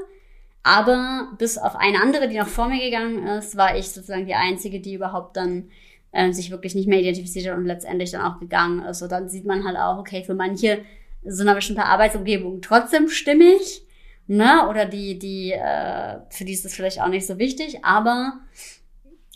aber 0.65 1.29
bis 1.39 1.59
auf 1.59 1.77
eine 1.77 2.01
andere, 2.01 2.27
die 2.27 2.39
noch 2.39 2.49
vor 2.49 2.69
mir 2.69 2.83
gegangen 2.83 3.27
ist, 3.27 3.57
war 3.57 3.77
ich 3.77 3.91
sozusagen 3.91 4.27
die 4.27 4.35
Einzige, 4.35 4.81
die 4.81 4.95
überhaupt 4.95 5.37
dann 5.37 5.69
äh, 6.11 6.33
sich 6.33 6.51
wirklich 6.51 6.75
nicht 6.75 6.89
mehr 6.89 7.01
identifiziert 7.01 7.49
hat 7.49 7.59
und 7.59 7.67
letztendlich 7.67 8.11
dann 8.13 8.23
auch 8.23 8.41
gegangen 8.41 8.83
ist. 8.83 9.03
Und 9.03 9.13
dann 9.13 9.29
sieht 9.29 9.45
man 9.45 9.65
halt 9.65 9.77
auch, 9.77 9.99
okay, 9.99 10.25
für 10.25 10.35
manche 10.35 10.79
so 11.23 11.43
einer 11.43 11.55
bestimmten 11.55 11.83
Arbeitsumgebung 11.83 12.63
trotzdem 12.63 13.09
stimmig, 13.09 13.87
ne? 14.27 14.67
Oder 14.69 14.87
die, 14.87 15.19
die, 15.19 15.53
äh, 15.53 16.21
für 16.31 16.47
die 16.47 16.55
ist 16.55 16.65
das 16.65 16.75
vielleicht 16.75 17.01
auch 17.01 17.09
nicht 17.09 17.27
so 17.27 17.39
wichtig, 17.39 17.85
aber 17.85 18.41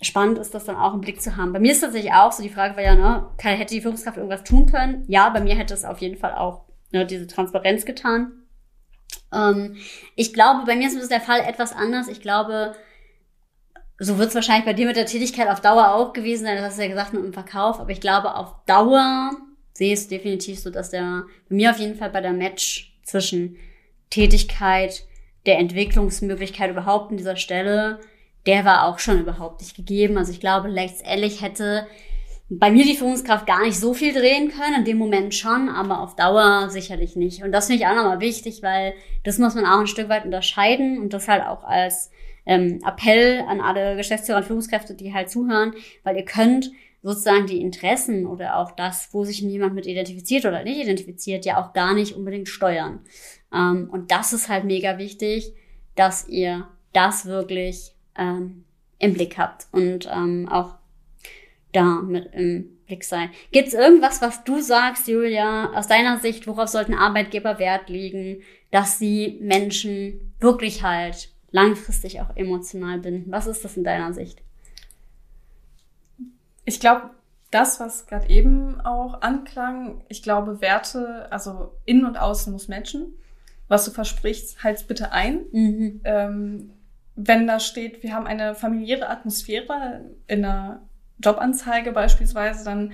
spannend 0.00 0.38
ist 0.38 0.54
das 0.54 0.64
dann 0.64 0.76
auch 0.76 0.94
im 0.94 1.02
Blick 1.02 1.20
zu 1.20 1.36
haben. 1.36 1.52
Bei 1.52 1.60
mir 1.60 1.72
ist 1.72 1.80
tatsächlich 1.80 2.14
auch 2.14 2.32
so, 2.32 2.42
die 2.42 2.48
Frage 2.48 2.74
war 2.76 2.82
ja, 2.82 2.94
ne, 2.94 3.26
hätte 3.42 3.74
die 3.74 3.82
Führungskraft 3.82 4.16
irgendwas 4.16 4.44
tun 4.44 4.64
können? 4.64 5.04
Ja, 5.08 5.28
bei 5.28 5.40
mir 5.40 5.56
hätte 5.56 5.74
es 5.74 5.84
auf 5.84 5.98
jeden 5.98 6.16
Fall 6.16 6.32
auch 6.32 6.62
ne, 6.90 7.04
diese 7.04 7.26
Transparenz 7.26 7.84
getan. 7.84 8.32
Ähm, 9.32 9.76
ich 10.16 10.32
glaube, 10.32 10.64
bei 10.66 10.76
mir 10.76 10.88
ist 10.88 11.10
der 11.10 11.20
Fall 11.20 11.40
etwas 11.40 11.72
anders. 11.72 12.08
Ich 12.08 12.20
glaube, 12.20 12.74
so 13.98 14.18
wird 14.18 14.28
es 14.28 14.34
wahrscheinlich 14.34 14.64
bei 14.64 14.72
dir 14.72 14.86
mit 14.86 14.96
der 14.96 15.06
Tätigkeit 15.06 15.48
auf 15.48 15.60
Dauer 15.60 15.94
auch 15.94 16.12
gewesen 16.12 16.44
sein, 16.44 16.56
das 16.56 16.66
hast 16.66 16.78
du 16.78 16.82
ja 16.82 16.88
gesagt 16.88 17.12
mit 17.12 17.24
dem 17.24 17.32
Verkauf, 17.32 17.80
aber 17.80 17.90
ich 17.90 18.00
glaube, 18.00 18.36
auf 18.36 18.54
Dauer 18.66 19.32
sehe 19.74 19.92
es 19.92 20.08
definitiv 20.08 20.60
so, 20.60 20.70
dass 20.70 20.90
der, 20.90 21.24
bei 21.48 21.56
mir 21.56 21.70
auf 21.70 21.78
jeden 21.78 21.96
Fall 21.96 22.10
bei 22.10 22.20
der 22.20 22.32
Match 22.32 22.96
zwischen 23.02 23.56
Tätigkeit, 24.10 25.04
der 25.46 25.58
Entwicklungsmöglichkeit 25.58 26.70
überhaupt 26.70 27.10
an 27.10 27.16
dieser 27.16 27.36
Stelle, 27.36 28.00
der 28.46 28.64
war 28.64 28.86
auch 28.86 28.98
schon 28.98 29.20
überhaupt 29.20 29.60
nicht 29.60 29.76
gegeben. 29.76 30.16
Also 30.16 30.32
ich 30.32 30.40
glaube, 30.40 30.68
letztendlich 30.68 31.42
hätte 31.42 31.86
bei 32.50 32.70
mir 32.70 32.84
die 32.84 32.96
Führungskraft 32.96 33.46
gar 33.46 33.62
nicht 33.62 33.78
so 33.78 33.92
viel 33.92 34.12
drehen 34.12 34.50
können, 34.50 34.78
in 34.78 34.84
dem 34.84 34.96
Moment 34.96 35.34
schon, 35.34 35.68
aber 35.68 36.00
auf 36.00 36.16
Dauer 36.16 36.70
sicherlich 36.70 37.14
nicht. 37.14 37.42
Und 37.42 37.52
das 37.52 37.66
finde 37.66 37.82
ich 37.82 37.88
auch 37.88 37.94
nochmal 37.94 38.20
wichtig, 38.20 38.62
weil 38.62 38.94
das 39.24 39.38
muss 39.38 39.54
man 39.54 39.66
auch 39.66 39.80
ein 39.80 39.86
Stück 39.86 40.08
weit 40.08 40.24
unterscheiden 40.24 40.98
und 40.98 41.12
das 41.12 41.28
halt 41.28 41.44
auch 41.44 41.64
als 41.64 42.10
ähm, 42.46 42.80
Appell 42.86 43.44
an 43.46 43.60
alle 43.60 43.96
Geschäftsführer 43.96 44.38
und 44.38 44.46
Führungskräfte, 44.46 44.94
die 44.94 45.12
halt 45.12 45.30
zuhören, 45.30 45.74
weil 46.04 46.16
ihr 46.16 46.24
könnt 46.24 46.70
sozusagen 47.02 47.46
die 47.46 47.60
Interessen 47.60 48.26
oder 48.26 48.56
auch 48.56 48.72
das, 48.72 49.10
wo 49.12 49.24
sich 49.24 49.40
jemand 49.40 49.74
mit 49.74 49.86
identifiziert 49.86 50.46
oder 50.46 50.64
nicht 50.64 50.80
identifiziert, 50.80 51.44
ja 51.44 51.62
auch 51.62 51.74
gar 51.74 51.94
nicht 51.94 52.16
unbedingt 52.16 52.48
steuern. 52.48 53.00
Ähm, 53.52 53.90
und 53.92 54.10
das 54.10 54.32
ist 54.32 54.48
halt 54.48 54.64
mega 54.64 54.96
wichtig, 54.96 55.52
dass 55.96 56.26
ihr 56.28 56.66
das 56.94 57.26
wirklich 57.26 57.92
ähm, 58.16 58.64
im 58.98 59.12
Blick 59.12 59.36
habt 59.36 59.66
und 59.70 60.08
ähm, 60.10 60.48
auch 60.48 60.77
da 61.72 62.00
mit 62.02 62.32
im 62.34 62.78
Blick 62.86 63.04
seid. 63.04 63.30
Gibt 63.52 63.68
es 63.68 63.74
irgendwas, 63.74 64.22
was 64.22 64.44
du 64.44 64.60
sagst, 64.60 65.08
Julia, 65.08 65.72
aus 65.74 65.86
deiner 65.86 66.18
Sicht, 66.18 66.46
worauf 66.46 66.68
sollten 66.68 66.94
Arbeitgeber 66.94 67.58
Wert 67.58 67.88
legen, 67.88 68.42
dass 68.70 68.98
sie 68.98 69.38
Menschen 69.40 70.34
wirklich 70.40 70.82
halt 70.82 71.30
langfristig 71.50 72.20
auch 72.20 72.34
emotional 72.36 72.98
binden? 72.98 73.30
Was 73.30 73.46
ist 73.46 73.64
das 73.64 73.76
in 73.76 73.84
deiner 73.84 74.12
Sicht? 74.12 74.42
Ich 76.64 76.80
glaube, 76.80 77.10
das, 77.50 77.80
was 77.80 78.06
gerade 78.06 78.28
eben 78.28 78.80
auch 78.82 79.22
anklang, 79.22 80.02
ich 80.08 80.22
glaube, 80.22 80.60
Werte, 80.60 81.30
also 81.30 81.72
innen 81.84 82.04
und 82.04 82.18
außen 82.18 82.52
muss 82.52 82.68
matchen. 82.68 83.14
Was 83.68 83.84
du 83.84 83.90
versprichst, 83.90 84.62
halt's 84.62 84.82
bitte 84.82 85.12
ein. 85.12 85.44
Mhm. 85.52 86.00
Ähm, 86.04 86.70
wenn 87.16 87.46
da 87.46 87.58
steht, 87.58 88.02
wir 88.02 88.14
haben 88.14 88.26
eine 88.26 88.54
familiäre 88.54 89.08
Atmosphäre 89.08 90.04
in 90.26 90.44
einer 90.44 90.87
Jobanzeige 91.22 91.92
beispielsweise, 91.92 92.64
dann 92.64 92.92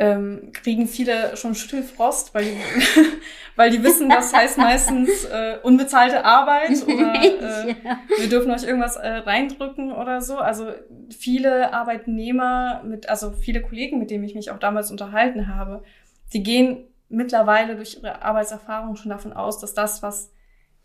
ähm, 0.00 0.50
kriegen 0.54 0.88
viele 0.88 1.36
schon 1.36 1.54
Schüttelfrost, 1.54 2.34
weil 2.34 2.44
die, 2.44 2.56
weil 3.56 3.70
die 3.70 3.82
wissen, 3.84 4.08
das 4.08 4.32
heißt 4.32 4.56
meistens 4.56 5.26
äh, 5.26 5.58
unbezahlte 5.62 6.24
Arbeit 6.24 6.82
oder 6.86 7.14
äh, 7.22 7.74
ja. 7.84 8.00
wir 8.18 8.28
dürfen 8.30 8.50
euch 8.50 8.64
irgendwas 8.64 8.96
äh, 8.96 9.08
reindrücken 9.08 9.92
oder 9.92 10.22
so. 10.22 10.38
Also 10.38 10.72
viele 11.10 11.74
Arbeitnehmer 11.74 12.82
mit, 12.82 13.10
also 13.10 13.32
viele 13.32 13.60
Kollegen, 13.60 13.98
mit 13.98 14.10
denen 14.10 14.24
ich 14.24 14.34
mich 14.34 14.50
auch 14.50 14.58
damals 14.58 14.90
unterhalten 14.90 15.54
habe, 15.54 15.82
die 16.32 16.42
gehen 16.42 16.86
mittlerweile 17.10 17.76
durch 17.76 17.96
ihre 17.96 18.22
Arbeitserfahrung 18.22 18.96
schon 18.96 19.10
davon 19.10 19.34
aus, 19.34 19.58
dass 19.58 19.74
das, 19.74 20.02
was 20.02 20.32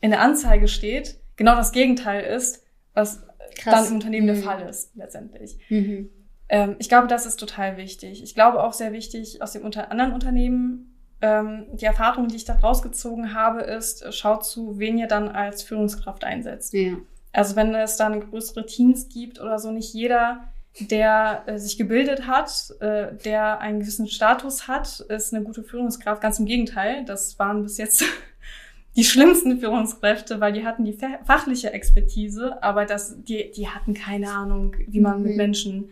in 0.01 0.09
der 0.09 0.19
Anzeige 0.19 0.67
steht, 0.67 1.21
genau 1.37 1.55
das 1.55 1.71
Gegenteil 1.71 2.21
ist, 2.21 2.65
was 2.93 3.25
Krass. 3.55 3.75
dann 3.75 3.87
im 3.87 3.93
Unternehmen 3.93 4.27
mhm. 4.27 4.33
der 4.33 4.43
Fall 4.43 4.67
ist, 4.67 4.93
letztendlich. 4.95 5.57
Mhm. 5.69 6.09
Ähm, 6.49 6.75
ich 6.79 6.89
glaube, 6.89 7.07
das 7.07 7.25
ist 7.25 7.39
total 7.39 7.77
wichtig. 7.77 8.23
Ich 8.23 8.35
glaube 8.35 8.63
auch 8.63 8.73
sehr 8.73 8.91
wichtig 8.91 9.41
aus 9.41 9.53
dem 9.53 9.63
unter 9.63 9.91
anderen 9.91 10.13
Unternehmen. 10.13 10.95
Ähm, 11.21 11.65
die 11.73 11.85
Erfahrung, 11.85 12.27
die 12.27 12.35
ich 12.35 12.45
da 12.45 12.53
rausgezogen 12.53 13.33
habe, 13.33 13.61
ist, 13.61 14.13
schaut 14.13 14.45
zu, 14.45 14.77
wen 14.77 14.97
ihr 14.97 15.07
dann 15.07 15.29
als 15.29 15.63
Führungskraft 15.63 16.23
einsetzt. 16.23 16.73
Ja. 16.73 16.97
Also 17.31 17.55
wenn 17.55 17.73
es 17.73 17.97
dann 17.97 18.29
größere 18.29 18.65
Teams 18.65 19.09
gibt 19.09 19.41
oder 19.41 19.59
so, 19.59 19.71
nicht 19.71 19.93
jeder, 19.93 20.43
der 20.79 21.43
äh, 21.47 21.57
sich 21.57 21.77
gebildet 21.77 22.27
hat, 22.27 22.73
äh, 22.79 23.13
der 23.23 23.59
einen 23.59 23.79
gewissen 23.79 24.07
Status 24.07 24.67
hat, 24.67 24.99
ist 24.99 25.33
eine 25.33 25.43
gute 25.43 25.63
Führungskraft. 25.63 26.21
Ganz 26.21 26.39
im 26.39 26.45
Gegenteil, 26.45 27.05
das 27.05 27.39
waren 27.39 27.63
bis 27.63 27.77
jetzt 27.77 28.03
die 28.95 29.03
schlimmsten 29.03 29.59
Führungskräfte, 29.59 30.39
weil 30.39 30.53
die 30.53 30.65
hatten 30.65 30.85
die 30.85 30.97
fachliche 31.25 31.73
Expertise, 31.73 32.61
aber 32.61 32.85
das, 32.85 33.21
die, 33.23 33.51
die 33.51 33.67
hatten 33.67 33.93
keine 33.93 34.31
Ahnung, 34.31 34.75
wie 34.87 34.99
man 34.99 35.19
mhm. 35.19 35.23
mit 35.27 35.37
Menschen 35.37 35.89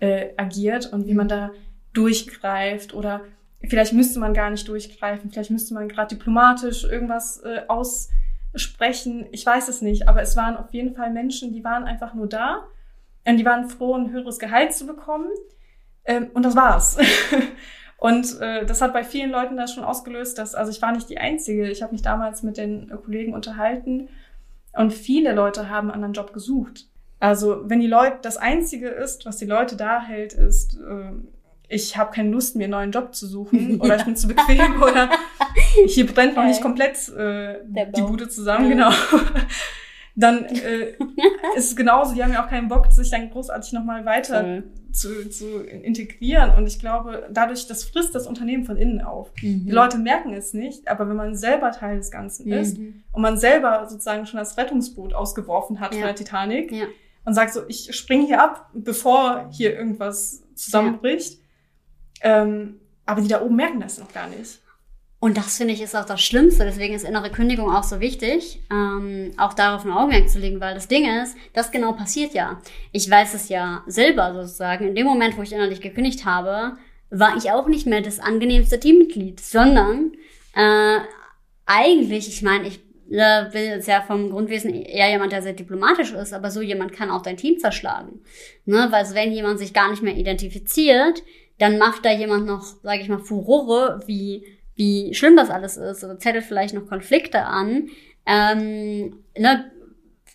äh, 0.00 0.30
agiert 0.36 0.92
und 0.92 1.06
wie 1.06 1.14
man 1.14 1.28
da 1.28 1.50
durchgreift 1.92 2.94
oder 2.94 3.22
vielleicht 3.62 3.92
müsste 3.92 4.18
man 4.18 4.34
gar 4.34 4.50
nicht 4.50 4.68
durchgreifen, 4.68 5.30
vielleicht 5.30 5.50
müsste 5.50 5.74
man 5.74 5.88
gerade 5.88 6.14
diplomatisch 6.14 6.84
irgendwas 6.84 7.42
äh, 7.42 7.62
aussprechen. 7.68 9.26
Ich 9.32 9.44
weiß 9.44 9.68
es 9.68 9.82
nicht, 9.82 10.08
aber 10.08 10.22
es 10.22 10.36
waren 10.36 10.56
auf 10.56 10.72
jeden 10.72 10.94
Fall 10.94 11.10
Menschen, 11.12 11.52
die 11.52 11.64
waren 11.64 11.84
einfach 11.84 12.14
nur 12.14 12.28
da 12.28 12.66
und 13.26 13.38
die 13.38 13.44
waren 13.44 13.68
froh, 13.68 13.94
ein 13.94 14.12
höheres 14.12 14.38
Gehalt 14.38 14.72
zu 14.72 14.86
bekommen. 14.86 15.30
Ähm, 16.04 16.30
und 16.34 16.44
das 16.44 16.54
war's. 16.54 16.98
und 17.96 18.40
äh, 18.40 18.64
das 18.64 18.80
hat 18.80 18.92
bei 18.92 19.02
vielen 19.02 19.30
Leuten 19.30 19.56
das 19.56 19.72
schon 19.72 19.84
ausgelöst, 19.84 20.38
dass, 20.38 20.54
also 20.54 20.70
ich 20.70 20.80
war 20.82 20.92
nicht 20.92 21.08
die 21.08 21.18
Einzige. 21.18 21.68
Ich 21.70 21.82
habe 21.82 21.92
mich 21.92 22.02
damals 22.02 22.42
mit 22.42 22.56
den 22.56 22.88
Kollegen 23.04 23.34
unterhalten 23.34 24.08
und 24.72 24.92
viele 24.92 25.34
Leute 25.34 25.68
haben 25.68 25.88
einen 25.88 25.94
anderen 25.94 26.12
Job 26.12 26.32
gesucht. 26.32 26.86
Also 27.18 27.62
wenn 27.64 27.80
die 27.80 27.86
Leute, 27.86 28.18
das 28.22 28.36
Einzige 28.36 28.88
ist, 28.88 29.24
was 29.24 29.38
die 29.38 29.46
Leute 29.46 29.76
da 29.76 30.02
hält, 30.02 30.32
ist, 30.34 30.74
äh, 30.74 31.12
ich 31.68 31.96
habe 31.96 32.12
keine 32.12 32.30
Lust, 32.30 32.56
mir 32.56 32.64
einen 32.64 32.72
neuen 32.72 32.92
Job 32.92 33.14
zu 33.14 33.26
suchen 33.26 33.80
oder 33.80 33.96
ich 33.96 34.04
bin 34.04 34.16
zu 34.16 34.28
bequem 34.28 34.82
oder 34.82 35.10
hier 35.86 36.06
brennt 36.06 36.36
noch 36.36 36.44
nicht 36.44 36.60
komplett 36.60 37.08
äh, 37.08 37.58
die 37.64 38.02
Bude 38.02 38.28
zusammen, 38.28 38.68
genau. 38.68 38.90
dann 40.16 40.44
äh, 40.44 40.90
ist 41.56 41.70
es 41.70 41.76
genauso, 41.76 42.14
die 42.14 42.22
haben 42.22 42.32
ja 42.32 42.44
auch 42.44 42.48
keinen 42.48 42.68
Bock, 42.68 42.90
sich 42.90 43.10
dann 43.10 43.30
großartig 43.30 43.72
nochmal 43.72 44.04
weiter 44.04 44.42
mhm. 44.42 44.64
zu, 44.92 45.28
zu 45.28 45.62
integrieren. 45.62 46.52
Und 46.56 46.66
ich 46.66 46.78
glaube, 46.78 47.28
dadurch, 47.30 47.66
das 47.66 47.84
frisst 47.84 48.14
das 48.14 48.26
Unternehmen 48.26 48.64
von 48.64 48.76
innen 48.76 49.02
auf. 49.02 49.30
Mhm. 49.42 49.66
Die 49.66 49.72
Leute 49.72 49.98
merken 49.98 50.32
es 50.32 50.54
nicht, 50.54 50.88
aber 50.88 51.08
wenn 51.08 51.16
man 51.16 51.34
selber 51.36 51.70
Teil 51.70 51.98
des 51.98 52.10
Ganzen 52.10 52.46
mhm. 52.46 52.52
ist 52.52 52.78
und 52.78 53.22
man 53.22 53.36
selber 53.36 53.86
sozusagen 53.88 54.26
schon 54.26 54.38
das 54.38 54.56
Rettungsboot 54.56 55.12
ausgeworfen 55.12 55.80
hat 55.80 55.92
ja. 55.92 56.00
von 56.00 56.06
der 56.08 56.16
Titanic, 56.16 56.72
ja 56.72 56.86
und 57.26 57.34
sagt 57.34 57.52
so, 57.52 57.62
ich 57.68 57.94
springe 57.94 58.24
hier 58.26 58.42
ab, 58.42 58.70
bevor 58.72 59.50
hier 59.52 59.76
irgendwas 59.76 60.42
zusammenbricht. 60.54 61.38
Ja. 62.22 62.42
Ähm, 62.42 62.80
aber 63.04 63.20
die 63.20 63.28
da 63.28 63.42
oben 63.42 63.56
merken 63.56 63.80
das 63.80 63.98
noch 63.98 64.12
gar 64.12 64.28
nicht. 64.28 64.60
Und 65.18 65.36
das 65.36 65.56
finde 65.56 65.74
ich 65.74 65.82
ist 65.82 65.96
auch 65.96 66.04
das 66.04 66.22
Schlimmste. 66.22 66.64
Deswegen 66.64 66.94
ist 66.94 67.04
innere 67.04 67.30
Kündigung 67.30 67.74
auch 67.74 67.82
so 67.82 68.00
wichtig, 68.00 68.62
ähm, 68.70 69.32
auch 69.38 69.54
darauf 69.54 69.84
ein 69.84 69.90
Augenmerk 69.90 70.28
zu 70.28 70.38
legen, 70.38 70.60
weil 70.60 70.74
das 70.74 70.88
Ding 70.88 71.04
ist, 71.22 71.36
das 71.52 71.72
genau 71.72 71.92
passiert 71.92 72.32
ja. 72.32 72.60
Ich 72.92 73.10
weiß 73.10 73.34
es 73.34 73.48
ja 73.48 73.82
selber 73.86 74.32
sozusagen. 74.34 74.88
In 74.88 74.94
dem 74.94 75.06
Moment, 75.06 75.36
wo 75.36 75.42
ich 75.42 75.52
innerlich 75.52 75.80
gekündigt 75.80 76.24
habe, 76.24 76.76
war 77.10 77.36
ich 77.36 77.50
auch 77.50 77.66
nicht 77.66 77.86
mehr 77.86 78.02
das 78.02 78.20
angenehmste 78.20 78.78
Teammitglied, 78.78 79.40
sondern 79.40 80.12
äh, 80.54 80.98
eigentlich, 81.64 82.28
ich 82.28 82.42
meine, 82.42 82.68
ich 82.68 82.85
äh, 83.10 83.44
bin 83.50 83.64
jetzt 83.64 83.88
ja 83.88 84.02
vom 84.02 84.30
Grundwesen 84.30 84.74
eher 84.74 85.10
jemand, 85.10 85.32
der 85.32 85.42
sehr 85.42 85.52
diplomatisch 85.52 86.12
ist, 86.12 86.32
aber 86.32 86.50
so 86.50 86.60
jemand 86.60 86.92
kann 86.92 87.10
auch 87.10 87.22
dein 87.22 87.36
Team 87.36 87.58
zerschlagen. 87.58 88.20
Ne? 88.64 88.88
Weil 88.90 89.06
wenn 89.14 89.32
jemand 89.32 89.58
sich 89.58 89.72
gar 89.72 89.90
nicht 89.90 90.02
mehr 90.02 90.16
identifiziert, 90.16 91.22
dann 91.58 91.78
macht 91.78 92.04
da 92.04 92.12
jemand 92.12 92.46
noch, 92.46 92.64
sage 92.82 93.00
ich 93.00 93.08
mal, 93.08 93.18
Furore, 93.18 94.00
wie, 94.06 94.44
wie 94.74 95.14
schlimm 95.14 95.36
das 95.36 95.50
alles 95.50 95.76
ist, 95.76 96.04
oder 96.04 96.18
zettelt 96.18 96.44
vielleicht 96.44 96.74
noch 96.74 96.86
Konflikte 96.86 97.42
an, 97.42 97.88
ähm, 98.26 99.22
ne? 99.38 99.70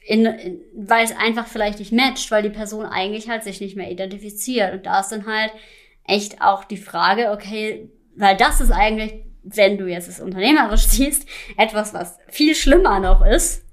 in, 0.08 0.26
in, 0.26 0.62
weil 0.74 1.06
es 1.06 1.16
einfach 1.16 1.48
vielleicht 1.48 1.80
nicht 1.80 1.92
matcht, 1.92 2.32
weil 2.32 2.44
die 2.44 2.50
Person 2.50 2.86
eigentlich 2.86 3.30
halt 3.30 3.44
sich 3.44 3.62
nicht 3.62 3.76
mehr 3.76 3.92
identifiziert. 3.92 4.74
Und 4.74 4.86
da 4.86 5.02
ist 5.02 5.10
dann 5.10 5.28
halt 5.28 5.52
echt 6.08 6.42
auch 6.42 6.64
die 6.64 6.78
Frage, 6.78 7.32
okay, 7.32 7.90
weil 8.16 8.36
das 8.36 8.62
ist 8.62 8.72
eigentlich 8.72 9.14
wenn 9.44 9.78
du 9.78 9.88
jetzt 9.88 10.08
es 10.08 10.20
unternehmerisch 10.20 10.84
siehst, 10.88 11.28
etwas, 11.58 11.94
was 11.94 12.18
viel 12.28 12.56
schlimmer 12.56 13.00
noch 13.00 13.26
ist, 13.26 13.64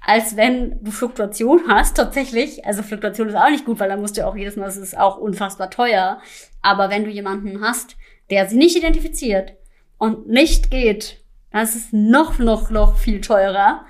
als 0.00 0.36
wenn 0.36 0.82
du 0.82 0.90
Fluktuation 0.90 1.62
hast, 1.68 1.96
tatsächlich. 1.96 2.64
Also 2.64 2.82
Fluktuation 2.82 3.28
ist 3.28 3.34
auch 3.34 3.50
nicht 3.50 3.66
gut, 3.66 3.78
weil 3.80 3.88
dann 3.88 4.00
musst 4.00 4.16
du 4.16 4.26
auch 4.26 4.34
jedes 4.34 4.56
Mal, 4.56 4.68
es 4.68 4.76
ist 4.76 4.96
auch 4.96 5.18
unfassbar 5.18 5.70
teuer. 5.70 6.20
Aber 6.62 6.90
wenn 6.90 7.04
du 7.04 7.10
jemanden 7.10 7.60
hast, 7.60 7.96
der 8.30 8.48
sich 8.48 8.58
nicht 8.58 8.76
identifiziert 8.76 9.54
und 9.98 10.28
nicht 10.28 10.70
geht, 10.70 11.20
dann 11.52 11.62
ist 11.62 11.76
es 11.76 11.88
noch, 11.92 12.38
noch, 12.38 12.70
noch 12.70 12.96
viel 12.96 13.20
teurer 13.20 13.84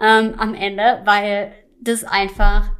ähm, 0.00 0.34
am 0.36 0.54
Ende, 0.54 1.00
weil 1.04 1.52
das 1.80 2.04
einfach 2.04 2.70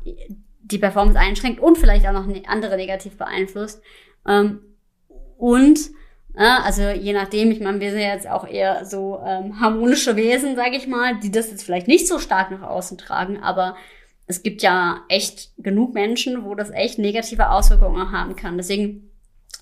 die 0.63 0.79
Performance 0.79 1.19
einschränkt 1.19 1.61
und 1.61 1.79
vielleicht 1.79 2.07
auch 2.07 2.13
noch 2.13 2.29
andere 2.47 2.77
negativ 2.77 3.17
beeinflusst. 3.17 3.83
Ähm, 4.27 4.61
und 5.37 5.79
also 6.37 6.89
je 6.89 7.13
nachdem, 7.13 7.51
ich 7.53 7.61
meine, 7.61 7.81
wir 7.81 7.91
sind 7.91 8.01
jetzt 8.01 8.29
auch 8.29 8.47
eher 8.47 8.85
so 8.85 9.21
ähm, 9.25 9.61
harmonische 9.61 10.17
Wesen, 10.17 10.57
sage 10.57 10.77
ich 10.77 10.89
mal, 10.89 11.19
die 11.21 11.31
das 11.31 11.51
jetzt 11.51 11.63
vielleicht 11.63 11.87
nicht 11.87 12.09
so 12.09 12.19
stark 12.19 12.51
nach 12.51 12.63
außen 12.63 12.99
tragen, 12.99 13.41
aber 13.41 13.77
es 14.27 14.43
gibt 14.43 14.63
ja 14.63 15.03
echt 15.09 15.51
genug 15.59 15.95
Menschen, 15.95 16.45
wo 16.45 16.55
das 16.55 16.71
echt 16.71 16.99
negative 16.99 17.51
Auswirkungen 17.51 18.11
haben 18.11 18.37
kann. 18.37 18.57
Deswegen 18.57 19.11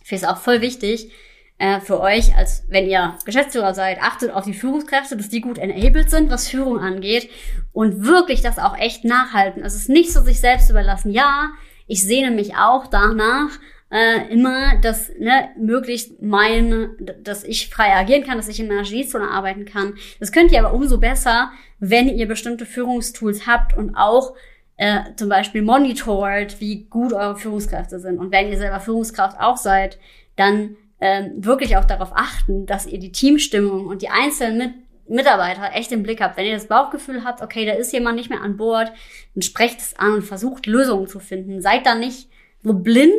finde 0.03 0.17
ich 0.17 0.23
es 0.23 0.29
auch 0.29 0.39
voll 0.39 0.61
wichtig 0.61 1.11
äh, 1.59 1.81
für 1.81 2.01
euch, 2.01 2.37
als 2.37 2.65
wenn 2.69 2.89
ihr 2.89 3.19
Geschäftsführer 3.25 3.75
seid, 3.75 4.03
achtet 4.03 4.33
auf 4.33 4.45
die 4.45 4.55
Führungskräfte, 4.55 5.17
dass 5.17 5.29
die 5.29 5.41
gut 5.41 5.59
enabled 5.59 6.11
sind, 6.11 6.31
was 6.31 6.49
Führung 6.49 6.79
angeht 6.79 7.29
und 7.73 8.05
wirklich 8.05 8.41
das 8.41 8.59
auch 8.59 8.77
echt 8.79 9.05
nachhalten. 9.05 9.63
Also 9.63 9.77
es 9.77 9.83
ist 9.83 9.89
nicht 9.89 10.13
so 10.13 10.23
sich 10.23 10.41
selbst 10.41 10.71
überlassen. 10.71 11.13
Ja, 11.13 11.51
ich 11.87 12.03
sehne 12.03 12.31
mich 12.31 12.57
auch 12.57 12.87
danach, 12.87 13.51
äh, 13.93 14.33
immer, 14.33 14.79
dass 14.81 15.11
ne, 15.19 15.51
möglichst 15.57 16.23
mein, 16.23 16.91
dass 17.23 17.45
ich 17.45 17.69
frei 17.69 17.95
agieren 17.95 18.25
kann, 18.25 18.39
dass 18.39 18.49
ich 18.49 18.59
in 18.59 18.69
meiner 18.69 18.85
Geniezone 18.85 19.31
arbeiten 19.31 19.67
kann. 19.67 19.95
Das 20.19 20.33
könnt 20.33 20.51
ihr 20.51 20.65
aber 20.65 20.75
umso 20.75 20.99
besser, 20.99 21.53
wenn 21.79 22.09
ihr 22.09 22.27
bestimmte 22.27 22.65
Führungstools 22.65 23.47
habt 23.47 23.77
und 23.77 23.95
auch 23.95 24.35
äh, 24.79 25.01
zum 25.17 25.29
Beispiel 25.29 25.63
monitort, 25.63 26.61
wie 26.61 26.85
gut 26.85 27.13
eure 27.13 27.37
Führungskräfte 27.37 28.01
sind. 28.01 28.19
Und 28.19 28.33
wenn 28.33 28.49
ihr 28.49 28.57
selber 28.57 28.81
Führungskraft 28.81 29.39
auch 29.39 29.59
seid, 29.59 29.99
dann 30.37 30.77
ähm, 31.01 31.45
wirklich 31.45 31.77
auch 31.77 31.85
darauf 31.85 32.13
achten, 32.15 32.65
dass 32.65 32.87
ihr 32.87 32.99
die 32.99 33.13
Teamstimmung 33.13 33.87
und 33.87 34.01
die 34.01 34.09
einzelnen 34.09 34.59
mit 34.59 34.75
Mitarbeiter 35.09 35.75
echt 35.75 35.93
im 35.93 36.03
Blick 36.03 36.23
habt. 36.23 36.39
Wenn 36.39 36.47
ihr 36.47 36.55
das 36.55 36.69
Bauchgefühl 36.69 37.25
habt, 37.25 37.43
okay, 37.43 37.67
da 37.67 37.73
ist 37.73 37.93
jemand 37.93 38.17
nicht 38.17 38.31
mehr 38.31 38.41
an 38.41 38.57
Bord, 38.57 38.91
dann 39.35 39.43
sprecht 39.43 39.81
es 39.81 39.99
an 39.99 40.15
und 40.15 40.23
versucht 40.23 40.67
Lösungen 40.67 41.09
zu 41.09 41.19
finden. 41.19 41.61
Seid 41.61 41.85
da 41.85 41.95
nicht 41.95 42.29
so 42.63 42.73
blind, 42.73 43.13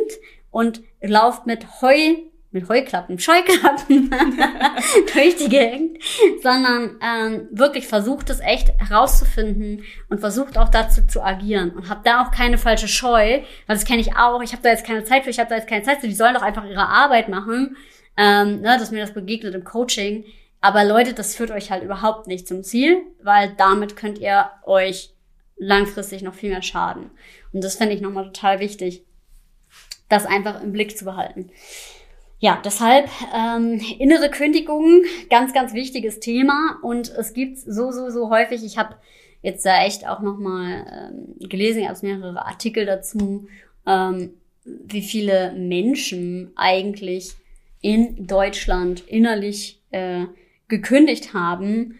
und 0.54 0.82
lauft 1.00 1.46
mit 1.46 1.82
Heu, 1.82 2.14
mit 2.52 2.68
Heuklappen, 2.68 3.18
Scheuklappen 3.18 4.08
durch 5.12 5.34
die 5.34 5.48
Gegend, 5.48 5.98
sondern 6.44 6.96
ähm, 7.02 7.48
wirklich 7.50 7.88
versucht 7.88 8.30
es 8.30 8.38
echt 8.38 8.68
herauszufinden 8.78 9.82
und 10.08 10.20
versucht 10.20 10.56
auch 10.56 10.68
dazu 10.68 11.04
zu 11.08 11.24
agieren 11.24 11.70
und 11.70 11.88
habt 11.88 12.06
da 12.06 12.22
auch 12.22 12.30
keine 12.30 12.56
falsche 12.56 12.86
Scheu, 12.86 13.40
weil 13.66 13.76
das 13.76 13.84
kenne 13.84 14.00
ich 14.00 14.16
auch. 14.16 14.42
Ich 14.42 14.52
habe 14.52 14.62
da 14.62 14.68
jetzt 14.68 14.86
keine 14.86 15.02
Zeit 15.02 15.24
für, 15.24 15.30
ich 15.30 15.40
habe 15.40 15.50
da 15.50 15.56
jetzt 15.56 15.68
keine 15.68 15.82
Zeit 15.82 16.00
für. 16.00 16.06
Die 16.06 16.14
sollen 16.14 16.34
doch 16.34 16.42
einfach 16.42 16.64
ihre 16.64 16.86
Arbeit 16.86 17.28
machen. 17.28 17.76
Ähm, 18.16 18.60
ne, 18.60 18.78
dass 18.78 18.92
mir 18.92 19.00
das 19.00 19.12
begegnet 19.12 19.56
im 19.56 19.64
Coaching. 19.64 20.24
Aber 20.60 20.84
Leute, 20.84 21.14
das 21.14 21.34
führt 21.34 21.50
euch 21.50 21.72
halt 21.72 21.82
überhaupt 21.82 22.28
nicht 22.28 22.46
zum 22.46 22.62
Ziel, 22.62 22.98
weil 23.20 23.54
damit 23.58 23.96
könnt 23.96 24.18
ihr 24.18 24.50
euch 24.64 25.12
langfristig 25.56 26.22
noch 26.22 26.34
viel 26.34 26.50
mehr 26.50 26.62
schaden. 26.62 27.10
Und 27.52 27.64
das 27.64 27.74
finde 27.74 27.94
ich 27.94 28.00
nochmal 28.00 28.26
total 28.26 28.60
wichtig 28.60 29.04
das 30.14 30.26
einfach 30.26 30.62
im 30.62 30.72
Blick 30.72 30.96
zu 30.96 31.04
behalten. 31.04 31.50
Ja, 32.38 32.60
deshalb 32.64 33.08
ähm, 33.34 33.80
innere 33.98 34.30
Kündigung, 34.30 35.02
ganz, 35.30 35.52
ganz 35.52 35.72
wichtiges 35.72 36.20
Thema 36.20 36.78
und 36.82 37.08
es 37.08 37.32
gibt 37.32 37.58
so, 37.58 37.90
so, 37.90 38.10
so 38.10 38.30
häufig. 38.30 38.64
Ich 38.64 38.76
habe 38.76 38.96
jetzt 39.42 39.64
da 39.64 39.84
echt 39.84 40.06
auch 40.06 40.20
noch 40.20 40.38
mal 40.38 41.10
ähm, 41.10 41.48
gelesen, 41.48 41.80
ich 41.80 41.88
habe 41.88 41.98
mehrere 42.02 42.46
Artikel 42.46 42.86
dazu, 42.86 43.48
ähm, 43.86 44.34
wie 44.64 45.02
viele 45.02 45.52
Menschen 45.52 46.52
eigentlich 46.54 47.32
in 47.80 48.26
Deutschland 48.26 49.06
innerlich 49.08 49.80
äh, 49.90 50.24
gekündigt 50.68 51.34
haben. 51.34 51.98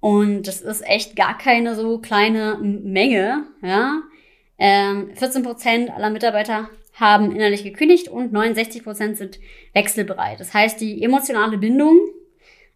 Und 0.00 0.42
das 0.46 0.60
ist 0.60 0.86
echt 0.86 1.16
gar 1.16 1.38
keine 1.38 1.74
so 1.74 1.98
kleine 1.98 2.58
Menge. 2.58 3.46
Ja, 3.62 4.02
ähm, 4.58 5.10
14 5.14 5.42
Prozent 5.42 5.90
aller 5.90 6.10
Mitarbeiter 6.10 6.68
haben 6.94 7.32
innerlich 7.32 7.64
gekündigt 7.64 8.08
und 8.08 8.32
69 8.32 8.84
Prozent 8.84 9.16
sind 9.16 9.40
wechselbereit. 9.72 10.40
Das 10.40 10.54
heißt, 10.54 10.80
die 10.80 11.02
emotionale 11.02 11.58
Bindung 11.58 11.98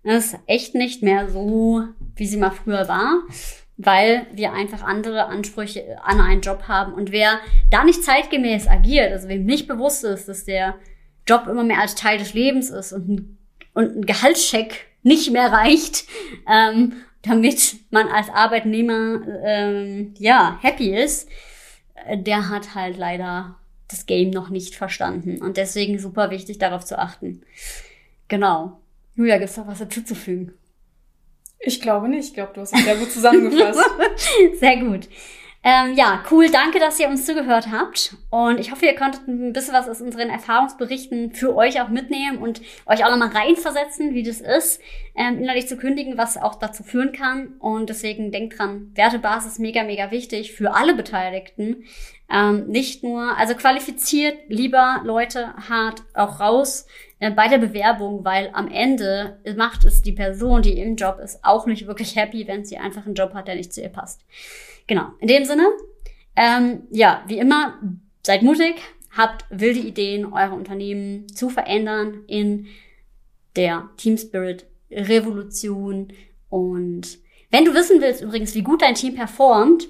ist 0.02 0.36
echt 0.46 0.74
nicht 0.74 1.02
mehr 1.02 1.28
so, 1.28 1.84
wie 2.16 2.26
sie 2.26 2.36
mal 2.36 2.50
früher 2.50 2.88
war, 2.88 3.22
weil 3.76 4.26
wir 4.32 4.52
einfach 4.52 4.82
andere 4.82 5.26
Ansprüche 5.26 5.98
an 6.02 6.20
einen 6.20 6.40
Job 6.40 6.64
haben. 6.66 6.92
Und 6.92 7.12
wer 7.12 7.38
da 7.70 7.84
nicht 7.84 8.02
zeitgemäß 8.02 8.66
agiert, 8.66 9.12
also 9.12 9.28
wem 9.28 9.44
nicht 9.44 9.68
bewusst 9.68 10.04
ist, 10.04 10.28
dass 10.28 10.44
der 10.44 10.74
Job 11.26 11.46
immer 11.46 11.62
mehr 11.62 11.80
als 11.80 11.94
Teil 11.94 12.18
des 12.18 12.34
Lebens 12.34 12.70
ist 12.70 12.92
und 12.92 13.08
ein, 13.08 13.38
und 13.74 13.96
ein 13.96 14.06
Gehaltscheck 14.06 14.86
nicht 15.02 15.30
mehr 15.30 15.52
reicht, 15.52 16.06
ähm, 16.50 16.94
damit 17.22 17.76
man 17.90 18.08
als 18.08 18.30
Arbeitnehmer 18.30 19.20
ähm, 19.44 20.14
ja 20.18 20.58
happy 20.60 20.96
ist, 20.96 21.28
äh, 22.06 22.18
der 22.18 22.48
hat 22.48 22.74
halt 22.74 22.96
leider 22.96 23.56
das 23.88 24.06
Game 24.06 24.30
noch 24.30 24.50
nicht 24.50 24.74
verstanden. 24.74 25.42
Und 25.42 25.56
deswegen 25.56 25.98
super 25.98 26.30
wichtig, 26.30 26.58
darauf 26.58 26.84
zu 26.84 26.98
achten. 26.98 27.42
Genau. 28.28 28.80
Julia, 29.14 29.38
gibt's 29.38 29.56
noch 29.56 29.66
was 29.66 29.78
dazu 29.78 30.02
zu 30.02 30.14
fügen? 30.14 30.52
Ich 31.58 31.80
glaube 31.80 32.08
nicht. 32.08 32.28
Ich 32.28 32.34
glaube, 32.34 32.52
du 32.54 32.60
hast 32.60 32.74
es 32.74 32.84
sehr 32.84 32.96
gut 32.96 33.10
zusammengefasst. 33.10 33.80
sehr 34.60 34.76
gut. 34.76 35.08
Ähm, 35.64 35.94
ja, 35.96 36.22
cool. 36.30 36.48
Danke, 36.50 36.78
dass 36.78 37.00
ihr 37.00 37.08
uns 37.08 37.26
zugehört 37.26 37.68
habt. 37.72 38.14
Und 38.30 38.60
ich 38.60 38.70
hoffe, 38.70 38.86
ihr 38.86 38.94
konntet 38.94 39.26
ein 39.26 39.52
bisschen 39.52 39.74
was 39.74 39.88
aus 39.88 40.00
unseren 40.00 40.30
Erfahrungsberichten 40.30 41.32
für 41.32 41.56
euch 41.56 41.80
auch 41.80 41.88
mitnehmen 41.88 42.38
und 42.38 42.62
euch 42.86 43.04
auch 43.04 43.10
nochmal 43.10 43.30
reinversetzen, 43.30 44.14
wie 44.14 44.22
das 44.22 44.40
ist, 44.40 44.80
ähm, 45.16 45.38
innerlich 45.38 45.66
zu 45.66 45.76
kündigen, 45.76 46.16
was 46.16 46.36
auch 46.36 46.54
dazu 46.54 46.84
führen 46.84 47.12
kann. 47.12 47.56
Und 47.58 47.90
deswegen 47.90 48.30
denkt 48.30 48.58
dran, 48.58 48.92
Wertebasis 48.94 49.58
mega, 49.58 49.82
mega 49.82 50.12
wichtig 50.12 50.52
für 50.52 50.74
alle 50.74 50.94
Beteiligten. 50.94 51.84
Ähm, 52.30 52.66
nicht 52.66 53.02
nur, 53.02 53.36
also 53.38 53.54
qualifiziert 53.54 54.36
lieber 54.48 55.00
Leute 55.04 55.54
hart 55.68 56.02
auch 56.12 56.40
raus 56.40 56.86
äh, 57.20 57.30
bei 57.30 57.48
der 57.48 57.56
Bewerbung, 57.58 58.24
weil 58.24 58.50
am 58.52 58.68
Ende 58.68 59.40
macht 59.56 59.84
es 59.84 60.02
die 60.02 60.12
Person, 60.12 60.60
die 60.60 60.78
im 60.78 60.96
Job 60.96 61.18
ist, 61.20 61.42
auch 61.42 61.66
nicht 61.66 61.86
wirklich 61.86 62.16
happy, 62.16 62.46
wenn 62.46 62.66
sie 62.66 62.76
einfach 62.76 63.06
einen 63.06 63.14
Job 63.14 63.32
hat, 63.32 63.48
der 63.48 63.54
nicht 63.54 63.72
zu 63.72 63.80
ihr 63.80 63.88
passt. 63.88 64.20
Genau, 64.86 65.06
in 65.20 65.28
dem 65.28 65.44
Sinne, 65.46 65.66
ähm, 66.36 66.82
ja, 66.90 67.24
wie 67.26 67.38
immer, 67.38 67.78
seid 68.22 68.42
mutig, 68.42 68.74
habt 69.16 69.46
wilde 69.48 69.80
Ideen, 69.80 70.30
eure 70.30 70.54
Unternehmen 70.54 71.28
zu 71.28 71.48
verändern 71.48 72.24
in 72.26 72.66
der 73.56 73.88
Team 73.96 74.18
Spirit 74.18 74.66
Revolution 74.90 76.12
und 76.50 77.18
wenn 77.50 77.64
du 77.64 77.74
wissen 77.74 78.00
willst 78.00 78.22
übrigens, 78.22 78.54
wie 78.54 78.62
gut 78.62 78.82
dein 78.82 78.94
Team 78.94 79.14
performt, 79.14 79.88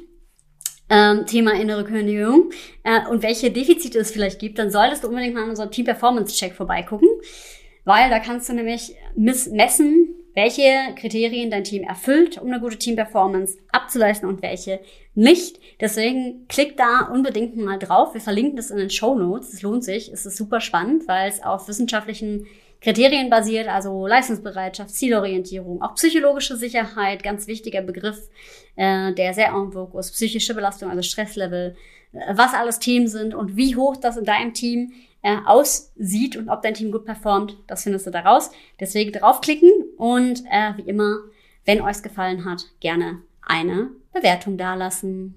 ähm, 0.91 1.27
Thema 1.27 1.53
innere 1.53 1.85
Kündigung 1.85 2.51
äh, 2.83 3.07
und 3.09 3.23
welche 3.23 3.51
Defizite 3.51 3.99
es 3.99 4.11
vielleicht 4.11 4.39
gibt, 4.39 4.59
dann 4.59 4.71
solltest 4.71 5.05
du 5.05 5.09
unbedingt 5.09 5.35
mal 5.35 5.45
in 5.45 5.51
unserem 5.51 5.71
Team 5.71 5.85
Performance 5.85 6.35
Check 6.35 6.55
vorbeigucken, 6.55 7.09
weil 7.85 8.11
da 8.11 8.19
kannst 8.19 8.49
du 8.49 8.55
nämlich 8.55 8.95
messen, 9.15 10.15
welche 10.35 10.95
Kriterien 10.95 11.51
dein 11.51 11.65
Team 11.65 11.83
erfüllt, 11.83 12.41
um 12.41 12.47
eine 12.49 12.61
gute 12.61 12.79
Team 12.79 12.95
Performance 12.95 13.59
abzuleisten 13.73 14.29
und 14.29 14.41
welche 14.41 14.81
nicht. 15.15 15.59
Deswegen 15.81 16.47
klick 16.47 16.77
da 16.77 17.09
unbedingt 17.13 17.57
mal 17.57 17.79
drauf. 17.79 18.15
Wir 18.15 18.21
verlinken 18.21 18.57
das 18.57 18.71
in 18.71 18.77
den 18.77 18.91
Show 18.91 19.17
Notes. 19.17 19.53
Es 19.53 19.63
lohnt 19.63 19.83
sich. 19.83 20.13
Es 20.13 20.27
ist 20.27 20.37
super 20.37 20.61
spannend, 20.61 21.09
weil 21.09 21.29
es 21.29 21.43
auf 21.43 21.67
wissenschaftlichen 21.67 22.47
Kriterien 22.81 23.29
basiert, 23.29 23.69
also 23.69 24.07
Leistungsbereitschaft, 24.07 24.91
Zielorientierung, 24.91 25.83
auch 25.83 25.95
psychologische 25.95 26.57
Sicherheit, 26.57 27.23
ganz 27.23 27.47
wichtiger 27.47 27.83
Begriff, 27.83 28.29
äh, 28.77 29.13
der 29.13 29.35
sehr 29.35 29.49
en 29.49 29.73
vogue 29.73 29.99
ist, 29.99 30.13
psychische 30.13 30.55
Belastung, 30.55 30.89
also 30.89 31.03
Stresslevel, 31.03 31.77
äh, 32.13 32.19
was 32.35 32.55
alles 32.55 32.79
Themen 32.79 33.09
sind 33.09 33.35
und 33.35 33.57
wie 33.57 33.75
hoch 33.75 33.97
das 33.97 34.17
in 34.17 34.25
deinem 34.25 34.55
Team 34.55 34.93
äh, 35.23 35.37
aussieht 35.45 36.37
und 36.37 36.49
ob 36.49 36.63
dein 36.63 36.75
Team 36.75 36.93
gut 36.93 37.05
performt, 37.05 37.57
das 37.67 37.83
findest 37.83 38.07
du 38.07 38.11
da 38.11 38.21
raus. 38.21 38.51
Deswegen 38.79 39.13
draufklicken 39.13 39.71
und 39.97 40.45
äh, 40.51 40.77
wie 40.77 40.89
immer 40.89 41.17
Wenn 41.65 41.83
euch 41.83 42.03
gefallen 42.03 42.47
hat, 42.47 42.65
gerne 42.81 43.23
eine 43.43 43.91
Bewertung 44.15 44.57
dalassen. 44.57 45.35